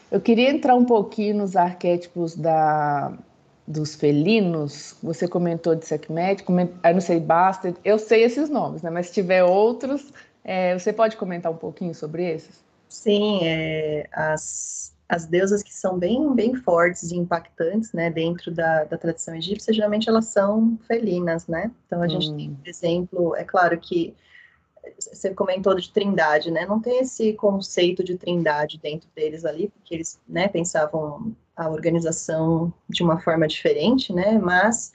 Eu 0.09 0.21
queria 0.21 0.51
entrar 0.51 0.77
um 0.77 0.85
pouquinho 0.85 1.39
nos 1.39 1.57
arquétipos 1.57 2.37
da, 2.37 3.19
dos 3.73 3.95
felinos, 3.95 4.97
você 5.03 5.27
comentou 5.27 5.75
de 5.75 5.87
Sekhmet, 5.87 6.43
coment... 6.43 6.69
eu 6.85 6.95
não 6.95 7.01
sei, 7.01 7.19
Bastard, 7.19 7.77
eu 7.85 7.99
sei 7.99 8.23
esses 8.23 8.49
nomes, 8.49 8.83
né? 8.83 8.91
Mas 8.91 9.07
se 9.07 9.15
tiver 9.15 9.43
outros, 9.43 10.13
é, 10.45 10.79
você 10.79 10.93
pode 10.93 11.17
comentar 11.17 11.51
um 11.51 11.57
pouquinho 11.57 11.95
sobre 11.95 12.31
esses? 12.31 12.63
Sim, 12.89 13.41
é, 13.43 14.07
as, 14.13 14.95
as 15.09 15.27
deusas 15.27 15.63
que 15.63 15.73
são 15.73 15.99
bem, 15.99 16.35
bem 16.35 16.55
fortes 16.55 17.11
e 17.11 17.17
impactantes, 17.17 17.93
né, 17.93 18.11
dentro 18.11 18.51
da, 18.51 18.85
da 18.85 18.99
tradição 18.99 19.35
egípcia, 19.35 19.73
geralmente 19.73 20.09
elas 20.09 20.27
são 20.27 20.79
felinas, 20.87 21.47
né? 21.47 21.71
Então 21.87 22.03
a 22.03 22.09
gente 22.09 22.31
hum. 22.31 22.37
tem, 22.37 22.55
por 22.55 22.69
exemplo, 22.69 23.37
é 23.37 23.45
claro 23.45 23.79
que 23.81 24.15
você 24.99 25.33
comentou 25.33 25.75
de 25.75 25.91
trindade, 25.91 26.51
né? 26.51 26.67
Não 26.67 26.81
tem 26.81 27.01
esse 27.01 27.33
conceito 27.35 28.05
de 28.05 28.19
trindade 28.19 28.79
dentro 28.79 29.09
deles 29.15 29.45
ali, 29.45 29.69
porque 29.69 29.95
eles, 29.95 30.21
né, 30.29 30.49
pensavam 30.49 31.35
a 31.57 31.69
organização 31.69 32.73
de 32.89 33.03
uma 33.03 33.21
forma 33.21 33.47
diferente, 33.47 34.13
né? 34.13 34.39
Mas 34.39 34.93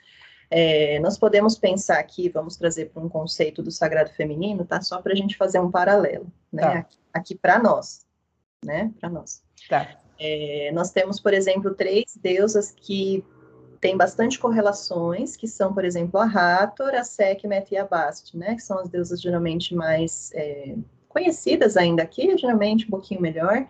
é, 0.50 0.98
nós 1.00 1.18
podemos 1.18 1.58
pensar 1.58 1.98
aqui, 1.98 2.28
vamos 2.28 2.56
trazer 2.56 2.86
para 2.86 3.02
um 3.02 3.08
conceito 3.08 3.62
do 3.62 3.70
sagrado 3.70 4.10
feminino, 4.10 4.64
tá? 4.64 4.80
Só 4.80 5.00
para 5.00 5.12
a 5.12 5.16
gente 5.16 5.36
fazer 5.36 5.60
um 5.60 5.70
paralelo, 5.70 6.26
né? 6.52 6.62
Tá. 6.62 6.78
Aqui, 6.78 6.98
aqui 7.12 7.34
para 7.34 7.58
nós, 7.58 8.06
né? 8.64 8.92
Para 8.98 9.10
nós. 9.10 9.42
Tá. 9.68 9.88
É, 10.18 10.70
nós 10.72 10.90
temos, 10.90 11.20
por 11.20 11.32
exemplo, 11.32 11.74
três 11.74 12.16
deusas 12.20 12.72
que 12.72 13.24
têm 13.80 13.96
bastante 13.96 14.38
correlações, 14.38 15.36
que 15.36 15.46
são, 15.46 15.72
por 15.72 15.84
exemplo, 15.84 16.18
a 16.18 16.24
Hathor, 16.24 16.94
a 16.94 17.04
Sekhmet 17.04 17.72
e 17.72 17.76
a 17.76 17.84
Bast, 17.84 18.36
né? 18.36 18.54
Que 18.54 18.62
são 18.62 18.78
as 18.78 18.88
deusas 18.88 19.20
geralmente 19.20 19.74
mais 19.74 20.32
é, 20.34 20.74
conhecidas 21.08 21.76
ainda 21.76 22.02
aqui, 22.02 22.36
geralmente 22.36 22.86
um 22.86 22.90
pouquinho 22.90 23.20
melhor. 23.20 23.66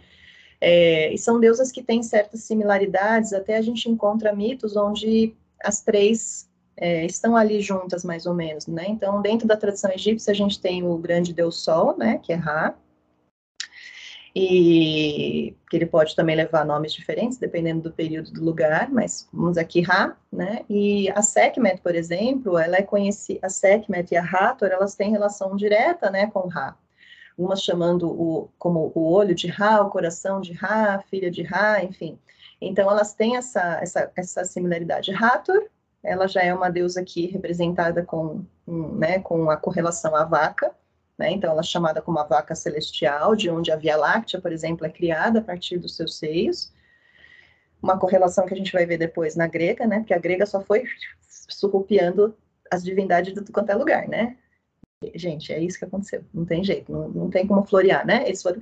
É, 0.60 1.12
e 1.12 1.18
são 1.18 1.38
deusas 1.38 1.70
que 1.70 1.82
têm 1.82 2.02
certas 2.02 2.42
similaridades, 2.42 3.32
até 3.32 3.56
a 3.56 3.62
gente 3.62 3.88
encontra 3.88 4.34
mitos 4.34 4.76
onde 4.76 5.34
as 5.62 5.80
três 5.80 6.48
é, 6.76 7.04
estão 7.04 7.36
ali 7.36 7.60
juntas, 7.60 8.04
mais 8.04 8.26
ou 8.26 8.34
menos, 8.34 8.66
né? 8.66 8.86
Então, 8.88 9.20
dentro 9.20 9.46
da 9.46 9.56
tradição 9.56 9.90
egípcia, 9.90 10.32
a 10.32 10.34
gente 10.34 10.60
tem 10.60 10.82
o 10.84 10.96
grande 10.96 11.32
deus 11.32 11.62
Sol, 11.62 11.96
né, 11.96 12.18
que 12.18 12.32
é 12.32 12.36
Ra, 12.36 12.74
e 14.34 15.56
que 15.68 15.76
ele 15.76 15.86
pode 15.86 16.14
também 16.14 16.36
levar 16.36 16.64
nomes 16.64 16.92
diferentes, 16.92 17.38
dependendo 17.38 17.82
do 17.82 17.92
período 17.92 18.30
do 18.30 18.44
lugar, 18.44 18.88
mas 18.90 19.28
vamos 19.32 19.58
aqui 19.58 19.80
Ra, 19.80 20.16
né? 20.32 20.64
E 20.68 21.10
a 21.10 21.22
Sekhmet, 21.22 21.80
por 21.80 21.94
exemplo, 21.94 22.56
ela 22.56 22.76
é 22.76 22.82
conhecida, 22.82 23.40
a 23.42 23.48
Sekhmet 23.48 24.12
e 24.12 24.16
a 24.16 24.22
Hathor, 24.22 24.68
elas 24.68 24.94
têm 24.94 25.10
relação 25.10 25.56
direta, 25.56 26.10
né, 26.10 26.28
com 26.28 26.46
Ra. 26.46 26.76
Umas 27.38 27.62
chamando 27.62 28.10
o, 28.10 28.50
como 28.58 28.92
o 28.94 29.12
olho 29.12 29.34
de 29.34 29.46
Ra, 29.46 29.80
o 29.80 29.90
coração 29.90 30.40
de 30.40 30.52
Ra, 30.52 30.98
filha 31.08 31.30
de 31.30 31.42
Ra, 31.42 31.82
enfim. 31.84 32.18
Então, 32.60 32.90
elas 32.90 33.14
têm 33.14 33.36
essa, 33.36 33.78
essa, 33.80 34.10
essa 34.16 34.44
similaridade. 34.44 35.14
Hathor, 35.14 35.68
ela 36.02 36.26
já 36.26 36.42
é 36.42 36.52
uma 36.52 36.68
deusa 36.68 37.00
aqui 37.00 37.26
representada 37.26 38.04
com, 38.04 38.44
né, 38.66 39.20
com 39.20 39.50
a 39.50 39.56
correlação 39.56 40.16
à 40.16 40.24
vaca, 40.24 40.74
né? 41.16 41.30
Então, 41.32 41.50
ela 41.50 41.60
é 41.60 41.64
chamada 41.64 42.02
como 42.02 42.18
a 42.18 42.24
vaca 42.24 42.54
celestial, 42.54 43.34
de 43.34 43.50
onde 43.50 43.72
a 43.72 43.76
Via 43.76 43.96
Láctea, 43.96 44.40
por 44.40 44.52
exemplo, 44.52 44.86
é 44.86 44.90
criada 44.90 45.40
a 45.40 45.42
partir 45.42 45.78
dos 45.78 45.96
seus 45.96 46.16
seios. 46.18 46.72
Uma 47.82 47.98
correlação 47.98 48.46
que 48.46 48.54
a 48.54 48.56
gente 48.56 48.72
vai 48.72 48.86
ver 48.86 48.98
depois 48.98 49.36
na 49.36 49.46
grega, 49.46 49.86
né? 49.86 49.98
Porque 49.98 50.14
a 50.14 50.18
grega 50.18 50.46
só 50.46 50.60
foi 50.60 50.84
surrupiando 51.48 52.36
as 52.70 52.84
divindades 52.84 53.32
de 53.32 53.40
tudo 53.40 53.52
quanto 53.52 53.70
é 53.70 53.74
lugar, 53.74 54.08
né? 54.08 54.36
Gente, 55.14 55.52
é 55.52 55.60
isso 55.60 55.78
que 55.78 55.84
aconteceu. 55.84 56.24
Não 56.34 56.44
tem 56.44 56.64
jeito, 56.64 56.90
não, 56.90 57.08
não 57.08 57.30
tem 57.30 57.46
como 57.46 57.64
florear, 57.64 58.04
né? 58.04 58.24
Eles 58.26 58.42
foram 58.42 58.60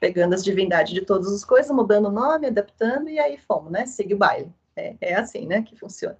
pegando 0.00 0.34
as 0.34 0.44
divindades 0.44 0.92
de 0.92 1.00
todas 1.00 1.32
as 1.32 1.44
coisas, 1.44 1.70
mudando 1.74 2.06
o 2.06 2.12
nome, 2.12 2.46
adaptando, 2.46 3.08
e 3.08 3.18
aí 3.18 3.38
fomos, 3.38 3.72
né? 3.72 3.86
Siga 3.86 4.14
o 4.14 4.18
baile. 4.18 4.52
É, 4.76 4.94
é 5.00 5.14
assim, 5.14 5.46
né, 5.46 5.62
que 5.62 5.76
funciona. 5.76 6.16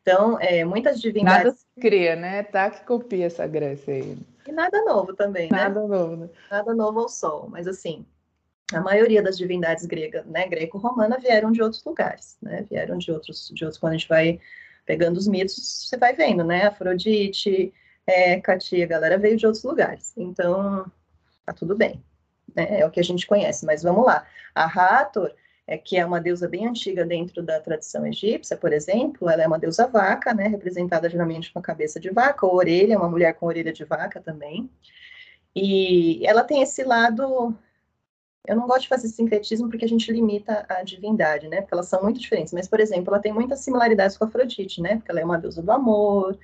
Então, 0.00 0.38
é, 0.40 0.64
muitas 0.64 1.00
divindades... 1.00 1.44
Nada 1.44 1.56
se 1.56 1.80
cria, 1.80 2.16
né? 2.16 2.42
Tá 2.42 2.70
que 2.70 2.84
copia 2.84 3.26
essa 3.26 3.46
Grécia 3.46 3.94
aí. 3.94 4.18
E 4.46 4.52
nada 4.52 4.84
novo 4.84 5.14
também, 5.14 5.48
né? 5.50 5.58
Nada 5.58 5.86
novo. 5.86 6.16
Né? 6.16 6.28
Nada 6.50 6.74
novo 6.74 7.00
ao 7.00 7.08
sol, 7.08 7.48
mas 7.48 7.68
assim, 7.68 8.04
a 8.72 8.80
maioria 8.80 9.22
das 9.22 9.38
divindades 9.38 9.86
gregas, 9.86 10.26
né, 10.26 10.48
greco-romana, 10.48 11.18
vieram 11.18 11.52
de 11.52 11.62
outros 11.62 11.84
lugares, 11.84 12.36
né? 12.42 12.66
Vieram 12.68 12.98
de 12.98 13.12
outros, 13.12 13.50
de 13.54 13.64
outros, 13.64 13.78
quando 13.78 13.92
a 13.92 13.96
gente 13.96 14.08
vai 14.08 14.40
pegando 14.84 15.16
os 15.16 15.28
mitos, 15.28 15.86
você 15.86 15.96
vai 15.96 16.14
vendo, 16.14 16.42
né? 16.42 16.66
Afrodite, 16.66 17.72
é, 18.06 18.40
Katia, 18.40 18.84
a 18.84 18.88
galera 18.88 19.18
veio 19.18 19.36
de 19.36 19.46
outros 19.46 19.64
lugares. 19.64 20.12
Então, 20.16 20.90
tá 21.46 21.52
tudo 21.52 21.76
bem. 21.76 22.02
Né? 22.54 22.80
É 22.80 22.86
o 22.86 22.90
que 22.90 23.00
a 23.00 23.04
gente 23.04 23.26
conhece, 23.26 23.64
mas 23.64 23.82
vamos 23.82 24.04
lá. 24.04 24.26
A 24.54 24.64
Hathor, 24.64 25.32
é, 25.66 25.78
que 25.78 25.96
é 25.96 26.04
uma 26.04 26.20
deusa 26.20 26.48
bem 26.48 26.66
antiga 26.66 27.04
dentro 27.04 27.42
da 27.42 27.60
tradição 27.60 28.06
egípcia, 28.06 28.56
por 28.56 28.72
exemplo, 28.72 29.30
ela 29.30 29.42
é 29.42 29.46
uma 29.46 29.58
deusa 29.58 29.86
vaca, 29.86 30.34
né, 30.34 30.48
representada 30.48 31.08
geralmente 31.08 31.52
com 31.52 31.58
a 31.58 31.62
cabeça 31.62 32.00
de 32.00 32.10
vaca, 32.10 32.44
ou 32.46 32.56
orelha, 32.56 32.98
uma 32.98 33.08
mulher 33.08 33.34
com 33.34 33.46
orelha 33.46 33.72
de 33.72 33.84
vaca 33.84 34.20
também. 34.20 34.68
E 35.54 36.26
ela 36.26 36.44
tem 36.44 36.62
esse 36.62 36.82
lado. 36.82 37.54
Eu 38.46 38.56
não 38.56 38.66
gosto 38.66 38.82
de 38.82 38.88
fazer 38.88 39.08
sincretismo 39.08 39.68
porque 39.68 39.84
a 39.84 39.88
gente 39.88 40.10
limita 40.10 40.66
a 40.68 40.82
divindade, 40.82 41.48
né? 41.48 41.60
Porque 41.60 41.74
elas 41.74 41.88
são 41.88 42.02
muito 42.02 42.18
diferentes. 42.18 42.52
Mas, 42.52 42.66
por 42.66 42.80
exemplo, 42.80 43.12
ela 43.12 43.22
tem 43.22 43.32
muitas 43.32 43.60
similaridades 43.60 44.16
com 44.16 44.24
a 44.24 44.28
Afrodite, 44.28 44.80
né? 44.80 44.96
Porque 44.96 45.10
ela 45.10 45.20
é 45.20 45.24
uma 45.24 45.38
deusa 45.38 45.62
do 45.62 45.70
amor, 45.70 46.38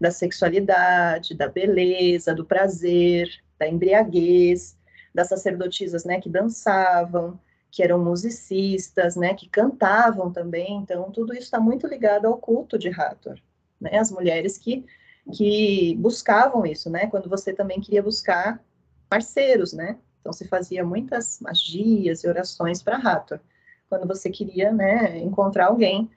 da 0.00 0.10
sexualidade, 0.10 1.34
da 1.34 1.48
beleza, 1.48 2.34
do 2.34 2.44
prazer, 2.44 3.28
da 3.58 3.68
embriaguez, 3.68 4.76
das 5.14 5.28
sacerdotisas, 5.28 6.04
né? 6.04 6.20
Que 6.20 6.28
dançavam 6.28 7.38
que 7.70 7.82
eram 7.82 8.02
musicistas, 8.02 9.16
né, 9.16 9.34
que 9.34 9.48
cantavam 9.48 10.32
também, 10.32 10.78
então 10.78 11.10
tudo 11.10 11.32
isso 11.32 11.42
está 11.42 11.60
muito 11.60 11.86
ligado 11.86 12.26
ao 12.26 12.36
culto 12.36 12.78
de 12.78 12.88
Hathor, 12.88 13.38
né, 13.80 13.96
as 13.96 14.10
mulheres 14.10 14.58
que, 14.58 14.84
que 15.32 15.94
buscavam 15.96 16.66
isso, 16.66 16.90
né, 16.90 17.06
quando 17.06 17.28
você 17.28 17.52
também 17.52 17.80
queria 17.80 18.02
buscar 18.02 18.62
parceiros, 19.08 19.72
né, 19.72 19.98
então 20.20 20.32
se 20.32 20.48
fazia 20.48 20.84
muitas 20.84 21.38
magias 21.40 22.24
e 22.24 22.28
orações 22.28 22.82
para 22.82 22.96
Hathor, 22.96 23.40
quando 23.88 24.06
você 24.06 24.30
queria, 24.30 24.72
né, 24.72 25.18
encontrar 25.18 25.66
alguém, 25.66 26.10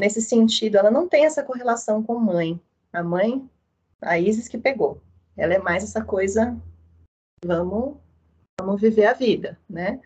nesse 0.00 0.20
sentido, 0.20 0.76
ela 0.76 0.90
não 0.90 1.08
tem 1.08 1.24
essa 1.24 1.42
correlação 1.42 2.02
com 2.02 2.18
mãe, 2.18 2.60
a 2.92 3.02
mãe, 3.02 3.48
a 4.00 4.18
Isis 4.18 4.48
que 4.48 4.58
pegou, 4.58 5.00
ela 5.36 5.54
é 5.54 5.58
mais 5.58 5.82
essa 5.82 6.04
coisa, 6.04 6.56
vamos, 7.44 7.96
vamos 8.60 8.80
viver 8.80 9.06
a 9.06 9.12
vida, 9.12 9.58
né, 9.68 10.00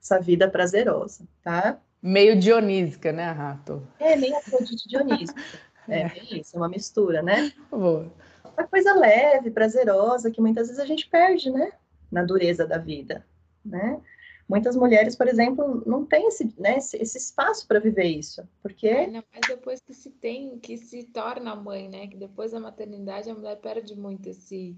essa 0.00 0.20
vida 0.20 0.48
prazerosa, 0.48 1.26
tá? 1.42 1.80
Meio 2.00 2.38
dionísica, 2.38 3.12
né, 3.12 3.30
Rato? 3.32 3.82
É, 3.98 4.14
meio 4.14 4.36
Afrodite 4.36 4.88
dionísica. 4.88 5.42
É, 5.88 6.02
é 6.02 6.38
isso, 6.38 6.54
é 6.54 6.58
uma 6.58 6.68
mistura, 6.68 7.22
né? 7.22 7.52
Boa. 7.70 8.12
Uma 8.44 8.66
coisa 8.68 8.94
leve, 8.94 9.50
prazerosa, 9.50 10.30
que 10.30 10.40
muitas 10.40 10.68
vezes 10.68 10.80
a 10.80 10.86
gente 10.86 11.08
perde, 11.08 11.50
né? 11.50 11.72
Na 12.10 12.22
dureza 12.22 12.66
da 12.66 12.78
vida, 12.78 13.26
né? 13.64 14.00
Muitas 14.48 14.74
mulheres, 14.76 15.14
por 15.14 15.28
exemplo, 15.28 15.82
não 15.84 16.06
têm 16.06 16.28
esse, 16.28 16.54
né, 16.58 16.78
esse, 16.78 16.96
esse 16.96 17.18
espaço 17.18 17.68
para 17.68 17.78
viver 17.78 18.06
isso, 18.06 18.48
porque... 18.62 18.88
É, 18.88 19.10
mas 19.10 19.24
depois 19.46 19.78
que 19.80 19.92
se 19.92 20.10
tem, 20.10 20.58
que 20.58 20.78
se 20.78 21.04
torna 21.04 21.54
mãe, 21.54 21.86
né? 21.86 22.06
Que 22.06 22.16
depois 22.16 22.52
da 22.52 22.58
maternidade 22.58 23.28
a 23.28 23.34
mulher 23.34 23.56
perde 23.56 23.94
muito 23.94 24.26
esse, 24.30 24.74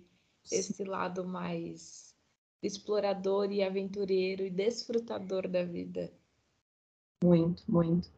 esse 0.50 0.82
lado 0.82 1.24
mais 1.24 2.12
explorador 2.60 3.52
e 3.52 3.62
aventureiro 3.62 4.42
e 4.42 4.50
desfrutador 4.50 5.46
da 5.46 5.62
vida. 5.62 6.10
Muito, 7.22 7.62
muito. 7.68 8.10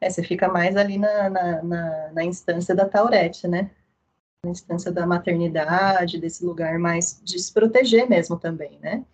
É, 0.00 0.08
você 0.08 0.22
fica 0.22 0.48
mais 0.48 0.76
ali 0.76 0.96
na, 0.96 1.28
na, 1.28 1.62
na, 1.62 2.12
na 2.12 2.24
instância 2.24 2.74
da 2.74 2.88
Taurete, 2.88 3.48
né? 3.48 3.70
Na 4.44 4.52
instância 4.52 4.92
da 4.92 5.06
maternidade, 5.06 6.20
desse 6.20 6.44
lugar 6.44 6.78
mais 6.78 7.20
de 7.22 7.38
se 7.38 7.52
proteger 7.52 8.08
mesmo 8.08 8.38
também, 8.38 8.78
né? 8.78 9.04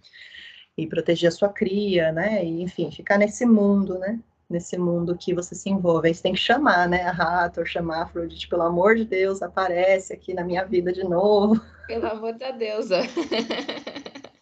E 0.76 0.86
proteger 0.86 1.28
a 1.28 1.32
sua 1.32 1.48
cria, 1.48 2.12
né? 2.12 2.44
E, 2.44 2.62
enfim, 2.62 2.90
ficar 2.90 3.18
nesse 3.18 3.46
mundo, 3.46 3.98
né? 3.98 4.18
Nesse 4.48 4.76
mundo 4.78 5.16
que 5.16 5.34
você 5.34 5.54
se 5.54 5.70
envolve. 5.70 6.08
Aí 6.08 6.14
você 6.14 6.22
tem 6.22 6.34
que 6.34 6.40
chamar, 6.40 6.88
né? 6.88 7.02
A 7.02 7.12
Rator, 7.12 7.66
chamar 7.66 7.98
a 7.98 8.02
Afrodite, 8.02 8.48
pelo 8.48 8.62
amor 8.62 8.94
de 8.94 9.04
Deus, 9.04 9.42
aparece 9.42 10.12
aqui 10.12 10.34
na 10.34 10.44
minha 10.44 10.64
vida 10.64 10.92
de 10.92 11.02
novo. 11.02 11.60
Pelo 11.86 12.06
amor 12.06 12.34
da 12.34 12.50
deusa. 12.50 13.00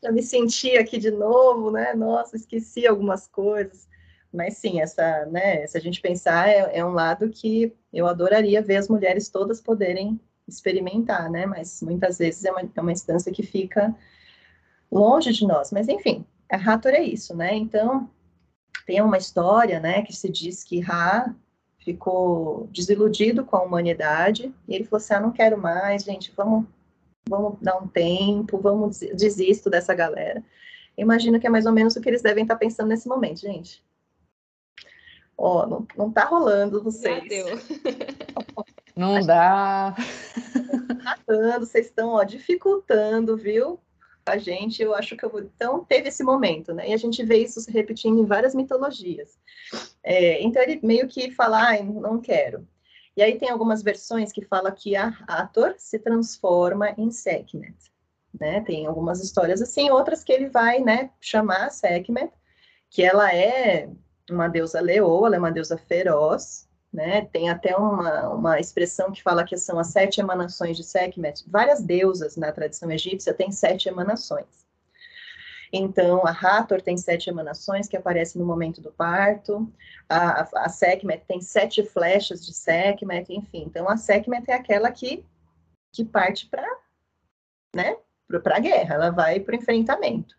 já 0.05 0.13
me 0.13 0.23
senti 0.23 0.77
aqui 0.77 0.99
de 0.99 1.11
novo, 1.11 1.71
né? 1.71 1.95
Nossa, 1.95 2.37
esqueci 2.37 2.87
algumas 2.87 3.27
coisas. 3.27 3.89
Mas 4.31 4.59
sim, 4.59 4.81
essa, 4.81 5.25
né, 5.27 5.67
se 5.67 5.79
a 5.79 5.81
gente 5.81 6.01
pensar, 6.01 6.49
é, 6.49 6.79
é 6.79 6.85
um 6.85 6.93
lado 6.93 7.31
que 7.31 7.73
eu 7.93 8.07
adoraria 8.07 8.61
ver 8.61 8.77
as 8.77 8.89
mulheres 8.89 9.29
todas 9.29 9.61
poderem 9.61 10.21
experimentar, 10.47 11.31
né? 11.31 11.47
Mas 11.47 11.81
muitas 11.81 12.19
vezes 12.19 12.45
é 12.45 12.51
uma, 12.51 12.61
é 12.61 12.81
uma 12.81 12.93
instância 12.93 13.33
que 13.33 13.43
fica 13.43 13.95
longe 14.91 15.33
de 15.33 15.47
nós. 15.47 15.71
Mas 15.73 15.89
enfim, 15.89 16.25
a 16.51 16.57
Hathor 16.57 16.93
é 16.93 17.03
isso, 17.03 17.37
né? 17.37 17.55
Então, 17.55 18.09
tem 18.87 19.01
uma 19.01 19.19
história, 19.19 19.81
né, 19.81 20.03
que 20.03 20.13
se 20.13 20.29
diz 20.31 20.63
que 20.63 20.81
Ra 20.81 21.35
ficou 21.79 22.69
desiludido 22.73 23.45
com 23.45 23.57
a 23.57 23.63
humanidade 23.63 24.53
e 24.67 24.75
ele 24.75 24.85
falou 24.85 24.99
assim: 24.99 25.15
ah, 25.15 25.21
não 25.21 25.31
quero 25.31 25.59
mais, 25.59 26.03
gente, 26.03 26.33
vamos 26.37 26.65
vamos 27.29 27.59
dar 27.61 27.77
um 27.79 27.87
tempo, 27.87 28.59
vamos 28.59 28.99
desisto 28.99 29.71
dessa 29.71 29.95
galera. 29.95 30.43
Imagino 30.97 31.41
que 31.41 31.47
é 31.47 31.51
mais 31.51 31.67
ou 31.67 31.73
menos 31.73 31.97
o 31.97 32.01
que 32.01 32.09
eles 32.09 32.23
devem 32.23 32.43
estar 32.43 32.57
pensando 32.57 32.89
nesse 32.89 33.09
momento, 33.09 33.41
gente. 33.41 33.83
Ó, 35.37 35.63
oh, 35.63 35.67
não, 35.67 35.87
não 35.97 36.13
tá 36.13 36.25
rolando 36.25 36.83
vocês. 36.83 37.23
Já 37.23 37.29
deu. 37.29 37.47
Não 38.97 39.21
dá. 39.21 39.95
Tá 41.03 41.19
dando, 41.27 41.67
vocês 41.67 41.87
estão, 41.87 42.11
ó, 42.11 42.23
dificultando, 42.23 43.37
viu? 43.37 43.81
A 44.27 44.39
gente, 44.39 44.83
eu 44.83 44.95
acho 44.95 45.17
que 45.17 45.25
eu 45.25 45.31
vou. 45.31 45.41
Então, 45.41 45.85
teve 45.85 46.09
esse 46.09 46.25
momento, 46.25 46.73
né? 46.73 46.89
E 46.89 46.95
a 46.95 46.97
gente 46.97 47.23
vê 47.25 47.39
isso 47.39 47.61
se 47.61 47.71
repetindo 47.71 48.19
em 48.19 48.25
várias 48.25 48.55
mitologias. 48.55 49.39
É, 50.03 50.43
então, 50.43 50.63
ele 50.63 50.81
meio 50.83 51.07
que 51.07 51.31
fala, 51.31 51.71
ah, 51.71 51.83
não 51.83 52.21
quero. 52.21 52.67
E 53.17 53.23
aí 53.23 53.39
tem 53.39 53.49
algumas 53.49 53.83
versões 53.83 54.33
que 54.33 54.43
fala 54.43 54.73
que 54.73 54.97
a 54.97 55.09
Hathor 55.29 55.75
se 55.79 55.99
transforma 55.99 56.91
em 56.99 57.11
Sekhmet, 57.11 57.77
né? 58.39 58.61
Tem 58.63 58.87
algumas 58.87 59.23
histórias 59.23 59.63
assim, 59.63 59.91
outras 59.91 60.25
que 60.25 60.33
ele 60.33 60.49
vai, 60.49 60.81
né, 60.81 61.11
chamar 61.21 61.71
Sekhmet, 61.71 62.33
que 62.91 63.03
ela 63.03 63.33
é 63.33 63.89
uma 64.31 64.49
deusa 64.49 64.81
leoa, 64.81 65.29
ela 65.29 65.37
é 65.37 65.39
uma 65.39 65.53
deusa 65.53 65.79
feroz, 65.79 66.64
né? 66.95 67.23
Tem 67.33 67.51
até 67.51 67.77
uma, 67.77 68.29
uma 68.29 68.61
expressão 68.61 69.11
que 69.11 69.21
fala 69.21 69.45
que 69.45 69.57
são 69.57 69.81
as 69.81 69.89
sete 69.89 70.21
emanações 70.21 70.77
de 70.77 70.85
Sekhmet. 70.85 71.45
Várias 71.49 71.83
deusas 71.83 72.37
na 72.37 72.53
tradição 72.53 72.89
egípcia 72.89 73.35
têm 73.35 73.51
sete 73.51 73.89
emanações. 73.89 74.65
Então, 75.73 76.25
a 76.25 76.31
Hathor 76.31 76.81
tem 76.81 76.97
sete 76.97 77.29
emanações 77.29 77.89
que 77.89 77.97
aparecem 77.97 78.41
no 78.41 78.47
momento 78.47 78.81
do 78.81 78.93
parto, 78.93 79.69
a, 80.09 80.49
a, 80.65 80.69
Sekhmet 80.69 81.25
tem 81.27 81.41
sete 81.41 81.85
flechas 81.85 82.47
de 82.47 82.55
Sekhmet, 82.55 83.27
enfim. 83.33 83.65
Então, 83.67 83.89
a 83.89 83.97
Sekhmet 83.97 84.49
é 84.49 84.55
aquela 84.55 84.93
que, 84.93 85.25
que 85.91 86.05
parte 86.05 86.47
para 86.47 86.65
né, 87.75 87.97
a 88.31 88.59
guerra, 88.61 88.95
ela 88.95 89.11
vai 89.11 89.41
para 89.41 89.57
o 89.57 89.59
enfrentamento. 89.59 90.37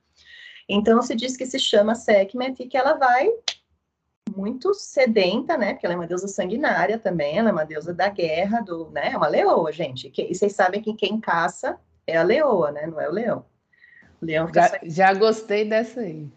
Então, 0.69 1.01
se 1.01 1.13
diz 1.13 1.35
que 1.35 1.45
se 1.45 1.59
chama 1.59 1.95
Sekhmet 1.95 2.63
e 2.63 2.67
que 2.67 2.77
ela 2.77 2.93
vai 2.93 3.29
muito 4.35 4.73
sedenta, 4.73 5.57
né? 5.57 5.73
Porque 5.73 5.85
ela 5.85 5.93
é 5.93 5.97
uma 5.97 6.07
deusa 6.07 6.27
sanguinária 6.27 6.97
também, 6.99 7.37
ela 7.37 7.49
é 7.49 7.51
uma 7.51 7.65
deusa 7.65 7.93
da 7.93 8.09
guerra, 8.09 8.61
do, 8.61 8.89
né? 8.91 9.11
É 9.13 9.17
uma 9.17 9.27
leoa, 9.27 9.71
gente. 9.71 10.11
e 10.17 10.35
vocês 10.35 10.53
sabem 10.53 10.81
que 10.81 10.93
quem 10.93 11.19
caça 11.19 11.79
é 12.05 12.17
a 12.17 12.23
leoa, 12.23 12.71
né? 12.71 12.87
Não 12.87 12.99
é 12.99 13.07
o 13.09 13.11
leão. 13.11 13.45
Leão 14.21 14.49
já, 14.53 14.79
já 14.83 15.13
gostei 15.13 15.67
dessa 15.67 16.01
aí. 16.01 16.27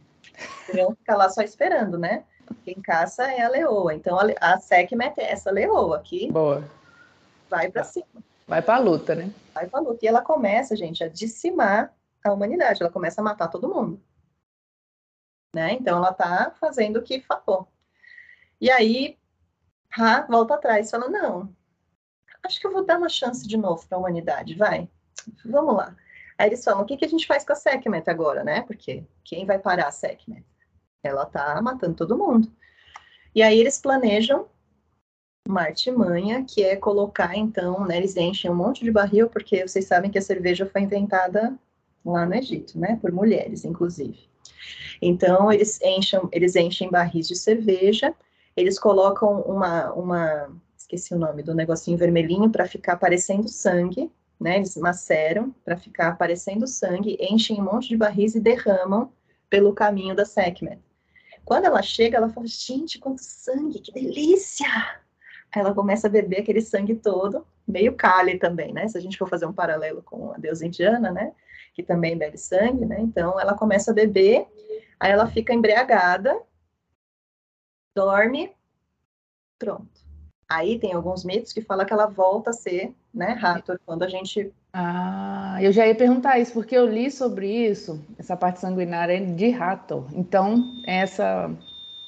Deveriam 0.66 0.94
ficar 0.94 1.16
lá 1.16 1.28
só 1.28 1.42
esperando, 1.42 1.99
né? 1.99 2.24
Quem 2.64 2.74
caça 2.80 3.24
é 3.30 3.42
a 3.42 3.49
leoa. 3.49 3.94
Então 3.94 4.18
a, 4.18 4.24
a 4.40 4.59
Sekhmet 4.59 5.18
é 5.18 5.32
essa 5.32 5.51
leoa 5.51 6.01
que 6.01 6.30
Boa. 6.30 6.64
vai 7.49 7.70
para 7.70 7.82
Tá. 7.82 7.88
cima. 7.88 8.07
Vai 8.46 8.62
pra 8.62 8.78
luta, 8.78 9.14
né? 9.14 9.30
Vai 9.55 9.66
pra 9.66 9.80
luta. 9.80 9.99
E 10.05 10.09
ela 10.09 10.22
começa, 10.22 10.74
gente, 10.74 11.05
a 11.05 11.09
dizimar 11.09 11.92
a 12.24 12.32
humanidade. 12.32 12.82
Ela 12.82 12.90
começa 12.90 13.20
a 13.20 13.24
matar 13.24 13.49
todo 13.49 13.68
mundo. 13.68 14.01
Né? 15.55 15.72
Então 15.74 15.99
ela 15.99 16.12
tá 16.12 16.53
fazendo 16.59 16.99
o 16.99 17.03
que 17.03 17.20
falou. 17.20 17.68
E 18.61 18.70
aí, 18.70 19.16
Ra 19.90 20.26
volta 20.26 20.54
atrás, 20.54 20.90
fala: 20.90 21.09
não, 21.09 21.54
acho 22.42 22.61
que 22.61 22.66
eu 22.66 22.72
vou 22.72 22.84
dar 22.84 22.98
uma 22.98 23.09
chance 23.09 23.46
de 23.46 23.56
novo 23.56 23.86
para 23.86 23.96
a 23.96 24.00
humanidade, 24.00 24.54
vai. 24.54 24.88
Vamos 25.44 25.76
lá. 25.76 25.96
Aí 26.36 26.48
eles 26.48 26.62
falam: 26.64 26.82
o 26.82 26.86
que, 26.86 26.96
que 26.96 27.04
a 27.04 27.09
gente 27.09 27.26
faz 27.26 27.44
com 27.44 27.52
a 27.52 27.56
Sekhmet 27.56 28.09
agora, 28.09 28.44
né? 28.44 28.62
Porque 28.62 29.04
quem 29.24 29.46
vai 29.46 29.59
parar 29.59 29.88
a 29.88 29.92
Sekhmet? 29.92 30.44
Ela 31.02 31.26
tá 31.26 31.61
matando 31.62 31.94
todo 31.94 32.18
mundo. 32.18 32.52
E 33.34 33.42
aí 33.42 33.59
eles 33.59 33.80
planejam 33.80 34.48
uma 35.48 35.62
artimanha, 35.62 36.44
que 36.44 36.62
é 36.62 36.76
colocar, 36.76 37.34
então, 37.34 37.86
né, 37.86 37.96
eles 37.96 38.16
enchem 38.16 38.50
um 38.50 38.54
monte 38.54 38.84
de 38.84 38.90
barril, 38.90 39.30
porque 39.30 39.66
vocês 39.66 39.86
sabem 39.86 40.11
que 40.11 40.18
a 40.18 40.22
cerveja 40.22 40.66
foi 40.66 40.82
inventada 40.82 41.59
lá 42.04 42.26
no 42.26 42.34
Egito, 42.34 42.78
né, 42.78 42.98
por 43.00 43.11
mulheres, 43.11 43.64
inclusive. 43.64 44.28
Então, 45.00 45.50
eles 45.50 45.80
enchem, 45.80 46.20
eles 46.32 46.54
enchem 46.54 46.90
barris 46.90 47.26
de 47.26 47.34
cerveja, 47.34 48.14
eles 48.61 48.78
colocam 48.78 49.40
uma, 49.42 49.92
uma 49.92 50.50
esqueci 50.76 51.14
o 51.14 51.18
nome 51.18 51.42
do 51.42 51.54
negocinho 51.54 51.98
vermelhinho 51.98 52.50
para 52.50 52.66
ficar 52.66 52.96
parecendo 52.96 53.48
sangue, 53.48 54.11
né, 54.40 54.56
eles 54.56 54.76
maceram 54.76 55.54
para 55.64 55.76
ficar 55.76 56.16
parecendo 56.16 56.66
sangue, 56.66 57.18
enchem 57.20 57.61
um 57.61 57.64
monte 57.64 57.88
de 57.88 57.96
barris 57.96 58.34
e 58.34 58.40
derramam 58.40 59.12
pelo 59.50 59.74
caminho 59.74 60.14
da 60.14 60.24
Sekhmet. 60.24 60.78
Quando 61.44 61.64
ela 61.64 61.82
chega, 61.82 62.18
ela 62.18 62.28
fala, 62.28 62.46
gente, 62.46 62.98
quanto 62.98 63.22
sangue, 63.22 63.80
que 63.80 63.92
delícia! 63.92 64.66
Aí 65.50 65.61
ela 65.62 65.74
começa 65.74 66.06
a 66.06 66.11
beber 66.11 66.40
aquele 66.40 66.61
sangue 66.61 66.94
todo, 66.94 67.46
meio 67.66 67.94
Kali 67.94 68.38
também, 68.38 68.72
né? 68.72 68.86
Se 68.86 68.98
a 68.98 69.00
gente 69.00 69.16
for 69.16 69.28
fazer 69.28 69.46
um 69.46 69.52
paralelo 69.52 70.02
com 70.02 70.32
a 70.32 70.36
deusa 70.36 70.66
indiana, 70.66 71.11
né? 71.11 71.32
Que 71.74 71.82
também 71.82 72.16
bebe 72.16 72.36
sangue, 72.36 72.84
né? 72.84 73.00
Então 73.00 73.40
ela 73.40 73.54
começa 73.54 73.90
a 73.90 73.94
beber, 73.94 74.46
aí 75.00 75.11
ela 75.11 75.26
fica 75.26 75.54
embriagada, 75.54 76.38
dorme, 77.99 78.53
pronto. 79.59 79.88
Aí 80.49 80.78
tem 80.78 80.92
alguns 80.92 81.24
mitos 81.24 81.53
que 81.53 81.61
falam 81.61 81.84
que 81.84 81.92
ela 81.92 82.07
volta 82.07 82.51
a 82.51 82.53
ser, 82.55 82.94
né, 83.12 83.38
Hathor, 83.42 83.78
quando 83.84 84.03
a 84.05 84.09
gente 84.09 84.53
Ah, 84.72 85.59
eu 85.61 85.72
já 85.72 85.86
ia 85.86 85.94
perguntar 85.94 86.38
isso, 86.38 86.53
porque 86.53 86.76
eu 86.76 86.86
li 86.86 87.11
sobre 87.11 87.49
isso, 87.51 88.01
essa 88.18 88.36
parte 88.36 88.61
sanguinária 88.61 89.20
de 89.34 89.51
rato. 89.51 90.07
Então, 90.12 90.62
essa. 90.86 91.51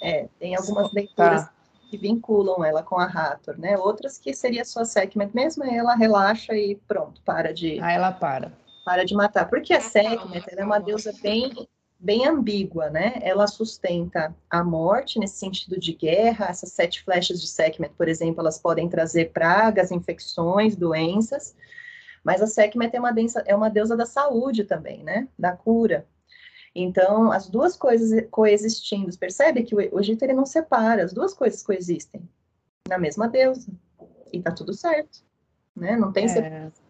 é, 0.00 0.28
tem 0.38 0.54
algumas 0.56 0.92
leituras 0.92 1.44
Tá. 1.44 1.52
que 1.90 1.98
vinculam 1.98 2.64
ela 2.64 2.82
com 2.82 2.98
a 2.98 3.04
Hathor, 3.04 3.58
né? 3.58 3.76
Outras 3.76 4.16
que 4.16 4.32
seria 4.32 4.64
só 4.64 4.84
Sekhmet 4.84 5.34
mesmo, 5.34 5.64
aí 5.64 5.74
ela 5.76 5.94
relaxa 5.96 6.54
e 6.54 6.76
pronto, 6.86 7.20
para 7.22 7.52
de 7.52 7.80
Aí 7.80 7.96
ela 7.96 8.12
para. 8.12 8.52
para 8.84 9.04
de 9.04 9.14
matar. 9.14 9.48
Porque 9.50 9.74
a 9.74 9.78
Ah, 9.78 9.80
Sekhmet, 9.80 10.44
ela 10.50 10.60
é 10.62 10.64
uma 10.64 10.78
deusa 10.78 11.12
bem, 11.20 11.52
bem 12.00 12.26
ambígua, 12.26 12.88
né? 12.88 13.18
Ela 13.20 13.46
sustenta 13.46 14.34
a 14.48 14.64
morte 14.64 15.18
nesse 15.18 15.36
sentido 15.36 15.78
de 15.78 15.92
guerra. 15.92 16.46
Essas 16.46 16.72
sete 16.72 17.02
flechas 17.04 17.40
de 17.40 17.46
Sekhmet, 17.46 17.92
por 17.94 18.08
exemplo, 18.08 18.40
elas 18.40 18.58
podem 18.58 18.88
trazer 18.88 19.32
pragas, 19.32 19.92
infecções, 19.92 20.74
doenças. 20.74 21.54
Mas 22.24 22.40
a 22.40 22.46
Sekhmet 22.46 22.96
é 22.96 22.98
uma, 22.98 23.12
densa, 23.12 23.42
é 23.46 23.54
uma 23.54 23.68
deusa 23.68 23.96
da 23.96 24.06
saúde 24.06 24.64
também, 24.64 25.04
né? 25.04 25.28
Da 25.38 25.52
cura. 25.52 26.06
Então, 26.74 27.30
as 27.30 27.48
duas 27.48 27.76
coisas 27.76 28.26
coexistindo. 28.30 29.16
Percebe 29.18 29.62
que 29.62 29.74
o, 29.74 30.00
Egito 30.00 30.22
ele 30.22 30.32
não 30.32 30.46
separa, 30.46 31.04
as 31.04 31.12
duas 31.12 31.34
coisas 31.34 31.62
coexistem 31.62 32.22
na 32.88 32.98
mesma 32.98 33.28
deusa. 33.28 33.70
E 34.32 34.40
tá 34.40 34.52
tudo 34.52 34.72
certo. 34.72 35.22
Né? 35.76 35.96
Não 35.96 36.12
tem 36.12 36.28
separação. 36.28 36.89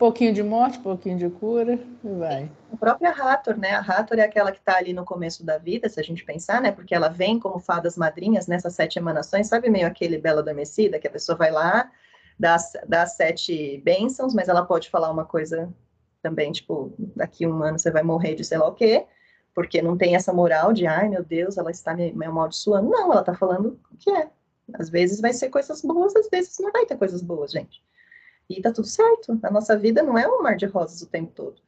Pouquinho 0.00 0.32
de 0.32 0.42
morte, 0.42 0.78
pouquinho 0.78 1.18
de 1.18 1.28
cura, 1.28 1.78
e 2.02 2.08
vai. 2.08 2.50
A 2.72 2.76
própria 2.78 3.10
Hathor, 3.10 3.58
né? 3.58 3.72
A 3.72 3.80
Hathor 3.80 4.18
é 4.18 4.22
aquela 4.22 4.50
que 4.50 4.56
está 4.56 4.78
ali 4.78 4.94
no 4.94 5.04
começo 5.04 5.44
da 5.44 5.58
vida, 5.58 5.90
se 5.90 6.00
a 6.00 6.02
gente 6.02 6.24
pensar, 6.24 6.58
né? 6.62 6.72
Porque 6.72 6.94
ela 6.94 7.10
vem 7.10 7.38
como 7.38 7.58
fadas 7.58 7.98
madrinhas 7.98 8.46
nessas 8.46 8.72
sete 8.72 8.98
emanações, 8.98 9.48
sabe 9.48 9.68
meio 9.68 9.86
aquele 9.86 10.16
Bela 10.16 10.40
Adormecida, 10.40 10.98
que 10.98 11.06
a 11.06 11.10
pessoa 11.10 11.36
vai 11.36 11.50
lá, 11.50 11.92
dá, 12.38 12.56
dá 12.88 13.04
sete 13.04 13.82
bênçãos, 13.84 14.32
mas 14.32 14.48
ela 14.48 14.64
pode 14.64 14.88
falar 14.88 15.10
uma 15.10 15.26
coisa 15.26 15.70
também, 16.22 16.50
tipo, 16.50 16.94
daqui 17.14 17.46
um 17.46 17.62
ano 17.62 17.78
você 17.78 17.90
vai 17.90 18.02
morrer 18.02 18.34
de 18.34 18.42
sei 18.42 18.56
lá 18.56 18.68
o 18.68 18.74
quê, 18.74 19.04
porque 19.54 19.82
não 19.82 19.98
tem 19.98 20.16
essa 20.16 20.32
moral 20.32 20.72
de, 20.72 20.86
ai 20.86 21.10
meu 21.10 21.22
Deus, 21.22 21.58
ela 21.58 21.70
está 21.70 21.92
me, 21.92 22.10
me 22.14 22.24
amaldiçoando. 22.24 22.88
Não, 22.88 23.12
ela 23.12 23.20
está 23.20 23.34
falando 23.34 23.78
o 23.92 23.96
que 23.98 24.10
é. 24.10 24.30
Às 24.72 24.88
vezes 24.88 25.20
vai 25.20 25.34
ser 25.34 25.50
coisas 25.50 25.82
boas, 25.82 26.16
às 26.16 26.30
vezes 26.30 26.58
não 26.58 26.72
vai 26.72 26.86
ter 26.86 26.96
coisas 26.96 27.20
boas, 27.20 27.52
gente. 27.52 27.82
E 28.50 28.60
tá 28.60 28.72
tudo 28.72 28.86
certo. 28.88 29.38
A 29.42 29.50
nossa 29.50 29.78
vida 29.78 30.02
não 30.02 30.18
é 30.18 30.26
um 30.26 30.42
mar 30.42 30.56
de 30.56 30.66
rosas 30.66 31.00
o 31.02 31.06
tempo 31.08 31.30
todo. 31.32 31.62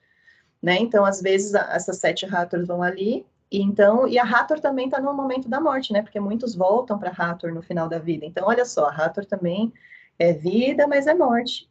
Né? 0.61 0.79
Então, 0.79 1.05
às 1.05 1.23
vezes, 1.23 1.55
a- 1.55 1.73
essas 1.73 1.99
sete 1.99 2.27
Hathors 2.27 2.67
vão 2.67 2.83
ali, 2.83 3.25
e 3.51 3.61
então, 3.61 4.09
e 4.09 4.19
a 4.19 4.25
Hathor 4.25 4.59
também 4.61 4.87
está 4.87 5.01
no 5.01 5.13
momento 5.15 5.49
da 5.49 5.61
morte, 5.61 5.93
né? 5.93 6.03
Porque 6.03 6.19
muitos 6.19 6.55
voltam 6.55 6.99
para 6.99 7.11
Hathor 7.11 7.53
no 7.53 7.63
final 7.63 7.89
da 7.89 7.99
vida. 7.99 8.25
Então, 8.25 8.47
olha 8.49 8.65
só, 8.65 8.87
a 8.87 8.91
Hathor 8.91 9.27
também 9.27 9.73
é 10.19 10.33
vida, 10.33 10.87
mas 10.87 11.07
é 11.07 11.15
morte. 11.15 11.71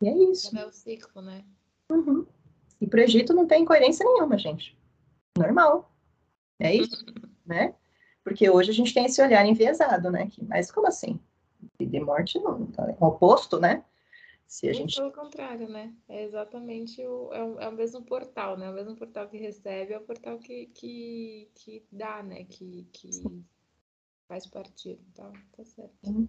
E 0.00 0.08
é 0.08 0.16
isso. 0.30 0.56
É 0.58 0.66
o 0.66 0.72
ciclo, 0.72 1.22
né? 1.22 1.44
Uhum. 1.88 2.26
E 2.80 2.86
para 2.86 2.98
o 3.00 3.02
Egito 3.02 3.32
não 3.32 3.46
tem 3.46 3.62
incoerência 3.62 4.04
nenhuma, 4.04 4.36
gente. 4.36 4.76
Normal. 5.38 5.92
É 6.58 6.74
isso, 6.74 7.04
né? 7.46 7.74
Porque 8.24 8.50
hoje 8.50 8.70
a 8.70 8.74
gente 8.74 8.92
tem 8.92 9.06
esse 9.06 9.22
olhar 9.22 9.46
enviesado, 9.46 10.10
né? 10.10 10.26
Que, 10.26 10.44
mas 10.44 10.70
como 10.72 10.88
assim? 10.88 11.20
Vida 11.78 11.96
e 11.96 12.00
morte 12.00 12.38
não, 12.40 12.68
é 12.78 12.96
o 12.98 13.06
oposto, 13.06 13.60
né? 13.60 13.84
Se 14.52 14.68
a 14.68 14.72
gente 14.74 14.96
pelo 14.96 15.10
contrário, 15.10 15.66
né? 15.66 15.94
É 16.06 16.24
exatamente 16.24 17.00
o, 17.06 17.32
é 17.32 17.42
o, 17.42 17.58
é 17.58 17.68
o 17.70 17.72
mesmo 17.72 18.02
portal, 18.02 18.58
né? 18.58 18.68
O 18.68 18.74
mesmo 18.74 18.94
portal 18.94 19.26
que 19.26 19.38
recebe 19.38 19.94
é 19.94 19.98
o 19.98 20.02
portal 20.02 20.38
que, 20.38 20.66
que, 20.74 21.48
que 21.54 21.82
dá, 21.90 22.22
né? 22.22 22.44
Que, 22.44 22.86
que 22.92 23.08
faz 24.28 24.46
partir. 24.46 25.00
Então, 25.10 25.32
tá 25.56 25.64
certo. 25.64 26.28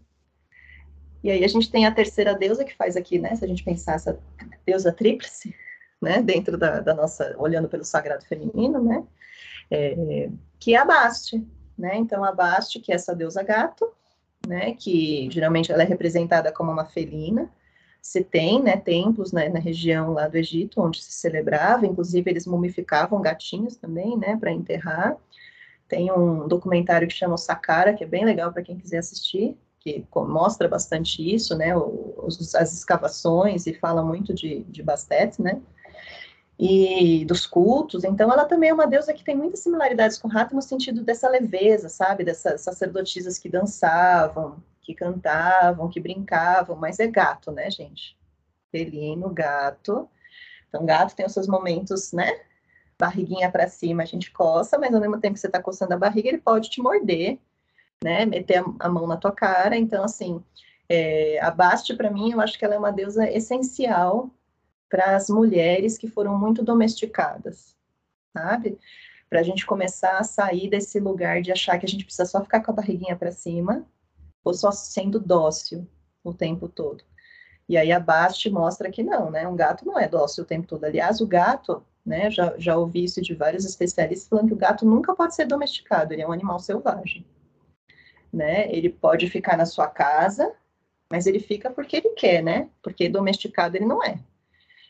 E 1.21 1.31
aí 1.31 1.43
a 1.43 1.47
gente 1.49 1.69
tem 1.69 1.85
a 1.85 1.93
terceira 1.93 2.33
deusa 2.33 2.63
que 2.63 2.73
faz 2.73 2.95
aqui, 2.95 3.19
né? 3.19 3.35
Se 3.35 3.43
a 3.43 3.47
gente 3.47 3.61
pensar 3.61 3.95
essa 3.95 4.17
deusa 4.65 4.93
tríplice, 4.93 5.53
né? 6.01 6.21
Dentro 6.21 6.57
da, 6.57 6.79
da 6.79 6.93
nossa, 6.93 7.35
olhando 7.37 7.67
pelo 7.67 7.83
sagrado 7.83 8.23
feminino, 8.25 8.81
né? 8.81 9.05
É, 9.69 10.29
que 10.61 10.75
é 10.75 10.77
a 10.77 10.85
Baste, 10.85 11.45
né? 11.77 11.97
Então 11.97 12.23
a 12.23 12.31
Baste, 12.31 12.79
que 12.79 12.93
é 12.93 12.95
essa 12.95 13.13
deusa 13.13 13.43
gato, 13.43 13.91
né? 14.47 14.75
Que 14.75 15.29
geralmente 15.29 15.73
ela 15.73 15.83
é 15.83 15.85
representada 15.85 16.53
como 16.53 16.71
uma 16.71 16.85
felina. 16.85 17.51
Se 18.03 18.23
tem, 18.23 18.61
né? 18.61 18.77
Templos 18.77 19.31
né, 19.31 19.49
na 19.49 19.59
região 19.59 20.13
lá 20.13 20.27
do 20.27 20.37
Egito 20.37 20.81
onde 20.81 21.01
se 21.01 21.13
celebrava, 21.13 21.87
inclusive 21.87 22.29
eles 22.29 22.45
mumificavam 22.45 23.21
gatinhos 23.21 23.77
também, 23.77 24.17
né? 24.17 24.37
Para 24.37 24.51
enterrar. 24.51 25.17
Tem 25.87 26.11
um 26.11 26.47
documentário 26.47 27.07
que 27.07 27.13
chama 27.13 27.35
o 27.35 27.37
Sakara, 27.37 27.93
que 27.93 28.03
é 28.03 28.07
bem 28.07 28.25
legal 28.25 28.51
para 28.53 28.63
quem 28.63 28.77
quiser 28.77 28.99
assistir, 28.99 29.57
que 29.79 30.05
mostra 30.15 30.67
bastante 30.67 31.21
isso, 31.35 31.55
né, 31.57 31.75
os- 31.77 32.55
as 32.55 32.73
escavações 32.73 33.67
e 33.67 33.73
fala 33.73 34.03
muito 34.03 34.33
de, 34.33 34.63
de 34.63 34.81
Bastet, 34.83 35.41
né, 35.41 35.61
e 36.59 37.25
dos 37.25 37.45
cultos, 37.47 38.03
então 38.03 38.31
ela 38.31 38.45
também 38.45 38.69
é 38.69 38.73
uma 38.73 38.87
deusa 38.87 39.13
que 39.13 39.23
tem 39.23 39.35
muitas 39.35 39.59
similaridades 39.61 40.17
com 40.17 40.27
Rata 40.27 40.55
no 40.55 40.61
sentido 40.61 41.03
dessa 41.03 41.27
leveza, 41.29 41.89
sabe, 41.89 42.23
dessas 42.23 42.61
sacerdotisas 42.61 43.39
que 43.39 43.49
dançavam, 43.49 44.57
que 44.83 44.93
cantavam, 44.93 45.89
que 45.89 45.99
brincavam, 45.99 46.75
mas 46.75 46.99
é 46.99 47.07
gato, 47.07 47.51
né, 47.51 47.71
gente, 47.71 48.17
felino, 48.71 49.29
gato, 49.29 50.07
então 50.67 50.85
gato 50.85 51.15
tem 51.15 51.25
os 51.25 51.33
seus 51.33 51.47
momentos, 51.47 52.11
né, 52.11 52.41
barriguinha 52.99 53.51
para 53.51 53.67
cima 53.67 54.03
a 54.03 54.05
gente 54.05 54.31
coça, 54.31 54.77
mas 54.77 54.93
ao 54.93 55.01
mesmo 55.01 55.19
tempo 55.19 55.33
que 55.33 55.39
você 55.39 55.47
está 55.47 55.61
coçando 55.61 55.93
a 55.93 55.97
barriga, 55.97 56.29
ele 56.29 56.37
pode 56.37 56.69
te 56.69 56.81
morder, 56.81 57.39
né, 58.03 58.25
meter 58.25 58.63
a, 58.79 58.89
mão 58.89 59.07
na 59.07 59.17
tua 59.17 59.31
cara. 59.31 59.77
Então, 59.77 60.03
assim, 60.03 60.43
é, 60.89 61.39
a 61.41 61.49
Basti, 61.49 61.95
para 61.95 62.11
mim, 62.11 62.31
eu 62.31 62.41
acho 62.41 62.59
que 62.59 62.65
ela 62.65 62.75
é 62.75 62.77
uma 62.77 62.91
deusa 62.91 63.29
essencial 63.29 64.29
para 64.89 65.15
as 65.15 65.29
mulheres 65.29 65.97
que 65.97 66.07
foram 66.07 66.37
muito 66.37 66.63
domesticadas, 66.63 67.75
sabe? 68.31 68.77
Para 69.29 69.39
a 69.39 69.43
gente 69.43 69.65
começar 69.65 70.19
a 70.19 70.23
sair 70.23 70.69
desse 70.69 70.99
lugar 70.99 71.41
de 71.41 71.51
achar 71.51 71.79
que 71.79 71.85
a 71.85 71.89
gente 71.89 72.05
precisa 72.05 72.25
só 72.25 72.41
ficar 72.43 72.61
com 72.61 72.71
a 72.71 72.75
barriguinha 72.75 73.15
para 73.15 73.31
cima 73.31 73.85
ou 74.43 74.53
só 74.53 74.71
sendo 74.71 75.19
dócil 75.19 75.87
o 76.23 76.33
tempo 76.33 76.67
todo. 76.67 77.03
E 77.67 77.77
aí 77.77 77.91
a 77.91 77.99
Basti 77.99 78.49
mostra 78.49 78.91
que 78.91 79.03
não, 79.03 79.31
né? 79.31 79.47
Um 79.47 79.55
gato 79.55 79.85
não 79.85 79.97
é 79.97 80.07
dócil 80.07 80.43
o 80.43 80.47
tempo 80.47 80.67
todo. 80.67 80.83
Aliás, 80.83 81.21
o 81.21 81.27
gato, 81.27 81.83
né? 82.05 82.29
Já, 82.29 82.55
já 82.57 82.77
ouvi 82.77 83.03
isso 83.03 83.21
de 83.21 83.33
vários 83.33 83.65
especialistas 83.65 84.27
falando 84.27 84.47
que 84.47 84.53
o 84.53 84.57
gato 84.57 84.85
nunca 84.85 85.15
pode 85.15 85.35
ser 85.35 85.45
domesticado, 85.45 86.13
ele 86.13 86.21
é 86.21 86.27
um 86.27 86.31
animal 86.31 86.59
selvagem 86.59 87.25
né? 88.33 88.67
Ele 88.73 88.89
pode 88.89 89.29
ficar 89.29 89.55
na 89.55 89.65
sua 89.65 89.87
casa, 89.87 90.51
mas 91.09 91.27
ele 91.27 91.39
fica 91.39 91.69
porque 91.69 91.97
ele 91.97 92.09
quer, 92.09 92.41
né? 92.41 92.69
Porque 92.81 93.07
domesticado 93.07 93.77
ele 93.77 93.85
não 93.85 94.03
é. 94.03 94.17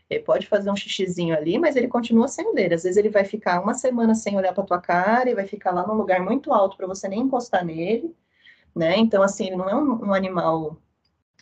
Ele 0.10 0.22
pode 0.22 0.48
fazer 0.48 0.72
um 0.72 0.76
xixizinho 0.76 1.36
ali, 1.36 1.60
mas 1.60 1.76
ele 1.76 1.88
continua 1.88 2.28
sendo 2.28 2.54
dele. 2.54 2.76
Às 2.76 2.84
vezes 2.84 2.98
ele 2.98 3.10
vai 3.10 3.26
ficar 3.26 3.60
uma 3.62 3.74
semana 3.74 4.16
sem 4.16 4.38
olhar 4.38 4.54
para 4.54 4.64
tua 4.64 4.80
cara 4.80 5.30
e 5.30 5.36
vai 5.36 5.46
ficar 5.46 5.72
lá 5.72 5.86
num 5.86 5.96
lugar 5.96 6.22
muito 6.22 6.54
alto 6.54 6.78
para 6.78 6.88
você 6.88 7.08
nem 7.08 7.22
encostar 7.22 7.66
nele, 7.66 8.16
né? 8.76 8.98
Então, 8.98 9.22
assim, 9.22 9.48
ele 9.48 9.56
não 9.56 9.70
é 9.70 9.76
um, 9.76 10.08
um 10.08 10.14
animal 10.14 10.78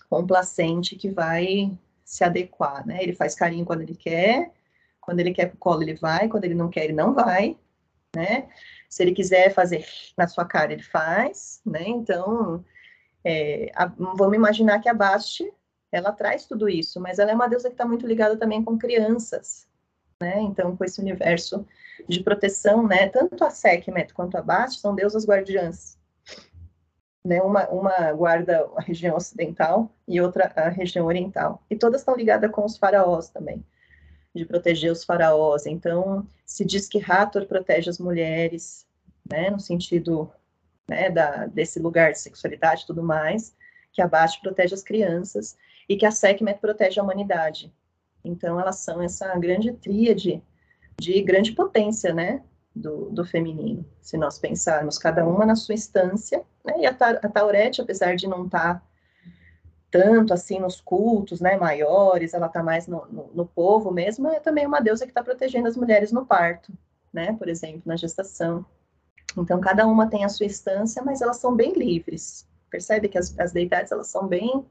complacente 0.09 0.95
que 0.95 1.09
vai 1.09 1.71
se 2.03 2.23
adequar, 2.23 2.85
né? 2.85 3.01
Ele 3.01 3.13
faz 3.13 3.33
carinho 3.33 3.65
quando 3.65 3.81
ele 3.81 3.95
quer, 3.95 4.51
quando 4.99 5.19
ele 5.21 5.33
quer 5.33 5.47
pro 5.47 5.57
colo 5.57 5.81
ele 5.81 5.95
vai, 5.95 6.27
quando 6.27 6.43
ele 6.43 6.53
não 6.53 6.69
quer 6.69 6.83
ele 6.83 6.93
não 6.93 7.13
vai, 7.13 7.57
né? 8.13 8.49
Se 8.89 9.01
ele 9.01 9.13
quiser 9.13 9.53
fazer 9.53 9.85
na 10.17 10.27
sua 10.27 10.45
cara 10.45 10.73
ele 10.73 10.83
faz, 10.83 11.61
né? 11.65 11.83
Então, 11.87 12.63
é, 13.23 13.71
a, 13.73 13.85
vamos 13.85 14.35
imaginar 14.35 14.79
que 14.79 14.89
a 14.89 14.93
Basti 14.93 15.49
ela 15.91 16.11
traz 16.11 16.45
tudo 16.45 16.67
isso, 16.69 16.99
mas 16.99 17.19
ela 17.19 17.31
é 17.31 17.35
uma 17.35 17.47
deusa 17.47 17.69
que 17.69 17.73
está 17.73 17.85
muito 17.85 18.05
ligada 18.05 18.37
também 18.37 18.63
com 18.63 18.77
crianças, 18.77 19.67
né? 20.21 20.41
Então, 20.41 20.75
com 20.75 20.83
esse 20.83 20.99
universo 20.99 21.65
de 22.07 22.21
proteção, 22.21 22.85
né? 22.85 23.07
Tanto 23.07 23.43
a 23.43 23.49
Sekhmet 23.49 24.13
quanto 24.13 24.35
a 24.37 24.41
Bast 24.41 24.81
são 24.81 24.95
deusas 24.95 25.25
guardiãs. 25.25 25.97
Né? 27.23 27.41
Uma, 27.41 27.67
uma 27.69 28.13
guarda 28.13 28.67
a 28.75 28.81
região 28.81 29.15
ocidental 29.15 29.91
e 30.07 30.19
outra 30.19 30.51
a 30.55 30.69
região 30.69 31.05
oriental. 31.05 31.63
E 31.69 31.75
todas 31.75 32.01
estão 32.01 32.15
ligadas 32.15 32.51
com 32.51 32.65
os 32.65 32.77
faraós 32.77 33.29
também, 33.29 33.63
de 34.33 34.45
proteger 34.45 34.91
os 34.91 35.03
faraós. 35.03 35.65
Então, 35.65 36.25
se 36.45 36.65
diz 36.65 36.87
que 36.87 37.03
Hathor 37.03 37.45
protege 37.45 37.89
as 37.89 37.99
mulheres, 37.99 38.87
né? 39.29 39.49
No 39.49 39.59
sentido 39.59 40.31
né, 40.87 41.09
da, 41.09 41.45
desse 41.47 41.79
lugar 41.79 42.11
de 42.11 42.19
sexualidade 42.19 42.83
e 42.83 42.87
tudo 42.87 43.03
mais, 43.03 43.55
que 43.93 44.01
a 44.01 44.09
protege 44.41 44.73
as 44.73 44.83
crianças 44.83 45.57
e 45.87 45.95
que 45.95 46.05
a 46.05 46.11
Sekhmet 46.11 46.59
protege 46.59 46.99
a 46.99 47.03
humanidade. 47.03 47.73
Então, 48.23 48.59
elas 48.59 48.77
são 48.77 49.01
essa 49.01 49.33
grande 49.37 49.73
tríade 49.73 50.41
de 50.99 51.21
grande 51.21 51.51
potência, 51.53 52.13
né, 52.13 52.43
do, 52.75 53.09
do 53.09 53.25
feminino, 53.25 53.85
se 54.01 54.17
nós 54.17 54.39
pensarmos, 54.39 54.97
cada 54.97 55.27
uma 55.27 55.45
na 55.45 55.55
sua 55.55 55.75
instância, 55.75 56.43
né, 56.65 56.73
e 56.79 56.85
a, 56.85 56.89
a 56.89 57.29
Taurete, 57.29 57.81
apesar 57.81 58.15
de 58.15 58.27
não 58.27 58.45
estar 58.45 58.75
tá 58.75 58.81
tanto 59.89 60.33
assim 60.33 60.59
nos 60.59 60.79
cultos, 60.79 61.41
né, 61.41 61.57
maiores, 61.57 62.33
ela 62.33 62.47
está 62.47 62.63
mais 62.63 62.87
no, 62.87 63.05
no, 63.11 63.29
no, 63.33 63.45
povo 63.45 63.91
mesmo, 63.91 64.29
é 64.29 64.39
também 64.39 64.65
uma 64.65 64.79
deusa 64.79 65.05
que 65.05 65.11
está 65.11 65.23
protegendo 65.23 65.67
as 65.67 65.75
mulheres 65.75 66.11
no 66.11 66.25
parto, 66.25 66.71
né, 67.11 67.33
por 67.33 67.49
exemplo, 67.49 67.81
na 67.85 67.97
gestação. 67.97 68.65
Então, 69.37 69.59
cada 69.59 69.85
uma 69.85 70.09
tem 70.09 70.23
a 70.23 70.29
sua 70.29 70.45
instância, 70.45 71.03
mas 71.03 71.21
elas 71.21 71.37
são 71.37 71.55
bem 71.55 71.73
livres. 71.73 72.47
Percebe 72.69 73.09
que 73.09 73.17
as, 73.17 73.37
as 73.37 73.51
deidades, 73.51 73.91
elas 73.91 74.07
são 74.07 74.27
bem 74.27 74.65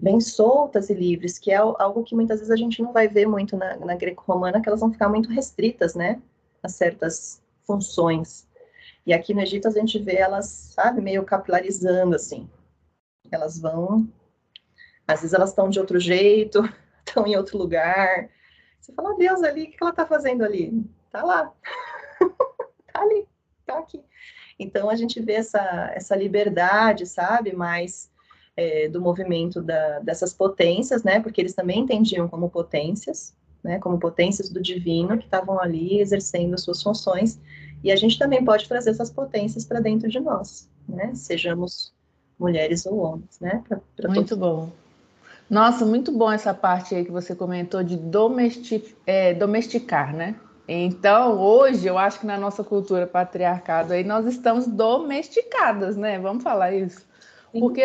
bem 0.00 0.20
soltas 0.20 0.90
e 0.90 0.94
livres, 0.94 1.38
que 1.38 1.50
é 1.50 1.56
algo 1.56 2.04
que 2.04 2.14
muitas 2.14 2.40
vezes 2.40 2.50
a 2.52 2.56
gente 2.56 2.82
não 2.82 2.92
vai 2.92 3.08
ver 3.08 3.26
muito 3.26 3.56
na, 3.56 3.76
na 3.76 3.94
greco-romana, 3.94 4.60
que 4.60 4.68
elas 4.68 4.80
vão 4.80 4.92
ficar 4.92 5.08
muito 5.08 5.30
restritas, 5.30 5.94
né, 5.94 6.20
a 6.62 6.68
certas 6.68 7.42
funções. 7.66 8.46
E 9.08 9.14
aqui 9.14 9.32
no 9.32 9.40
Egito 9.40 9.66
a 9.66 9.70
gente 9.70 9.98
vê 9.98 10.16
elas, 10.16 10.44
sabe, 10.74 11.00
meio 11.00 11.24
capilarizando, 11.24 12.14
assim. 12.14 12.46
Elas 13.32 13.58
vão, 13.58 14.06
às 15.06 15.22
vezes 15.22 15.32
elas 15.32 15.48
estão 15.48 15.70
de 15.70 15.80
outro 15.80 15.98
jeito, 15.98 16.62
estão 17.00 17.26
em 17.26 17.34
outro 17.34 17.56
lugar. 17.56 18.28
Você 18.78 18.92
fala, 18.92 19.16
Deus, 19.16 19.42
ali, 19.42 19.62
o 19.62 19.70
que 19.70 19.78
ela 19.80 19.92
está 19.92 20.04
fazendo 20.04 20.44
ali? 20.44 20.84
Tá 21.10 21.24
lá. 21.24 21.50
tá 22.92 23.00
ali, 23.00 23.26
tá 23.64 23.78
aqui. 23.78 24.04
Então 24.58 24.90
a 24.90 24.94
gente 24.94 25.18
vê 25.22 25.36
essa, 25.36 25.90
essa 25.94 26.14
liberdade, 26.14 27.06
sabe, 27.06 27.56
mais 27.56 28.10
é, 28.58 28.90
do 28.90 29.00
movimento 29.00 29.62
da, 29.62 30.00
dessas 30.00 30.34
potências, 30.34 31.02
né? 31.02 31.18
Porque 31.18 31.40
eles 31.40 31.54
também 31.54 31.80
entendiam 31.80 32.28
como 32.28 32.50
potências, 32.50 33.34
né? 33.64 33.78
Como 33.78 33.98
potências 33.98 34.50
do 34.50 34.60
divino 34.60 35.16
que 35.16 35.24
estavam 35.24 35.58
ali 35.58 35.98
exercendo 35.98 36.60
suas 36.60 36.82
funções. 36.82 37.40
E 37.82 37.92
a 37.92 37.96
gente 37.96 38.18
também 38.18 38.44
pode 38.44 38.68
trazer 38.68 38.90
essas 38.90 39.10
potências 39.10 39.64
para 39.64 39.80
dentro 39.80 40.08
de 40.08 40.20
nós, 40.20 40.68
né? 40.88 41.14
Sejamos 41.14 41.92
mulheres 42.38 42.86
ou 42.86 42.98
homens, 42.98 43.38
né? 43.40 43.62
Pra, 43.68 43.80
pra 43.96 44.08
muito 44.08 44.36
todos. 44.36 44.38
bom. 44.38 44.70
Nossa, 45.48 45.86
muito 45.86 46.12
bom 46.12 46.30
essa 46.30 46.52
parte 46.52 46.94
aí 46.94 47.04
que 47.04 47.10
você 47.10 47.34
comentou 47.34 47.82
de 47.82 47.96
domestic, 47.96 48.94
é, 49.06 49.32
domesticar, 49.32 50.14
né? 50.14 50.36
Então, 50.68 51.38
hoje, 51.40 51.86
eu 51.86 51.96
acho 51.96 52.20
que 52.20 52.26
na 52.26 52.36
nossa 52.36 52.62
cultura 52.62 53.06
patriarcado 53.06 53.94
aí, 53.94 54.04
nós 54.04 54.26
estamos 54.26 54.66
domesticadas, 54.66 55.96
né? 55.96 56.18
Vamos 56.18 56.42
falar 56.42 56.74
isso. 56.74 57.06
Porque 57.58 57.80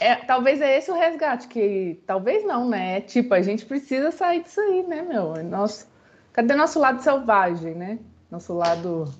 é, 0.00 0.16
talvez 0.26 0.60
é 0.60 0.76
esse 0.76 0.90
o 0.90 0.94
resgate, 0.94 1.46
que 1.46 2.02
talvez 2.04 2.44
não, 2.44 2.68
né? 2.68 2.98
É 2.98 3.00
tipo, 3.00 3.32
a 3.34 3.40
gente 3.40 3.64
precisa 3.64 4.10
sair 4.10 4.42
disso 4.42 4.60
aí, 4.60 4.82
né, 4.82 5.02
meu? 5.02 5.34
Nosso, 5.44 5.86
cadê 6.32 6.56
nosso 6.56 6.80
lado 6.80 7.00
selvagem, 7.00 7.76
né? 7.76 7.98
Nosso 8.30 8.52
lado 8.52 9.12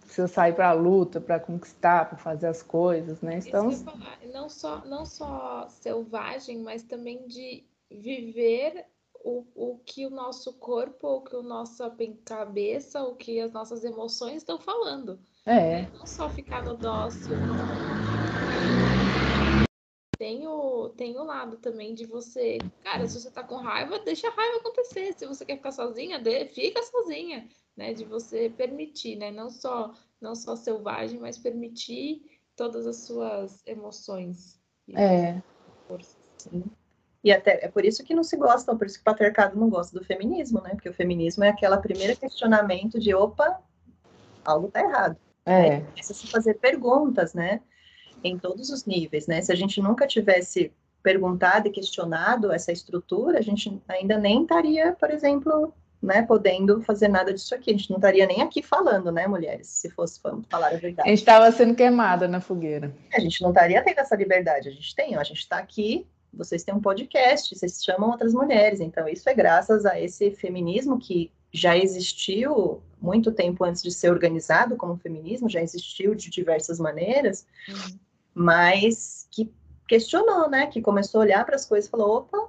precisa 0.00 0.28
sair 0.28 0.54
para 0.54 0.70
a 0.70 0.72
luta, 0.72 1.20
para 1.20 1.38
conquistar, 1.38 2.08
para 2.08 2.18
fazer 2.18 2.48
as 2.48 2.62
coisas, 2.62 3.20
né? 3.20 3.38
Estamos... 3.38 3.84
Não 4.32 4.48
só, 4.48 4.84
não 4.84 5.06
só 5.06 5.68
selvagem, 5.68 6.58
mas 6.58 6.82
também 6.82 7.26
de 7.26 7.64
viver 7.90 8.86
o, 9.24 9.44
o 9.54 9.78
que 9.84 10.06
o 10.06 10.10
nosso 10.10 10.52
corpo, 10.54 11.06
o 11.08 11.20
que 11.22 11.36
o 11.36 11.42
nossa 11.42 11.94
cabeça, 12.24 13.02
o 13.02 13.14
que 13.14 13.40
as 13.40 13.52
nossas 13.52 13.84
emoções 13.84 14.36
estão 14.36 14.58
falando. 14.58 15.18
É. 15.46 15.86
Não 15.98 16.06
só 16.06 16.28
ficar 16.28 16.64
no 16.64 16.76
dócil, 16.76 17.36
tem 20.18 20.46
o, 20.46 20.90
tem 20.90 21.16
o 21.18 21.24
lado 21.24 21.56
também 21.56 21.94
de 21.94 22.04
você, 22.04 22.58
cara, 22.84 23.06
se 23.06 23.18
você 23.18 23.30
tá 23.30 23.42
com 23.42 23.56
raiva, 23.56 23.98
deixa 24.00 24.28
a 24.28 24.30
raiva 24.30 24.58
acontecer. 24.58 25.14
Se 25.14 25.26
você 25.26 25.46
quer 25.46 25.56
ficar 25.56 25.72
sozinha, 25.72 26.18
de, 26.18 26.46
fica 26.46 26.82
sozinha, 26.82 27.48
né? 27.80 27.94
De 27.94 28.04
você 28.04 28.50
permitir, 28.50 29.16
né? 29.16 29.30
Não 29.30 29.48
só, 29.48 29.94
não 30.20 30.34
só 30.34 30.54
selvagem, 30.54 31.18
mas 31.18 31.38
permitir 31.38 32.22
todas 32.54 32.86
as 32.86 32.98
suas 32.98 33.62
emoções. 33.66 34.60
É. 34.94 35.40
Forças. 35.88 36.16
Sim. 36.36 36.64
E 37.24 37.32
até 37.32 37.64
é 37.64 37.68
por 37.68 37.84
isso 37.84 38.04
que 38.04 38.14
não 38.14 38.22
se 38.22 38.36
gostam, 38.36 38.76
por 38.78 38.86
isso 38.86 38.96
que 38.96 39.02
o 39.02 39.04
patriarcado 39.04 39.58
não 39.58 39.68
gosta 39.68 39.98
do 39.98 40.04
feminismo, 40.04 40.60
né? 40.60 40.70
Porque 40.70 40.88
o 40.88 40.94
feminismo 40.94 41.42
é 41.44 41.48
aquela 41.48 41.78
primeira 41.78 42.14
questionamento 42.14 42.98
de 43.00 43.14
opa, 43.14 43.60
algo 44.44 44.68
tá 44.68 44.80
errado. 44.80 45.16
É. 45.44 45.76
Aí 45.76 45.80
começa 45.80 46.12
a 46.12 46.16
se 46.16 46.26
fazer 46.26 46.54
perguntas, 46.54 47.34
né? 47.34 47.60
em 48.22 48.38
todos 48.38 48.70
os 48.70 48.84
níveis, 48.84 49.26
né? 49.26 49.40
Se 49.40 49.52
a 49.52 49.54
gente 49.54 49.80
nunca 49.80 50.06
tivesse 50.06 50.72
perguntado 51.02 51.68
e 51.68 51.70
questionado 51.70 52.52
essa 52.52 52.70
estrutura, 52.70 53.38
a 53.38 53.42
gente 53.42 53.80
ainda 53.88 54.18
nem 54.18 54.42
estaria, 54.42 54.92
por 54.92 55.10
exemplo, 55.10 55.72
né, 56.02 56.22
podendo 56.22 56.80
fazer 56.82 57.08
nada 57.08 57.32
disso 57.32 57.54
aqui. 57.54 57.70
A 57.70 57.76
gente 57.76 57.90
não 57.90 57.98
estaria 57.98 58.26
nem 58.26 58.42
aqui 58.42 58.62
falando, 58.62 59.10
né, 59.12 59.26
mulheres, 59.26 59.68
se 59.68 59.90
fosse 59.90 60.20
falar 60.20 60.68
a 60.68 60.76
verdade. 60.76 61.08
A 61.08 61.10
gente 61.10 61.18
estava 61.18 61.50
sendo 61.52 61.74
queimada 61.74 62.26
na 62.26 62.40
fogueira. 62.40 62.94
A 63.12 63.20
gente 63.20 63.42
não 63.42 63.50
estaria 63.50 63.82
tendo 63.82 63.98
essa 63.98 64.16
liberdade. 64.16 64.68
A 64.68 64.72
gente 64.72 64.94
tem, 64.94 65.16
ó, 65.16 65.20
a 65.20 65.24
gente 65.24 65.40
está 65.40 65.58
aqui, 65.58 66.06
vocês 66.32 66.62
têm 66.64 66.74
um 66.74 66.80
podcast, 66.80 67.54
vocês 67.54 67.84
chamam 67.84 68.10
outras 68.10 68.32
mulheres. 68.32 68.80
Então, 68.80 69.08
isso 69.08 69.28
é 69.28 69.34
graças 69.34 69.84
a 69.84 70.00
esse 70.00 70.30
feminismo 70.30 70.98
que 70.98 71.30
já 71.52 71.76
existiu 71.76 72.82
muito 73.00 73.32
tempo 73.32 73.64
antes 73.64 73.82
de 73.82 73.90
ser 73.90 74.10
organizado 74.10 74.76
como 74.76 74.96
feminismo, 74.96 75.48
já 75.48 75.60
existiu 75.60 76.14
de 76.14 76.30
diversas 76.30 76.78
maneiras. 76.78 77.46
Uhum 77.68 77.98
mas 78.34 79.26
que 79.30 79.52
questionou, 79.86 80.48
né? 80.48 80.66
Que 80.66 80.80
começou 80.80 81.20
a 81.20 81.24
olhar 81.24 81.44
para 81.44 81.56
as 81.56 81.66
coisas 81.66 81.88
e 81.88 81.90
falou: 81.90 82.18
opa, 82.18 82.48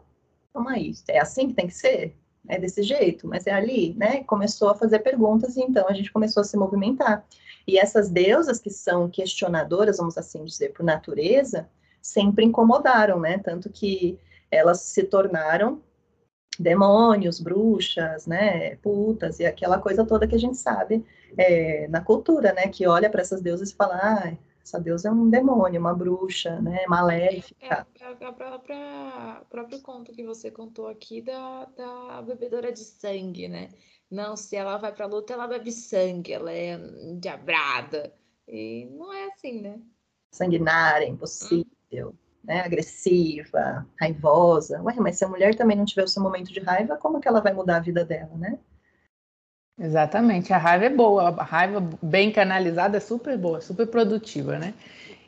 calma 0.53 0.71
aí, 0.71 0.93
é 1.07 1.19
assim 1.19 1.47
que 1.47 1.53
tem 1.53 1.67
que 1.67 1.73
ser? 1.73 2.15
É 2.47 2.59
desse 2.59 2.81
jeito, 2.81 3.27
mas 3.27 3.45
é 3.45 3.51
ali, 3.51 3.93
né? 3.93 4.23
Começou 4.23 4.69
a 4.69 4.75
fazer 4.75 4.99
perguntas 4.99 5.55
e 5.55 5.61
então 5.61 5.87
a 5.87 5.93
gente 5.93 6.11
começou 6.11 6.41
a 6.41 6.43
se 6.43 6.57
movimentar. 6.57 7.23
E 7.67 7.77
essas 7.77 8.09
deusas 8.09 8.59
que 8.59 8.69
são 8.69 9.09
questionadoras, 9.09 9.97
vamos 9.97 10.17
assim 10.17 10.43
dizer, 10.43 10.69
por 10.73 10.83
natureza, 10.83 11.69
sempre 12.01 12.43
incomodaram, 12.43 13.19
né? 13.19 13.37
Tanto 13.37 13.69
que 13.69 14.17
elas 14.49 14.81
se 14.81 15.03
tornaram 15.03 15.81
demônios, 16.59 17.39
bruxas, 17.39 18.27
né, 18.27 18.75
putas 18.77 19.39
e 19.39 19.45
aquela 19.45 19.79
coisa 19.79 20.05
toda 20.05 20.27
que 20.27 20.35
a 20.35 20.39
gente 20.39 20.57
sabe 20.57 21.03
é, 21.37 21.87
na 21.87 22.01
cultura, 22.01 22.53
né, 22.53 22.67
que 22.67 22.85
olha 22.85 23.09
para 23.09 23.21
essas 23.21 23.41
deusas 23.41 23.71
e 23.71 23.75
fala, 23.75 23.95
ah, 23.95 24.33
essa 24.71 24.79
deusa 24.79 25.09
é 25.09 25.11
um 25.11 25.29
demônio, 25.29 25.81
uma 25.81 25.93
bruxa, 25.93 26.61
né? 26.61 26.85
Maléfica. 26.87 27.85
É, 27.99 28.03
é, 28.05 28.17
é 28.19 28.25
a 28.25 28.31
própria, 28.31 29.41
próprio 29.49 29.81
conto 29.81 30.13
que 30.13 30.23
você 30.23 30.49
contou 30.49 30.87
aqui 30.87 31.21
da, 31.21 31.65
da 31.65 32.21
bebedora 32.21 32.71
de 32.71 32.79
sangue, 32.79 33.49
né? 33.49 33.69
Não, 34.09 34.37
se 34.37 34.55
ela 34.55 34.77
vai 34.77 34.93
pra 34.93 35.05
luta, 35.05 35.33
ela 35.33 35.47
bebe 35.47 35.71
sangue, 35.71 36.31
ela 36.31 36.51
é 36.51 36.77
diabrada. 37.19 38.13
E 38.47 38.85
não 38.91 39.13
é 39.13 39.27
assim, 39.27 39.61
né? 39.61 39.81
Sanguinária, 40.31 41.05
impossível, 41.05 42.09
hum. 42.09 42.13
né? 42.43 42.61
Agressiva, 42.61 43.85
raivosa. 43.99 44.81
Ué, 44.83 44.95
mas 44.99 45.17
se 45.17 45.25
a 45.25 45.27
mulher 45.27 45.55
também 45.55 45.75
não 45.75 45.85
tiver 45.85 46.03
o 46.03 46.07
seu 46.07 46.23
momento 46.23 46.51
de 46.51 46.61
raiva, 46.61 46.97
como 46.97 47.19
que 47.19 47.27
ela 47.27 47.41
vai 47.41 47.53
mudar 47.53 47.77
a 47.77 47.81
vida 47.81 48.05
dela, 48.05 48.35
né? 48.37 48.57
Exatamente, 49.79 50.53
a 50.53 50.57
raiva 50.57 50.85
é 50.85 50.89
boa, 50.89 51.29
a 51.29 51.43
raiva 51.43 51.81
bem 52.01 52.31
canalizada 52.31 52.97
é 52.97 52.99
super 52.99 53.37
boa, 53.37 53.61
super 53.61 53.87
produtiva, 53.87 54.59
né? 54.59 54.73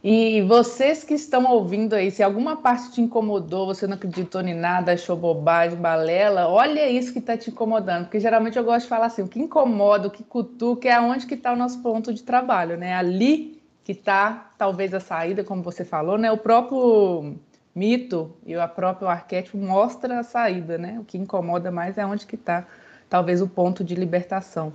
E 0.03 0.41
vocês 0.41 1.01
que 1.03 1.13
estão 1.13 1.45
ouvindo 1.49 1.93
aí, 1.93 2.11
se 2.11 2.21
alguma 2.21 2.57
parte 2.57 2.91
te 2.91 3.01
incomodou, 3.01 3.65
você 3.65 3.87
não 3.87 3.95
acreditou 3.95 4.41
em 4.41 4.53
nada, 4.53 4.91
achou 4.91 5.15
bobagem, 5.15 5.79
balela, 5.79 6.49
olha 6.49 6.89
isso 6.89 7.13
que 7.13 7.19
está 7.19 7.37
te 7.37 7.49
incomodando. 7.49 8.03
Porque 8.03 8.19
geralmente 8.19 8.57
eu 8.57 8.65
gosto 8.65 8.83
de 8.83 8.89
falar 8.89 9.05
assim, 9.05 9.21
o 9.21 9.29
que 9.29 9.39
incomoda, 9.39 10.09
o 10.09 10.11
que 10.11 10.21
cutuca 10.21 10.89
é 10.89 10.91
aonde 10.91 11.25
que 11.25 11.35
está 11.35 11.53
o 11.53 11.55
nosso 11.55 11.81
ponto 11.81 12.13
de 12.13 12.21
trabalho, 12.21 12.75
né? 12.77 12.93
Ali 12.93 13.63
que 13.85 13.93
está 13.93 14.51
talvez 14.57 14.93
a 14.93 14.99
saída, 14.99 15.41
como 15.43 15.63
você 15.63 15.85
falou, 15.85 16.17
né? 16.17 16.29
O 16.31 16.37
próprio 16.37 17.35
mito 17.73 18.35
e 18.45 18.57
o 18.57 18.67
próprio 18.67 19.07
arquétipo 19.07 19.57
mostra 19.57 20.19
a 20.19 20.23
saída, 20.23 20.77
né? 20.77 20.99
O 20.99 21.05
que 21.05 21.17
incomoda 21.17 21.71
mais 21.71 21.97
é 21.97 22.05
onde 22.05 22.27
que 22.27 22.35
está 22.35 22.67
talvez 23.13 23.43
o 23.43 23.47
ponto 23.47 23.83
de 23.83 23.93
libertação 23.93 24.73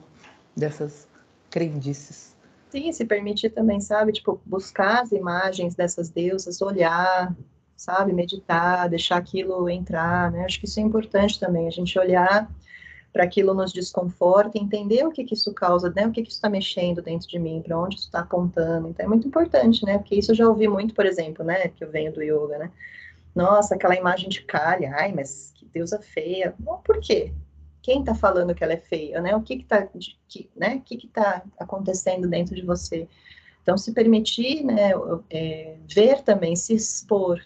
dessas 0.56 1.08
crendices. 1.50 2.36
Sim, 2.70 2.92
se 2.92 3.04
permitir 3.04 3.50
também, 3.50 3.80
sabe? 3.80 4.12
Tipo, 4.12 4.40
buscar 4.46 5.02
as 5.02 5.10
imagens 5.10 5.74
dessas 5.74 6.08
deusas, 6.08 6.62
olhar, 6.62 7.34
sabe? 7.76 8.12
Meditar, 8.12 8.88
deixar 8.88 9.16
aquilo 9.16 9.68
entrar, 9.68 10.30
né? 10.30 10.44
Acho 10.44 10.60
que 10.60 10.66
isso 10.66 10.78
é 10.78 10.84
importante 10.84 11.40
também, 11.40 11.66
a 11.66 11.70
gente 11.70 11.98
olhar 11.98 12.48
para 13.12 13.24
aquilo 13.24 13.54
nos 13.54 13.72
desconforta, 13.72 14.56
entender 14.56 15.04
o 15.04 15.10
que, 15.10 15.24
que 15.24 15.34
isso 15.34 15.52
causa, 15.52 15.90
né? 15.90 16.06
O 16.06 16.12
que, 16.12 16.22
que 16.22 16.28
isso 16.28 16.38
está 16.38 16.48
mexendo 16.48 17.02
dentro 17.02 17.26
de 17.26 17.40
mim, 17.40 17.60
para 17.60 17.76
onde 17.76 17.96
isso 17.96 18.04
está 18.04 18.20
apontando. 18.20 18.86
Então 18.86 19.04
é 19.04 19.08
muito 19.08 19.26
importante, 19.26 19.84
né? 19.84 19.98
Porque 19.98 20.14
isso 20.14 20.30
eu 20.30 20.36
já 20.36 20.48
ouvi 20.48 20.68
muito, 20.68 20.94
por 20.94 21.06
exemplo, 21.06 21.44
né? 21.44 21.66
Que 21.66 21.82
eu 21.82 21.90
venho 21.90 22.12
do 22.12 22.22
yoga, 22.22 22.56
né? 22.56 22.70
Nossa, 23.34 23.74
aquela 23.74 23.96
imagem 23.96 24.28
de 24.28 24.42
Kali, 24.42 24.86
ai, 24.86 25.12
mas 25.12 25.50
que 25.56 25.66
deusa 25.66 25.98
feia. 25.98 26.54
Bom, 26.56 26.80
por 26.84 27.00
quê? 27.00 27.32
Quem 27.82 28.00
está 28.00 28.14
falando 28.14 28.54
que 28.54 28.62
ela 28.62 28.72
é 28.72 28.78
feia, 28.78 29.20
né? 29.20 29.34
O 29.34 29.42
que 29.42 29.54
está 29.54 29.88
que, 30.28 30.50
né? 30.56 30.76
o 30.76 30.80
que 30.80 30.96
que 30.96 31.08
tá 31.08 31.42
acontecendo 31.58 32.28
dentro 32.28 32.54
de 32.54 32.62
você? 32.62 33.08
Então, 33.62 33.76
se 33.76 33.92
permitir, 33.92 34.64
né, 34.64 34.92
é, 35.28 35.76
ver 35.86 36.22
também, 36.22 36.56
se 36.56 36.74
expor, 36.74 37.38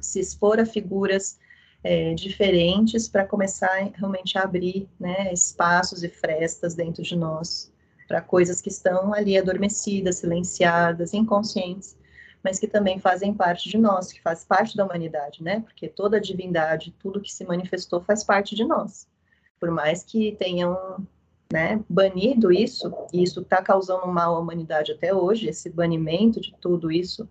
se 0.00 0.20
expor 0.20 0.58
a 0.58 0.64
figuras 0.64 1.38
é, 1.84 2.14
diferentes 2.14 3.08
para 3.08 3.26
começar 3.26 3.90
realmente 3.94 4.38
a 4.38 4.42
abrir 4.42 4.88
né, 4.98 5.30
espaços 5.30 6.02
e 6.02 6.08
frestas 6.08 6.74
dentro 6.74 7.02
de 7.02 7.14
nós 7.14 7.70
para 8.06 8.22
coisas 8.22 8.62
que 8.62 8.70
estão 8.70 9.12
ali 9.12 9.36
adormecidas, 9.36 10.16
silenciadas, 10.16 11.12
inconscientes, 11.12 11.94
mas 12.42 12.58
que 12.58 12.66
também 12.66 12.98
fazem 12.98 13.34
parte 13.34 13.68
de 13.68 13.76
nós, 13.76 14.10
que 14.10 14.22
faz 14.22 14.44
parte 14.44 14.78
da 14.78 14.86
humanidade, 14.86 15.42
né? 15.42 15.60
Porque 15.60 15.88
toda 15.88 16.16
a 16.16 16.20
divindade, 16.20 16.94
tudo 16.98 17.20
que 17.20 17.30
se 17.30 17.44
manifestou 17.44 18.00
faz 18.00 18.24
parte 18.24 18.54
de 18.54 18.64
nós 18.64 19.06
por 19.58 19.70
mais 19.70 20.02
que 20.02 20.36
tenham 20.38 21.06
né, 21.52 21.82
banido 21.88 22.52
isso, 22.52 22.92
e 23.12 23.22
isso 23.22 23.40
está 23.40 23.62
causando 23.62 24.06
mal 24.06 24.36
à 24.36 24.38
humanidade 24.38 24.92
até 24.92 25.14
hoje, 25.14 25.48
esse 25.48 25.70
banimento 25.70 26.40
de 26.40 26.54
tudo 26.60 26.92
isso 26.92 27.28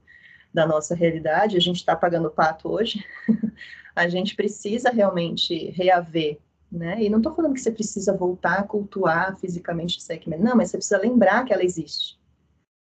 da 0.53 0.65
nossa 0.65 0.95
realidade, 0.95 1.57
a 1.57 1.59
gente 1.59 1.77
está 1.77 1.95
pagando 1.95 2.31
pato 2.31 2.69
hoje, 2.69 3.05
a 3.95 4.07
gente 4.07 4.35
precisa 4.35 4.89
realmente 4.89 5.69
reaver, 5.71 6.39
né? 6.71 7.01
E 7.01 7.09
não 7.09 7.19
estou 7.19 7.33
falando 7.35 7.53
que 7.53 7.61
você 7.61 7.71
precisa 7.71 8.11
voltar 8.15 8.59
a 8.59 8.63
cultuar 8.63 9.37
fisicamente 9.37 10.01
Sekhmet, 10.01 10.41
não, 10.41 10.55
mas 10.55 10.71
você 10.71 10.77
precisa 10.77 10.97
lembrar 10.97 11.45
que 11.45 11.53
ela 11.53 11.63
existe. 11.63 12.17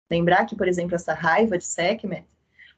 Lembrar 0.10 0.46
que, 0.46 0.56
por 0.56 0.68
exemplo, 0.68 0.96
essa 0.96 1.14
raiva 1.14 1.58
de 1.58 1.66
Sekhmet, 1.66 2.26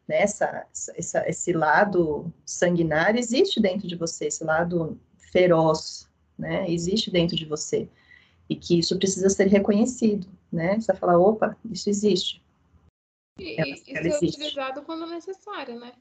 né, 0.07 0.23
essa, 0.23 0.65
essa, 0.95 1.29
esse 1.29 1.53
lado 1.53 2.33
sanguinário 2.43 3.19
existe 3.19 3.61
dentro 3.61 3.87
de 3.87 3.95
você, 3.95 4.25
esse 4.25 4.43
lado 4.43 4.99
feroz, 5.31 6.08
né, 6.39 6.69
existe 6.71 7.11
dentro 7.11 7.35
de 7.35 7.45
você 7.45 7.87
e 8.49 8.55
que 8.55 8.79
isso 8.79 8.97
precisa 8.97 9.29
ser 9.29 9.47
reconhecido, 9.47 10.27
né? 10.51 10.79
Você 10.79 10.93
falar, 10.95 11.19
opa, 11.19 11.55
isso 11.69 11.89
existe. 11.89 12.41
E 13.37 13.59
ela, 13.59 13.75
ela 13.89 14.07
é 14.07 14.09
existe. 14.09 14.39
utilizado 14.39 14.81
quando 14.81 15.05
necessário, 15.05 15.79
né? 15.79 15.93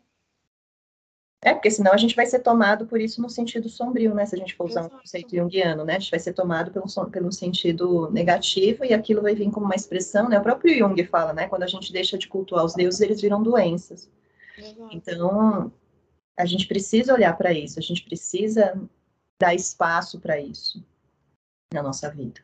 É, 1.41 1.55
porque 1.55 1.71
senão 1.71 1.93
a 1.93 1.97
gente 1.97 2.17
vai 2.17 2.27
ser 2.27 2.41
tomado 2.41 2.87
por 2.87 3.01
isso 3.01 3.23
no 3.23 3.31
sentido 3.31 3.69
sombrio, 3.69 4.13
né? 4.13 4.27
Se 4.27 4.35
a 4.35 4.39
gente 4.39 4.57
for 4.57 4.67
usar 4.67 4.81
Exato. 4.81 4.97
um 4.97 4.99
conceito 4.99 5.37
junguiano, 5.37 5.85
né? 5.85 5.97
A 5.97 5.99
gente 5.99 6.11
vai 6.11 6.19
ser 6.19 6.33
tomado 6.33 6.73
pelo, 6.73 7.11
pelo 7.11 7.31
sentido 7.31 8.11
negativo 8.11 8.85
e 8.85 8.93
aquilo 8.93 9.23
vai 9.23 9.35
vir 9.35 9.51
como 9.51 9.67
uma 9.67 9.77
expressão, 9.77 10.29
né? 10.29 10.39
O 10.39 10.43
próprio 10.43 10.77
Jung 10.77 11.05
fala, 11.05 11.33
né? 11.33 11.47
Quando 11.47 11.63
a 11.63 11.69
gente 11.69 11.93
deixa 11.93 12.19
de 12.19 12.27
cultuar 12.27 12.65
os 12.65 12.75
deuses, 12.75 13.01
eles 13.01 13.21
viram 13.21 13.43
doenças. 13.43 14.11
Exato. 14.57 14.89
Então, 14.91 15.73
a 16.37 16.45
gente 16.45 16.67
precisa 16.67 17.15
olhar 17.15 17.37
para 17.37 17.53
isso, 17.53 17.79
a 17.79 17.83
gente 17.83 18.03
precisa 18.03 18.75
dar 19.39 19.55
espaço 19.55 20.19
para 20.21 20.41
isso 20.41 20.85
na 21.73 21.83
nossa 21.83 22.11
vida. 22.11 22.41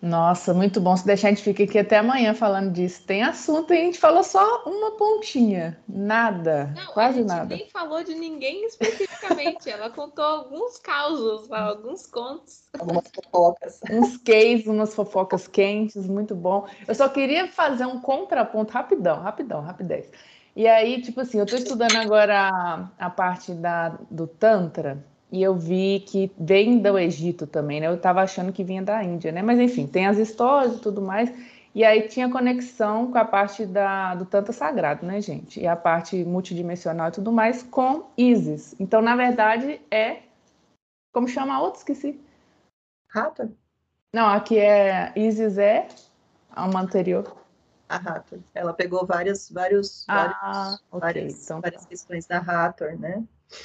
Nossa, 0.00 0.54
muito 0.54 0.80
bom. 0.80 0.96
Se 0.96 1.04
deixar, 1.04 1.28
a 1.28 1.30
gente 1.30 1.42
fica 1.42 1.64
aqui 1.64 1.76
até 1.76 1.98
amanhã 1.98 2.32
falando 2.32 2.72
disso. 2.72 3.02
Tem 3.04 3.24
assunto 3.24 3.74
e 3.74 3.78
a 3.78 3.80
gente 3.80 3.98
falou 3.98 4.22
só 4.22 4.62
uma 4.64 4.92
pontinha. 4.92 5.76
Nada. 5.88 6.72
Não, 6.76 6.92
quase 6.92 7.24
nada. 7.24 7.54
A 7.54 7.56
gente 7.56 7.64
nem 7.64 7.70
falou 7.70 8.04
de 8.04 8.14
ninguém 8.14 8.64
especificamente. 8.64 9.68
Ela 9.68 9.90
contou 9.90 10.24
alguns 10.24 10.78
causos, 10.78 11.50
alguns 11.50 12.06
contos. 12.06 12.68
Algumas 12.78 13.04
fofocas. 13.12 13.80
Uns 13.90 14.16
cases, 14.18 14.68
umas 14.68 14.94
fofocas 14.94 15.48
quentes, 15.48 16.06
muito 16.06 16.34
bom. 16.36 16.68
Eu 16.86 16.94
só 16.94 17.08
queria 17.08 17.48
fazer 17.48 17.86
um 17.86 18.00
contraponto 18.00 18.72
rapidão, 18.72 19.20
rapidão, 19.20 19.60
rapidez. 19.60 20.12
E 20.54 20.68
aí, 20.68 21.02
tipo 21.02 21.20
assim, 21.20 21.38
eu 21.38 21.44
estou 21.44 21.58
estudando 21.58 21.96
agora 21.96 22.50
a, 22.52 22.88
a 22.98 23.10
parte 23.10 23.52
da, 23.52 23.98
do 24.10 24.28
Tantra 24.28 25.04
e 25.30 25.42
eu 25.42 25.54
vi 25.54 26.00
que 26.06 26.32
vem 26.38 26.78
do 26.78 26.98
Egito 26.98 27.46
também, 27.46 27.80
né? 27.80 27.86
Eu 27.86 27.94
estava 27.94 28.22
achando 28.22 28.52
que 28.52 28.64
vinha 28.64 28.82
da 28.82 29.04
Índia, 29.04 29.30
né? 29.30 29.42
Mas 29.42 29.58
enfim, 29.58 29.86
tem 29.86 30.06
as 30.06 30.16
histórias 30.16 30.76
e 30.76 30.80
tudo 30.80 31.02
mais. 31.02 31.30
E 31.74 31.84
aí 31.84 32.08
tinha 32.08 32.30
conexão 32.30 33.12
com 33.12 33.18
a 33.18 33.24
parte 33.24 33.66
da, 33.66 34.14
do 34.14 34.24
Tanto 34.24 34.52
Sagrado, 34.52 35.06
né, 35.06 35.20
gente? 35.20 35.60
E 35.60 35.66
a 35.66 35.76
parte 35.76 36.24
multidimensional 36.24 37.08
e 37.08 37.12
tudo 37.12 37.30
mais 37.30 37.62
com 37.62 38.06
Isis. 38.16 38.74
Então, 38.80 39.02
na 39.02 39.14
verdade, 39.14 39.80
é. 39.90 40.22
Como 41.12 41.28
chama 41.28 41.54
a 41.54 41.60
outra? 41.60 41.78
Esqueci. 41.78 42.18
Hathor? 43.14 43.50
Não, 44.12 44.28
aqui 44.28 44.58
é. 44.58 45.12
Isis 45.14 45.58
é 45.58 45.86
uma 46.56 46.80
anterior. 46.80 47.36
A 47.88 47.96
Hathor. 47.96 48.38
Ela 48.54 48.72
pegou 48.72 49.06
várias, 49.06 49.50
vários, 49.50 50.04
ah, 50.08 50.14
vários, 50.14 50.74
okay. 50.90 51.00
várias, 51.00 51.44
então, 51.44 51.60
várias 51.60 51.82
tá. 51.82 51.88
questões 51.88 52.26
da 52.26 52.38
Hathor, 52.38 52.98
né? 52.98 53.22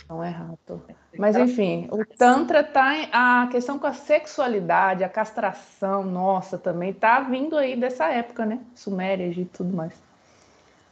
Não 0.08 0.24
é 0.24 0.30
rato. 0.30 0.82
Mas 1.18 1.36
enfim, 1.36 1.88
o 1.92 2.06
Tantra 2.06 2.64
tá 2.64 2.96
em, 2.96 3.10
a 3.12 3.48
questão 3.52 3.78
com 3.78 3.88
a 3.88 3.94
sexualidade, 3.94 5.04
a 5.04 5.10
castração, 5.10 6.04
nossa, 6.04 6.58
também 6.58 6.94
tá 6.94 7.20
vindo 7.22 7.58
aí 7.58 7.76
dessa 7.76 8.10
época, 8.10 8.46
né? 8.46 8.60
Suméria 8.74 9.28
e 9.28 9.46
tudo 9.46 9.76
mais. 9.76 9.94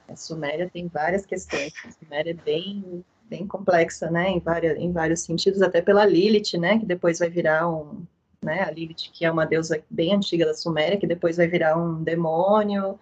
A 0.10 0.16
Suméria 0.16 0.70
tem 0.70 0.88
várias 0.88 1.26
questões. 1.26 1.74
A 1.86 1.92
Suméria 1.92 2.32
é 2.32 2.34
bem, 2.34 3.06
bem 3.30 3.48
complexa, 3.48 4.12
né? 4.12 4.30
Em, 4.30 4.40
várias, 4.40 4.78
em 4.78 4.92
vários 4.92 5.22
sentidos, 5.22 5.62
até 5.62 5.82
pela 5.82 6.06
Lilith, 6.06 6.58
né? 6.58 6.78
Que 6.78 6.86
depois 6.86 7.20
vai 7.20 7.30
virar 7.30 7.70
um. 7.70 8.06
Né, 8.44 8.64
a 8.64 8.72
Lilith, 8.72 9.12
que 9.14 9.24
é 9.24 9.32
uma 9.32 9.46
deusa 9.46 9.84
bem 9.88 10.16
antiga 10.16 10.48
da 10.48 10.56
Suméria, 10.56 10.98
que 10.98 11.06
depois 11.06 11.38
vai 11.38 11.46
virar 11.46 11.78
um 11.78 12.02
demônio 12.02 13.00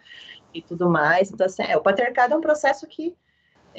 e 0.54 0.62
tudo 0.62 0.90
mais. 0.90 1.32
Então, 1.32 1.46
assim, 1.46 1.64
é, 1.64 1.78
o 1.78 1.82
patriarcado 1.82 2.34
é 2.34 2.38
um 2.38 2.42
processo 2.42 2.86
que 2.86 3.16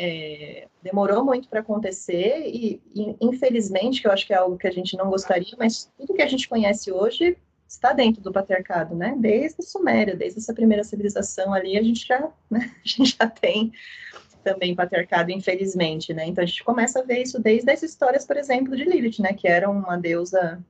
é, 0.03 0.67
demorou 0.83 1.23
muito 1.23 1.47
para 1.47 1.61
acontecer 1.61 2.43
e, 2.47 2.81
e, 2.95 3.17
infelizmente, 3.21 4.01
que 4.01 4.09
eu 4.09 4.13
acho 4.13 4.27
que 4.27 4.33
é 4.33 4.37
algo 4.37 4.57
que 4.57 4.67
a 4.67 4.71
gente 4.71 4.97
não 4.97 5.11
gostaria, 5.11 5.55
mas 5.59 5.93
tudo 5.99 6.15
que 6.15 6.23
a 6.23 6.27
gente 6.27 6.49
conhece 6.49 6.91
hoje 6.91 7.37
está 7.69 7.93
dentro 7.93 8.23
do 8.23 8.33
patriarcado, 8.33 8.95
né? 8.95 9.15
Desde 9.19 9.61
a 9.61 9.63
Suméria, 9.63 10.17
desde 10.17 10.39
essa 10.39 10.55
primeira 10.55 10.83
civilização 10.85 11.53
ali, 11.53 11.77
a 11.77 11.83
gente 11.83 12.09
já, 12.09 12.33
né? 12.51 12.75
a 12.83 12.89
gente 12.89 13.15
já 13.19 13.27
tem 13.29 13.73
também 14.43 14.75
patriarcado, 14.75 15.31
infelizmente, 15.31 16.15
né? 16.15 16.27
Então 16.27 16.43
a 16.43 16.47
gente 16.47 16.65
começa 16.65 17.01
a 17.01 17.05
ver 17.05 17.21
isso 17.21 17.39
desde 17.39 17.71
as 17.71 17.83
histórias, 17.83 18.25
por 18.25 18.39
exemplo, 18.39 18.75
de 18.75 18.85
Lilith, 18.85 19.21
né? 19.21 19.35
Que 19.35 19.47
era 19.47 19.69
uma 19.69 19.99
deusa 19.99 20.65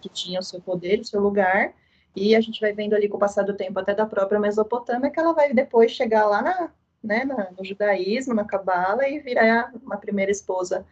que 0.00 0.08
tinha 0.08 0.38
o 0.38 0.44
seu 0.44 0.60
poder, 0.60 1.00
o 1.00 1.04
seu 1.04 1.20
lugar, 1.20 1.74
e 2.14 2.36
a 2.36 2.40
gente 2.40 2.60
vai 2.60 2.72
vendo 2.72 2.94
ali 2.94 3.08
com 3.08 3.16
o 3.16 3.20
passar 3.20 3.42
do 3.42 3.54
tempo 3.54 3.80
até 3.80 3.92
da 3.92 4.06
própria 4.06 4.38
Mesopotâmia 4.38 5.10
que 5.10 5.18
ela 5.18 5.32
vai 5.32 5.52
depois 5.52 5.90
chegar 5.90 6.26
lá 6.26 6.40
na, 6.40 6.70
né, 7.06 7.24
no 7.24 7.64
judaísmo, 7.64 8.34
na 8.34 8.44
cabala, 8.44 9.08
e 9.08 9.20
virar 9.20 9.72
uma 9.82 9.96
primeira 9.96 10.30
esposa 10.30 10.84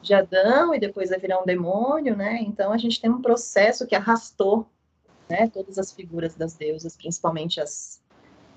de 0.00 0.14
Adão, 0.14 0.74
e 0.74 0.78
depois 0.78 1.10
vai 1.10 1.18
virar 1.18 1.40
um 1.40 1.46
demônio, 1.46 2.16
né? 2.16 2.38
Então 2.42 2.72
a 2.72 2.78
gente 2.78 3.00
tem 3.00 3.10
um 3.10 3.20
processo 3.20 3.86
que 3.86 3.94
arrastou 3.94 4.68
né, 5.28 5.48
todas 5.48 5.78
as 5.78 5.92
figuras 5.92 6.34
das 6.34 6.54
deusas, 6.54 6.96
principalmente 6.96 7.60
as 7.60 8.00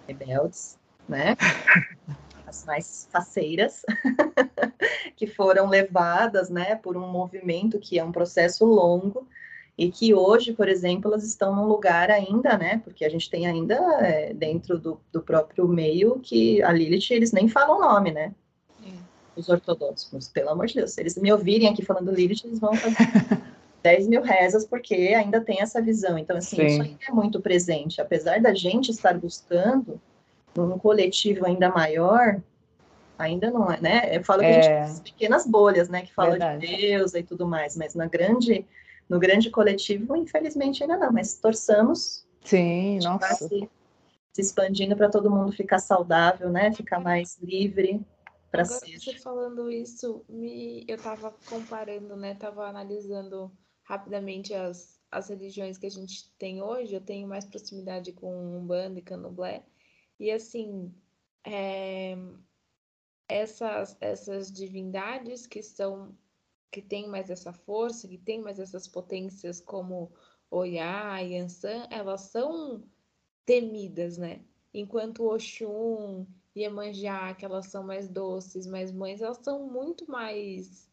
rebeldes, 0.08 0.80
né? 1.08 1.36
As 2.46 2.66
mais 2.66 3.08
faceiras, 3.10 3.82
que 5.16 5.26
foram 5.26 5.70
levadas, 5.70 6.50
né, 6.50 6.76
por 6.76 6.98
um 6.98 7.08
movimento 7.08 7.80
que 7.80 7.98
é 7.98 8.04
um 8.04 8.12
processo 8.12 8.66
longo, 8.66 9.26
e 9.78 9.90
que 9.90 10.14
hoje, 10.14 10.54
por 10.54 10.68
exemplo, 10.68 11.12
elas 11.12 11.24
estão 11.24 11.56
num 11.56 11.66
lugar 11.66 12.12
ainda, 12.12 12.58
né, 12.58 12.82
porque 12.84 13.06
a 13.06 13.10
gente 13.10 13.30
tem 13.30 13.48
ainda 13.48 13.76
é, 14.02 14.34
dentro 14.34 14.78
do, 14.78 15.00
do, 15.12 15.22
próprio 15.22 15.68
meio 15.68 16.20
que 16.20 16.62
a 16.62 16.72
Lilith, 16.72 17.12
eles 17.12 17.32
nem 17.32 17.48
falam 17.48 17.78
o 17.78 17.82
nome, 17.82 18.12
né, 18.12 18.34
é. 18.86 18.90
os 19.36 19.50
ortodoxos, 19.50 20.28
pelo 20.28 20.50
amor 20.50 20.68
de 20.68 20.76
Deus, 20.76 20.92
se 20.92 21.02
eles 21.02 21.18
me 21.18 21.32
ouvirem 21.32 21.70
aqui 21.70 21.84
falando 21.84 22.12
Lilith, 22.12 22.46
eles 22.46 22.60
vão 22.60 22.74
fazer 22.76 22.96
10 23.82 24.08
mil 24.08 24.22
rezas, 24.22 24.66
porque 24.66 24.94
ainda 24.94 25.42
tem 25.42 25.62
essa 25.62 25.82
visão, 25.82 26.18
então, 26.18 26.38
assim, 26.38 26.58
Sim. 26.58 26.66
isso 26.68 26.82
ainda 26.82 27.00
é 27.08 27.12
muito 27.12 27.40
presente, 27.40 28.00
apesar 28.00 28.40
da 28.40 28.54
gente 28.54 28.92
estar 28.92 29.18
buscando 29.18 30.00
num 30.56 30.78
coletivo 30.78 31.46
ainda 31.46 31.70
maior, 31.70 32.40
ainda 33.18 33.50
não 33.52 33.72
é, 33.72 33.80
né? 33.80 34.16
Eu 34.16 34.24
falo 34.24 34.42
que 34.42 34.48
é. 34.48 34.82
a 34.82 34.86
gente 34.86 34.94
tem 34.94 35.14
pequenas 35.14 35.48
bolhas, 35.48 35.90
né? 35.90 36.02
Que 36.02 36.14
fala 36.14 36.32
Verdade. 36.32 36.68
de 36.68 36.76
Deus 36.76 37.14
e 37.14 37.24
tudo 37.24 37.48
mais, 37.48 37.78
mas 37.78 37.96
na 37.96 38.08
grande, 38.08 38.66
no 39.12 39.20
grande 39.20 39.50
coletivo, 39.50 40.16
infelizmente 40.16 40.82
ainda 40.82 40.96
não. 40.96 41.12
Mas 41.12 41.38
torçamos. 41.38 42.26
Sim, 42.46 42.98
nossa. 43.00 43.50
Se, 43.50 43.70
se 44.32 44.42
expandindo 44.42 44.96
para 44.96 45.10
todo 45.10 45.30
mundo 45.30 45.52
ficar 45.52 45.80
saudável, 45.80 46.50
né? 46.50 46.72
Ficar 46.72 46.98
mais 47.02 47.38
livre 47.40 48.02
para 48.50 48.64
ser. 48.64 48.98
Você 48.98 49.20
falando 49.20 49.70
isso, 49.70 50.24
me, 50.30 50.86
eu 50.88 50.96
estava 50.96 51.36
comparando, 51.50 52.16
né? 52.16 52.36
Tava 52.36 52.66
analisando 52.66 53.52
rapidamente 53.84 54.54
as, 54.54 54.98
as 55.12 55.28
religiões 55.28 55.78
que 55.78 55.88
a 55.88 55.92
gente 55.92 56.32
tem 56.40 56.64
hoje. 56.64 56.96
Eu 56.96 57.02
tenho 57.02 57.28
mais 57.28 57.44
proximidade 57.44 58.14
com 58.14 58.60
Umbanda 58.60 58.98
e 58.98 59.02
Candomblé. 59.04 59.66
E 60.18 60.32
assim, 60.32 60.90
é, 61.46 62.16
essas, 63.28 63.98
essas 64.00 64.50
divindades 64.50 65.46
que 65.46 65.62
são 65.62 66.16
que 66.72 66.82
têm 66.82 67.08
mais 67.08 67.30
essa 67.30 67.52
força, 67.52 68.08
que 68.08 68.18
têm 68.18 68.42
mais 68.42 68.60
essas 68.60 68.88
potências 68.88 69.60
como 69.60 70.12
Oiá 70.50 71.22
e 71.22 71.38
Ansan, 71.38 71.88
elas 71.90 72.22
são 72.22 72.84
temidas, 73.46 74.18
né? 74.18 74.42
Enquanto 74.74 75.28
Oxum 75.28 76.26
e 76.56 76.64
Emanjá, 76.64 77.34
que 77.36 77.44
elas 77.44 77.68
são 77.68 77.84
mais 77.84 78.08
doces, 78.08 78.66
mais 78.66 78.92
mães, 78.92 79.22
elas 79.22 79.40
são 79.44 79.68
muito 79.68 80.10
mais, 80.10 80.90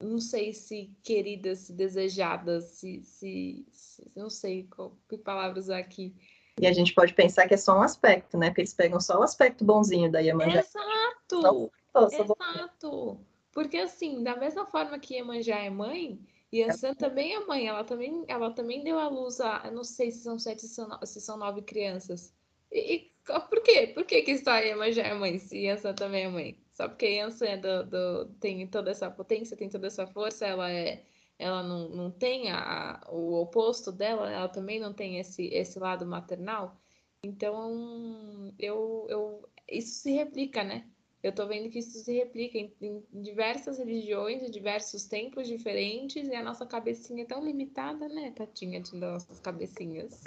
não 0.00 0.20
sei 0.20 0.52
se 0.52 0.96
queridas, 1.02 1.60
se 1.60 1.72
desejadas, 1.72 2.64
se, 2.64 3.02
se, 3.02 3.66
se 3.70 4.12
não 4.14 4.30
sei 4.30 4.68
qual, 4.68 4.96
que 5.08 5.18
palavra 5.18 5.58
usar 5.58 5.78
aqui, 5.78 6.14
e 6.60 6.68
a 6.68 6.72
gente 6.72 6.94
pode 6.94 7.14
pensar 7.14 7.48
que 7.48 7.54
é 7.54 7.56
só 7.56 7.76
um 7.76 7.82
aspecto, 7.82 8.38
né? 8.38 8.46
Porque 8.46 8.60
eles 8.60 8.74
pegam 8.74 9.00
só 9.00 9.18
o 9.18 9.22
aspecto 9.24 9.64
bonzinho 9.64 10.10
da 10.10 10.20
Iemanjá. 10.20 10.60
Exato! 10.60 11.72
Exato! 12.12 13.20
Porque 13.54 13.78
assim, 13.78 14.22
da 14.22 14.36
mesma 14.36 14.66
forma 14.66 14.98
que 14.98 15.14
Iemanjá 15.14 15.58
é 15.58 15.70
mãe, 15.70 16.20
Yansan 16.52 16.90
é. 16.90 16.94
também 16.94 17.34
é 17.34 17.40
mãe. 17.46 17.68
Ela 17.68 17.84
também, 17.84 18.24
ela 18.28 18.50
também 18.50 18.82
deu 18.82 18.98
à 18.98 19.08
luz 19.08 19.40
a, 19.40 19.70
não 19.70 19.84
sei 19.84 20.10
se 20.10 20.22
são 20.22 20.38
sete 20.38 20.62
se 20.66 21.20
são 21.20 21.36
nove 21.36 21.62
crianças. 21.62 22.34
E, 22.70 22.94
e 22.94 23.14
por 23.48 23.62
quê? 23.62 23.92
Por 23.94 24.04
que, 24.04 24.22
que 24.22 24.36
só 24.38 24.56
Iemanjá 24.58 25.02
é 25.02 25.14
mãe 25.14 25.38
se 25.38 25.58
Yansan 25.58 25.94
também 25.94 26.24
é 26.24 26.28
mãe? 26.28 26.58
Só 26.72 26.88
porque 26.88 27.06
Yansan 27.06 27.46
é 27.46 27.56
do, 27.56 27.84
do, 27.84 28.26
tem 28.40 28.66
toda 28.66 28.90
essa 28.90 29.10
potência, 29.10 29.56
tem 29.56 29.68
toda 29.68 29.86
essa 29.86 30.06
força, 30.06 30.46
ela 30.46 30.70
é 30.70 31.04
ela 31.38 31.62
não, 31.62 31.88
não 31.88 32.10
tem 32.10 32.50
a, 32.50 33.00
o 33.10 33.34
oposto 33.40 33.90
dela, 33.90 34.30
ela 34.30 34.48
também 34.48 34.78
não 34.78 34.92
tem 34.92 35.18
esse, 35.18 35.46
esse 35.48 35.78
lado 35.78 36.06
maternal. 36.06 36.80
Então, 37.22 38.54
eu, 38.58 39.06
eu, 39.08 39.48
isso 39.68 40.00
se 40.02 40.12
replica, 40.12 40.62
né? 40.62 40.88
Eu 41.24 41.32
tô 41.32 41.46
vendo 41.46 41.70
que 41.70 41.78
isso 41.78 41.98
se 41.98 42.12
replica 42.12 42.58
em, 42.58 42.70
em 42.82 43.02
diversas 43.22 43.78
religiões, 43.78 44.42
em 44.42 44.50
diversos 44.50 45.06
tempos 45.06 45.48
diferentes, 45.48 46.28
e 46.28 46.34
a 46.34 46.42
nossa 46.42 46.66
cabecinha 46.66 47.22
é 47.22 47.26
tão 47.26 47.42
limitada, 47.42 48.06
né, 48.10 48.30
Tatinha, 48.36 48.78
de 48.78 48.94
nossas 48.94 49.40
cabecinhas. 49.40 50.20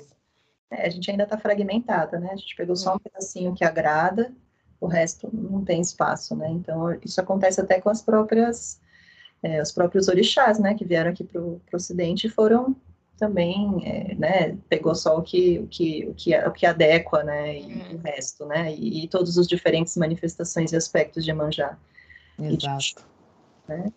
É, 0.72 0.88
a 0.88 0.90
gente 0.90 1.12
ainda 1.12 1.28
tá 1.28 1.38
fragmentada, 1.38 2.20
né? 2.20 2.32
A 2.32 2.36
gente 2.36 2.56
pegou 2.56 2.76
só 2.76 2.94
um 2.94 2.96
é. 2.96 3.00
pedacinho 3.00 3.54
que 3.54 3.64
agrada, 3.64 4.34
o 4.82 4.88
resto 4.88 5.30
não 5.32 5.64
tem 5.64 5.80
espaço, 5.80 6.36
né? 6.36 6.50
Então, 6.50 6.92
isso 7.06 7.22
acontece 7.22 7.62
até 7.62 7.80
com 7.80 7.92
as 7.92 8.02
próprias 8.02 8.82
é, 9.44 9.62
os 9.62 9.72
próprios 9.72 10.08
orixás, 10.08 10.58
né, 10.58 10.74
que 10.74 10.84
vieram 10.84 11.12
aqui 11.12 11.24
para 11.24 11.40
o 11.40 11.62
Ocidente 11.72 12.28
foram 12.28 12.76
também, 13.18 13.82
é, 13.84 14.16
né, 14.16 14.58
pegou 14.70 14.96
só 14.96 15.18
o 15.18 15.22
que, 15.22 15.60
o 15.60 15.68
que, 15.68 16.08
o 16.08 16.14
que, 16.14 16.38
o 16.38 16.52
que 16.52 16.66
adequa, 16.66 17.24
né, 17.24 17.60
e 17.60 17.64
uhum. 17.64 17.96
o 17.96 17.98
resto, 17.98 18.46
né, 18.46 18.74
e, 18.74 19.04
e, 19.04 19.08
todos 19.08 19.38
os 19.38 19.48
diferentes 19.48 19.98
manifestações 19.98 20.72
e 20.72 20.76
aspectos 20.76 21.26
de 21.26 21.34
Manjá. 21.34 21.78
Exato. 22.40 23.06
E, 23.68 23.72
né? 23.72 23.92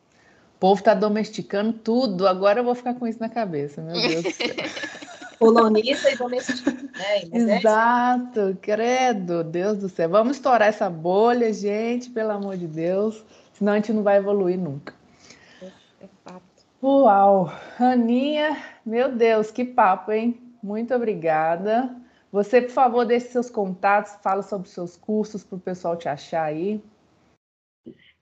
O 0.56 0.60
povo 0.60 0.80
está 0.80 0.94
domesticando 0.94 1.72
tudo, 1.72 2.26
agora 2.26 2.60
eu 2.60 2.64
vou 2.64 2.74
ficar 2.74 2.94
com 2.94 3.06
isso 3.06 3.20
na 3.20 3.28
cabeça, 3.28 3.80
meu 3.80 3.94
Deus 3.94 4.22
do 4.24 4.30
céu. 4.32 4.48
Coloniza 5.38 6.10
e 6.10 6.16
domestica, 6.16 6.70
né? 6.70 7.22
É 7.32 7.38
Exato, 7.38 8.58
credo, 8.60 9.42
Deus 9.42 9.78
do 9.78 9.88
céu. 9.88 10.10
Vamos 10.10 10.36
estourar 10.36 10.68
essa 10.68 10.90
bolha, 10.90 11.50
gente, 11.50 12.10
pelo 12.10 12.32
amor 12.32 12.58
de 12.58 12.66
Deus, 12.66 13.24
senão 13.54 13.72
a 13.72 13.76
gente 13.76 13.90
não 13.90 14.02
vai 14.02 14.18
evoluir 14.18 14.58
nunca. 14.58 14.92
Uau! 16.82 17.52
Aninha, 17.78 18.56
meu 18.90 19.14
Deus, 19.14 19.52
que 19.52 19.64
papo, 19.64 20.10
hein? 20.10 20.52
Muito 20.60 20.92
obrigada. 20.92 21.96
Você, 22.32 22.60
por 22.60 22.72
favor, 22.72 23.06
deixe 23.06 23.28
seus 23.28 23.48
contatos, 23.48 24.16
fala 24.20 24.42
sobre 24.42 24.68
seus 24.68 24.96
cursos 24.96 25.44
para 25.44 25.56
o 25.56 25.60
pessoal 25.60 25.96
te 25.96 26.08
achar 26.08 26.42
aí. 26.42 26.82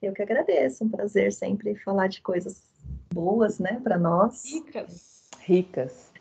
Eu 0.00 0.12
que 0.12 0.22
agradeço, 0.22 0.84
um 0.84 0.88
prazer 0.90 1.32
sempre 1.32 1.74
falar 1.76 2.06
de 2.08 2.20
coisas 2.20 2.62
boas, 3.12 3.58
né, 3.58 3.80
para 3.82 3.98
nós. 3.98 4.44
Ricas. 4.44 5.28
Ricas. 5.40 6.12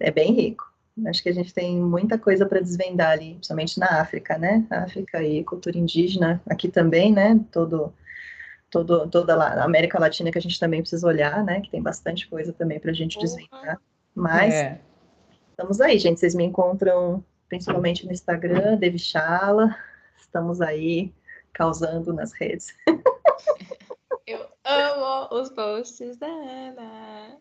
É 0.00 0.10
bem 0.10 0.32
rico. 0.32 0.72
Acho 1.06 1.22
que 1.22 1.28
a 1.28 1.34
gente 1.34 1.54
tem 1.54 1.78
muita 1.78 2.18
coisa 2.18 2.46
para 2.46 2.60
desvendar 2.60 3.12
ali, 3.12 3.34
principalmente 3.34 3.78
na 3.78 4.00
África, 4.00 4.36
né? 4.36 4.66
África 4.70 5.22
e 5.22 5.44
cultura 5.44 5.78
indígena, 5.78 6.42
aqui 6.46 6.68
também, 6.68 7.12
né? 7.12 7.38
Todo 7.50 7.92
todo, 8.72 9.06
toda 9.08 9.34
a 9.34 9.64
América 9.64 10.00
Latina 10.00 10.32
que 10.32 10.38
a 10.38 10.40
gente 10.40 10.58
também 10.58 10.80
precisa 10.80 11.06
olhar, 11.06 11.44
né? 11.44 11.60
Que 11.60 11.70
tem 11.70 11.82
bastante 11.82 12.26
coisa 12.26 12.52
também 12.54 12.80
para 12.80 12.90
a 12.90 12.94
gente 12.94 13.18
desvendar. 13.18 13.78
Mas 14.14 14.54
é. 14.54 14.80
estamos 15.50 15.80
aí, 15.80 15.98
gente. 15.98 16.18
Vocês 16.18 16.34
me 16.34 16.42
encontram 16.42 17.22
principalmente 17.48 18.06
no 18.06 18.12
Instagram, 18.12 18.78
Devichala. 18.78 19.76
Estamos 20.18 20.62
aí 20.62 21.12
causando 21.52 22.14
nas 22.14 22.32
redes. 22.32 22.74
Eu 24.26 24.46
amo 24.64 25.28
os 25.38 25.50
posts 25.50 26.16
da 26.16 26.26
Ana. 26.26 27.36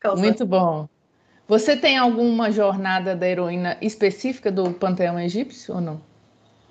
Causando. 0.00 0.26
Muito 0.26 0.44
bom. 0.44 0.86
Você 1.48 1.76
tem 1.76 1.96
alguma 1.96 2.50
jornada 2.50 3.16
da 3.16 3.26
heroína 3.26 3.78
específica 3.80 4.52
do 4.52 4.72
panteão 4.74 5.18
egípcio 5.18 5.76
ou 5.76 5.80
não? 5.80 6.02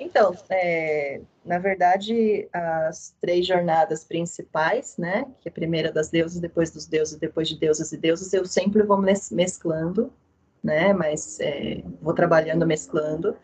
Então, 0.03 0.35
é, 0.49 1.21
na 1.45 1.57
verdade, 1.57 2.47
as 2.51 3.15
três 3.21 3.47
jornadas 3.47 4.03
principais, 4.03 4.97
né, 4.97 5.25
que 5.39 5.47
é 5.47 5.51
a 5.51 5.53
primeira 5.53 5.91
das 5.91 6.09
deusas, 6.09 6.39
depois 6.39 6.71
dos 6.71 6.85
deuses, 6.85 7.17
depois 7.17 7.47
de 7.47 7.57
deusas 7.57 7.91
e 7.93 7.97
deuses, 7.97 8.31
eu 8.33 8.45
sempre 8.45 8.83
vou 8.83 9.01
mesclando, 9.31 10.11
né, 10.61 10.93
mas 10.93 11.39
é, 11.39 11.81
vou 12.01 12.13
trabalhando 12.13 12.67
mesclando. 12.67 13.35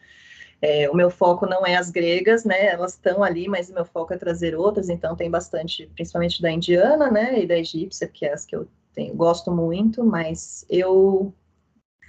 É, 0.62 0.90
o 0.90 0.94
meu 0.94 1.10
foco 1.10 1.46
não 1.46 1.66
é 1.66 1.78
as 1.78 1.90
gregas, 1.90 2.44
né, 2.44 2.68
elas 2.68 2.94
estão 2.94 3.24
ali, 3.24 3.48
mas 3.48 3.70
o 3.70 3.74
meu 3.74 3.86
foco 3.86 4.14
é 4.14 4.18
trazer 4.18 4.54
outras, 4.54 4.90
então 4.90 5.16
tem 5.16 5.32
bastante, 5.32 5.90
principalmente 5.96 6.42
da 6.42 6.52
indiana, 6.52 7.10
né, 7.10 7.40
e 7.40 7.48
da 7.48 7.58
egípcia, 7.58 8.08
que 8.08 8.26
é 8.26 8.34
as 8.34 8.46
que 8.46 8.56
eu 8.56 8.68
tenho, 8.94 9.16
gosto 9.16 9.50
muito, 9.50 10.04
mas 10.04 10.66
eu 10.70 11.34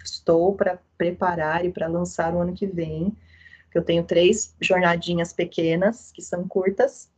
estou 0.04 0.56
para 0.56 0.80
preparar 0.98 1.64
e 1.64 1.70
para 1.70 1.86
lançar 1.86 2.34
o 2.34 2.40
ano 2.40 2.52
que 2.52 2.66
vem 2.66 3.16
que 3.70 3.78
eu 3.78 3.84
tenho 3.84 4.04
três 4.04 4.54
jornadinhas 4.60 5.32
pequenas, 5.32 6.10
que 6.12 6.22
são 6.22 6.46
curtas, 6.46 7.10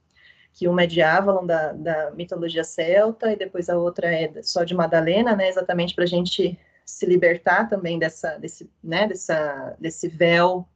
que 0.53 0.69
uma 0.69 0.83
é 0.83 0.87
de 0.87 1.01
Avalon, 1.01 1.47
da, 1.47 1.73
da 1.73 2.11
mitologia 2.11 2.63
celta, 2.63 3.33
e 3.33 3.37
depois 3.37 3.69
a 3.69 3.77
outra 3.77 4.13
é 4.13 4.43
só 4.43 4.65
de 4.65 4.75
Madalena, 4.75 5.35
né, 5.35 5.49
exatamente 5.49 5.95
para 5.95 6.05
a 6.05 6.07
gente 6.07 6.59
se 6.85 7.07
libertar 7.07 7.69
também 7.69 7.99
dessa, 7.99 8.37
desse, 8.37 8.71
né, 8.83 9.07
dessa, 9.09 9.75
desse 9.81 10.09
véu 10.09 10.69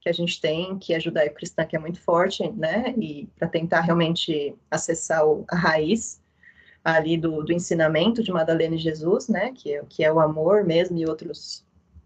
que 0.00 0.08
a 0.08 0.12
gente 0.12 0.40
tem, 0.40 0.78
que 0.78 0.92
é 0.94 1.00
judaico-cristã, 1.00 1.64
que 1.64 1.74
é 1.74 1.78
muito 1.78 2.00
forte, 2.00 2.48
né, 2.52 2.94
e 2.96 3.28
para 3.36 3.48
tentar 3.48 3.80
realmente 3.80 4.54
acessar 4.70 5.26
o, 5.26 5.44
a 5.48 5.56
raiz 5.56 6.22
ali 6.84 7.16
do, 7.16 7.42
do 7.42 7.52
ensinamento 7.52 8.22
de 8.22 8.30
Madalena 8.30 8.74
e 8.74 8.78
Jesus, 8.78 9.28
né, 9.28 9.52
que 9.52 9.74
é, 9.74 9.82
que 9.88 10.04
é 10.04 10.12
o 10.12 10.20
amor 10.20 10.62
mesmo 10.64 10.96
e 10.98 11.06
outros, 11.06 11.64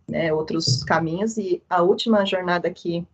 né, 0.08 0.32
outros 0.32 0.82
caminhos, 0.84 1.36
e 1.36 1.62
a 1.68 1.82
última 1.82 2.24
jornada 2.24 2.70
que 2.70 3.06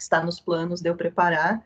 está 0.00 0.24
nos 0.24 0.40
planos 0.40 0.80
de 0.80 0.88
eu 0.88 0.96
preparar, 0.96 1.62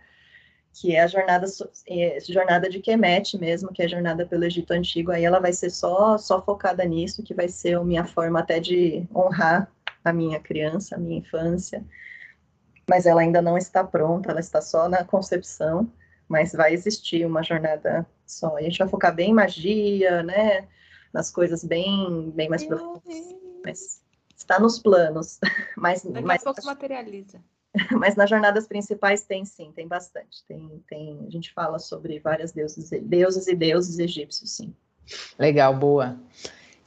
que 0.72 0.94
é 0.94 1.02
a 1.02 1.06
jornada, 1.06 1.46
é, 1.86 2.18
jornada 2.20 2.68
de 2.68 2.80
Kemet 2.80 3.38
mesmo, 3.38 3.72
que 3.72 3.82
é 3.82 3.84
a 3.84 3.88
jornada 3.88 4.26
pelo 4.26 4.44
Egito 4.44 4.72
Antigo, 4.72 5.10
aí 5.10 5.24
ela 5.24 5.38
vai 5.38 5.52
ser 5.52 5.70
só, 5.70 6.16
só 6.16 6.42
focada 6.42 6.84
nisso, 6.84 7.22
que 7.22 7.34
vai 7.34 7.48
ser 7.48 7.76
a 7.76 7.84
minha 7.84 8.04
forma 8.04 8.40
até 8.40 8.58
de 8.58 9.06
honrar 9.14 9.70
a 10.04 10.12
minha 10.12 10.40
criança, 10.40 10.96
a 10.96 10.98
minha 10.98 11.18
infância, 11.18 11.84
mas 12.88 13.06
ela 13.06 13.20
ainda 13.20 13.40
não 13.40 13.56
está 13.56 13.84
pronta, 13.84 14.30
ela 14.30 14.40
está 14.40 14.60
só 14.60 14.88
na 14.88 15.04
concepção, 15.04 15.90
mas 16.28 16.52
vai 16.52 16.72
existir 16.72 17.26
uma 17.26 17.42
jornada 17.42 18.06
só. 18.26 18.58
E 18.58 18.62
a 18.62 18.64
gente 18.64 18.78
vai 18.78 18.88
focar 18.88 19.14
bem 19.14 19.30
em 19.30 19.34
magia, 19.34 20.22
né, 20.22 20.66
nas 21.12 21.30
coisas 21.30 21.62
bem, 21.62 22.32
bem 22.34 22.48
mais 22.48 22.64
profundas, 22.64 23.36
mas 23.64 24.02
está 24.34 24.58
nos 24.58 24.78
planos. 24.78 25.38
Mas, 25.76 26.04
Daqui 26.04 26.26
mas, 26.26 26.42
a 26.42 26.44
pouco 26.44 26.64
materializa. 26.64 27.40
Mas 27.98 28.16
nas 28.16 28.28
jornadas 28.28 28.66
principais 28.66 29.22
tem 29.22 29.44
sim, 29.44 29.72
tem 29.74 29.88
bastante. 29.88 30.44
Tem, 30.46 30.82
tem, 30.88 31.24
a 31.26 31.30
gente 31.30 31.52
fala 31.52 31.78
sobre 31.78 32.18
várias 32.18 32.52
deuses, 32.52 32.90
deuses 33.02 33.46
e 33.46 33.54
deuses 33.54 33.98
egípcios, 33.98 34.50
sim. 34.50 34.74
Legal, 35.38 35.74
boa. 35.74 36.16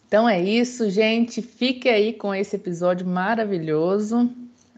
Então 0.08 0.30
é 0.30 0.42
isso, 0.42 0.90
gente. 0.90 1.42
Fique 1.42 1.90
aí 1.90 2.14
com 2.14 2.34
esse 2.34 2.56
episódio 2.56 3.06
maravilhoso. 3.06 4.32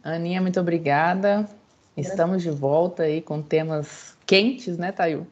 Aninha, 0.04 0.42
muito 0.42 0.60
obrigada. 0.60 1.48
Estamos 1.96 2.42
de 2.42 2.52
volta 2.52 3.04
aí 3.04 3.22
com 3.22 3.42
temas 3.42 4.16
quentes, 4.26 4.78
né, 4.78 4.92
Tayu? 4.92 5.28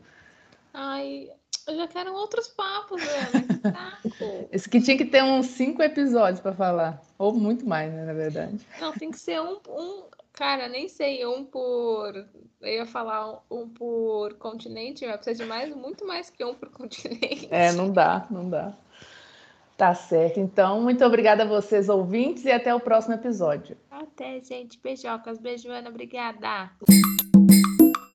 Ai, 0.74 1.30
eu 1.68 1.76
já 1.78 1.88
quero 1.88 2.14
outros 2.14 2.48
papos, 2.48 3.02
Ana. 3.02 4.00
Esse 4.52 4.70
que 4.70 4.82
tinha 4.82 4.98
que 4.98 5.06
ter 5.06 5.24
uns 5.24 5.48
cinco 5.48 5.82
episódios 5.82 6.40
para 6.40 6.54
falar. 6.54 7.02
Ou 7.18 7.34
muito 7.34 7.68
mais, 7.68 7.92
né, 7.94 8.06
na 8.06 8.14
verdade. 8.14 8.60
Não, 8.80 8.92
tem 8.92 9.10
que 9.10 9.20
ser 9.20 9.40
um, 9.42 9.60
um. 9.70 10.04
Cara, 10.36 10.68
nem 10.68 10.90
sei, 10.90 11.26
um 11.26 11.46
por. 11.46 12.14
Eu 12.62 12.74
ia 12.74 12.86
falar 12.86 13.42
um, 13.50 13.70
por 13.70 14.34
continente, 14.36 15.06
mas 15.08 15.16
precisa 15.16 15.44
de 15.44 15.50
mais, 15.50 15.74
muito 15.74 16.06
mais 16.06 16.30
que 16.30 16.44
um 16.44 16.54
por 16.54 16.70
continente. 16.72 17.48
É, 17.50 17.72
não 17.72 17.92
dá, 17.92 18.28
não 18.30 18.50
dá. 18.50 18.74
Tá 19.78 19.94
certo. 19.94 20.40
Então, 20.40 20.82
muito 20.82 21.04
obrigada 21.04 21.44
a 21.44 21.48
vocês, 21.48 21.90
ouvintes, 21.90 22.46
e 22.46 22.52
até 22.52 22.74
o 22.74 22.80
próximo 22.80 23.14
episódio. 23.14 23.78
Até, 23.90 24.40
gente. 24.42 24.80
Beijocas. 24.82 25.38
Beijo, 25.38 25.70
Ana. 25.70 25.90
Obrigada. 25.90 26.70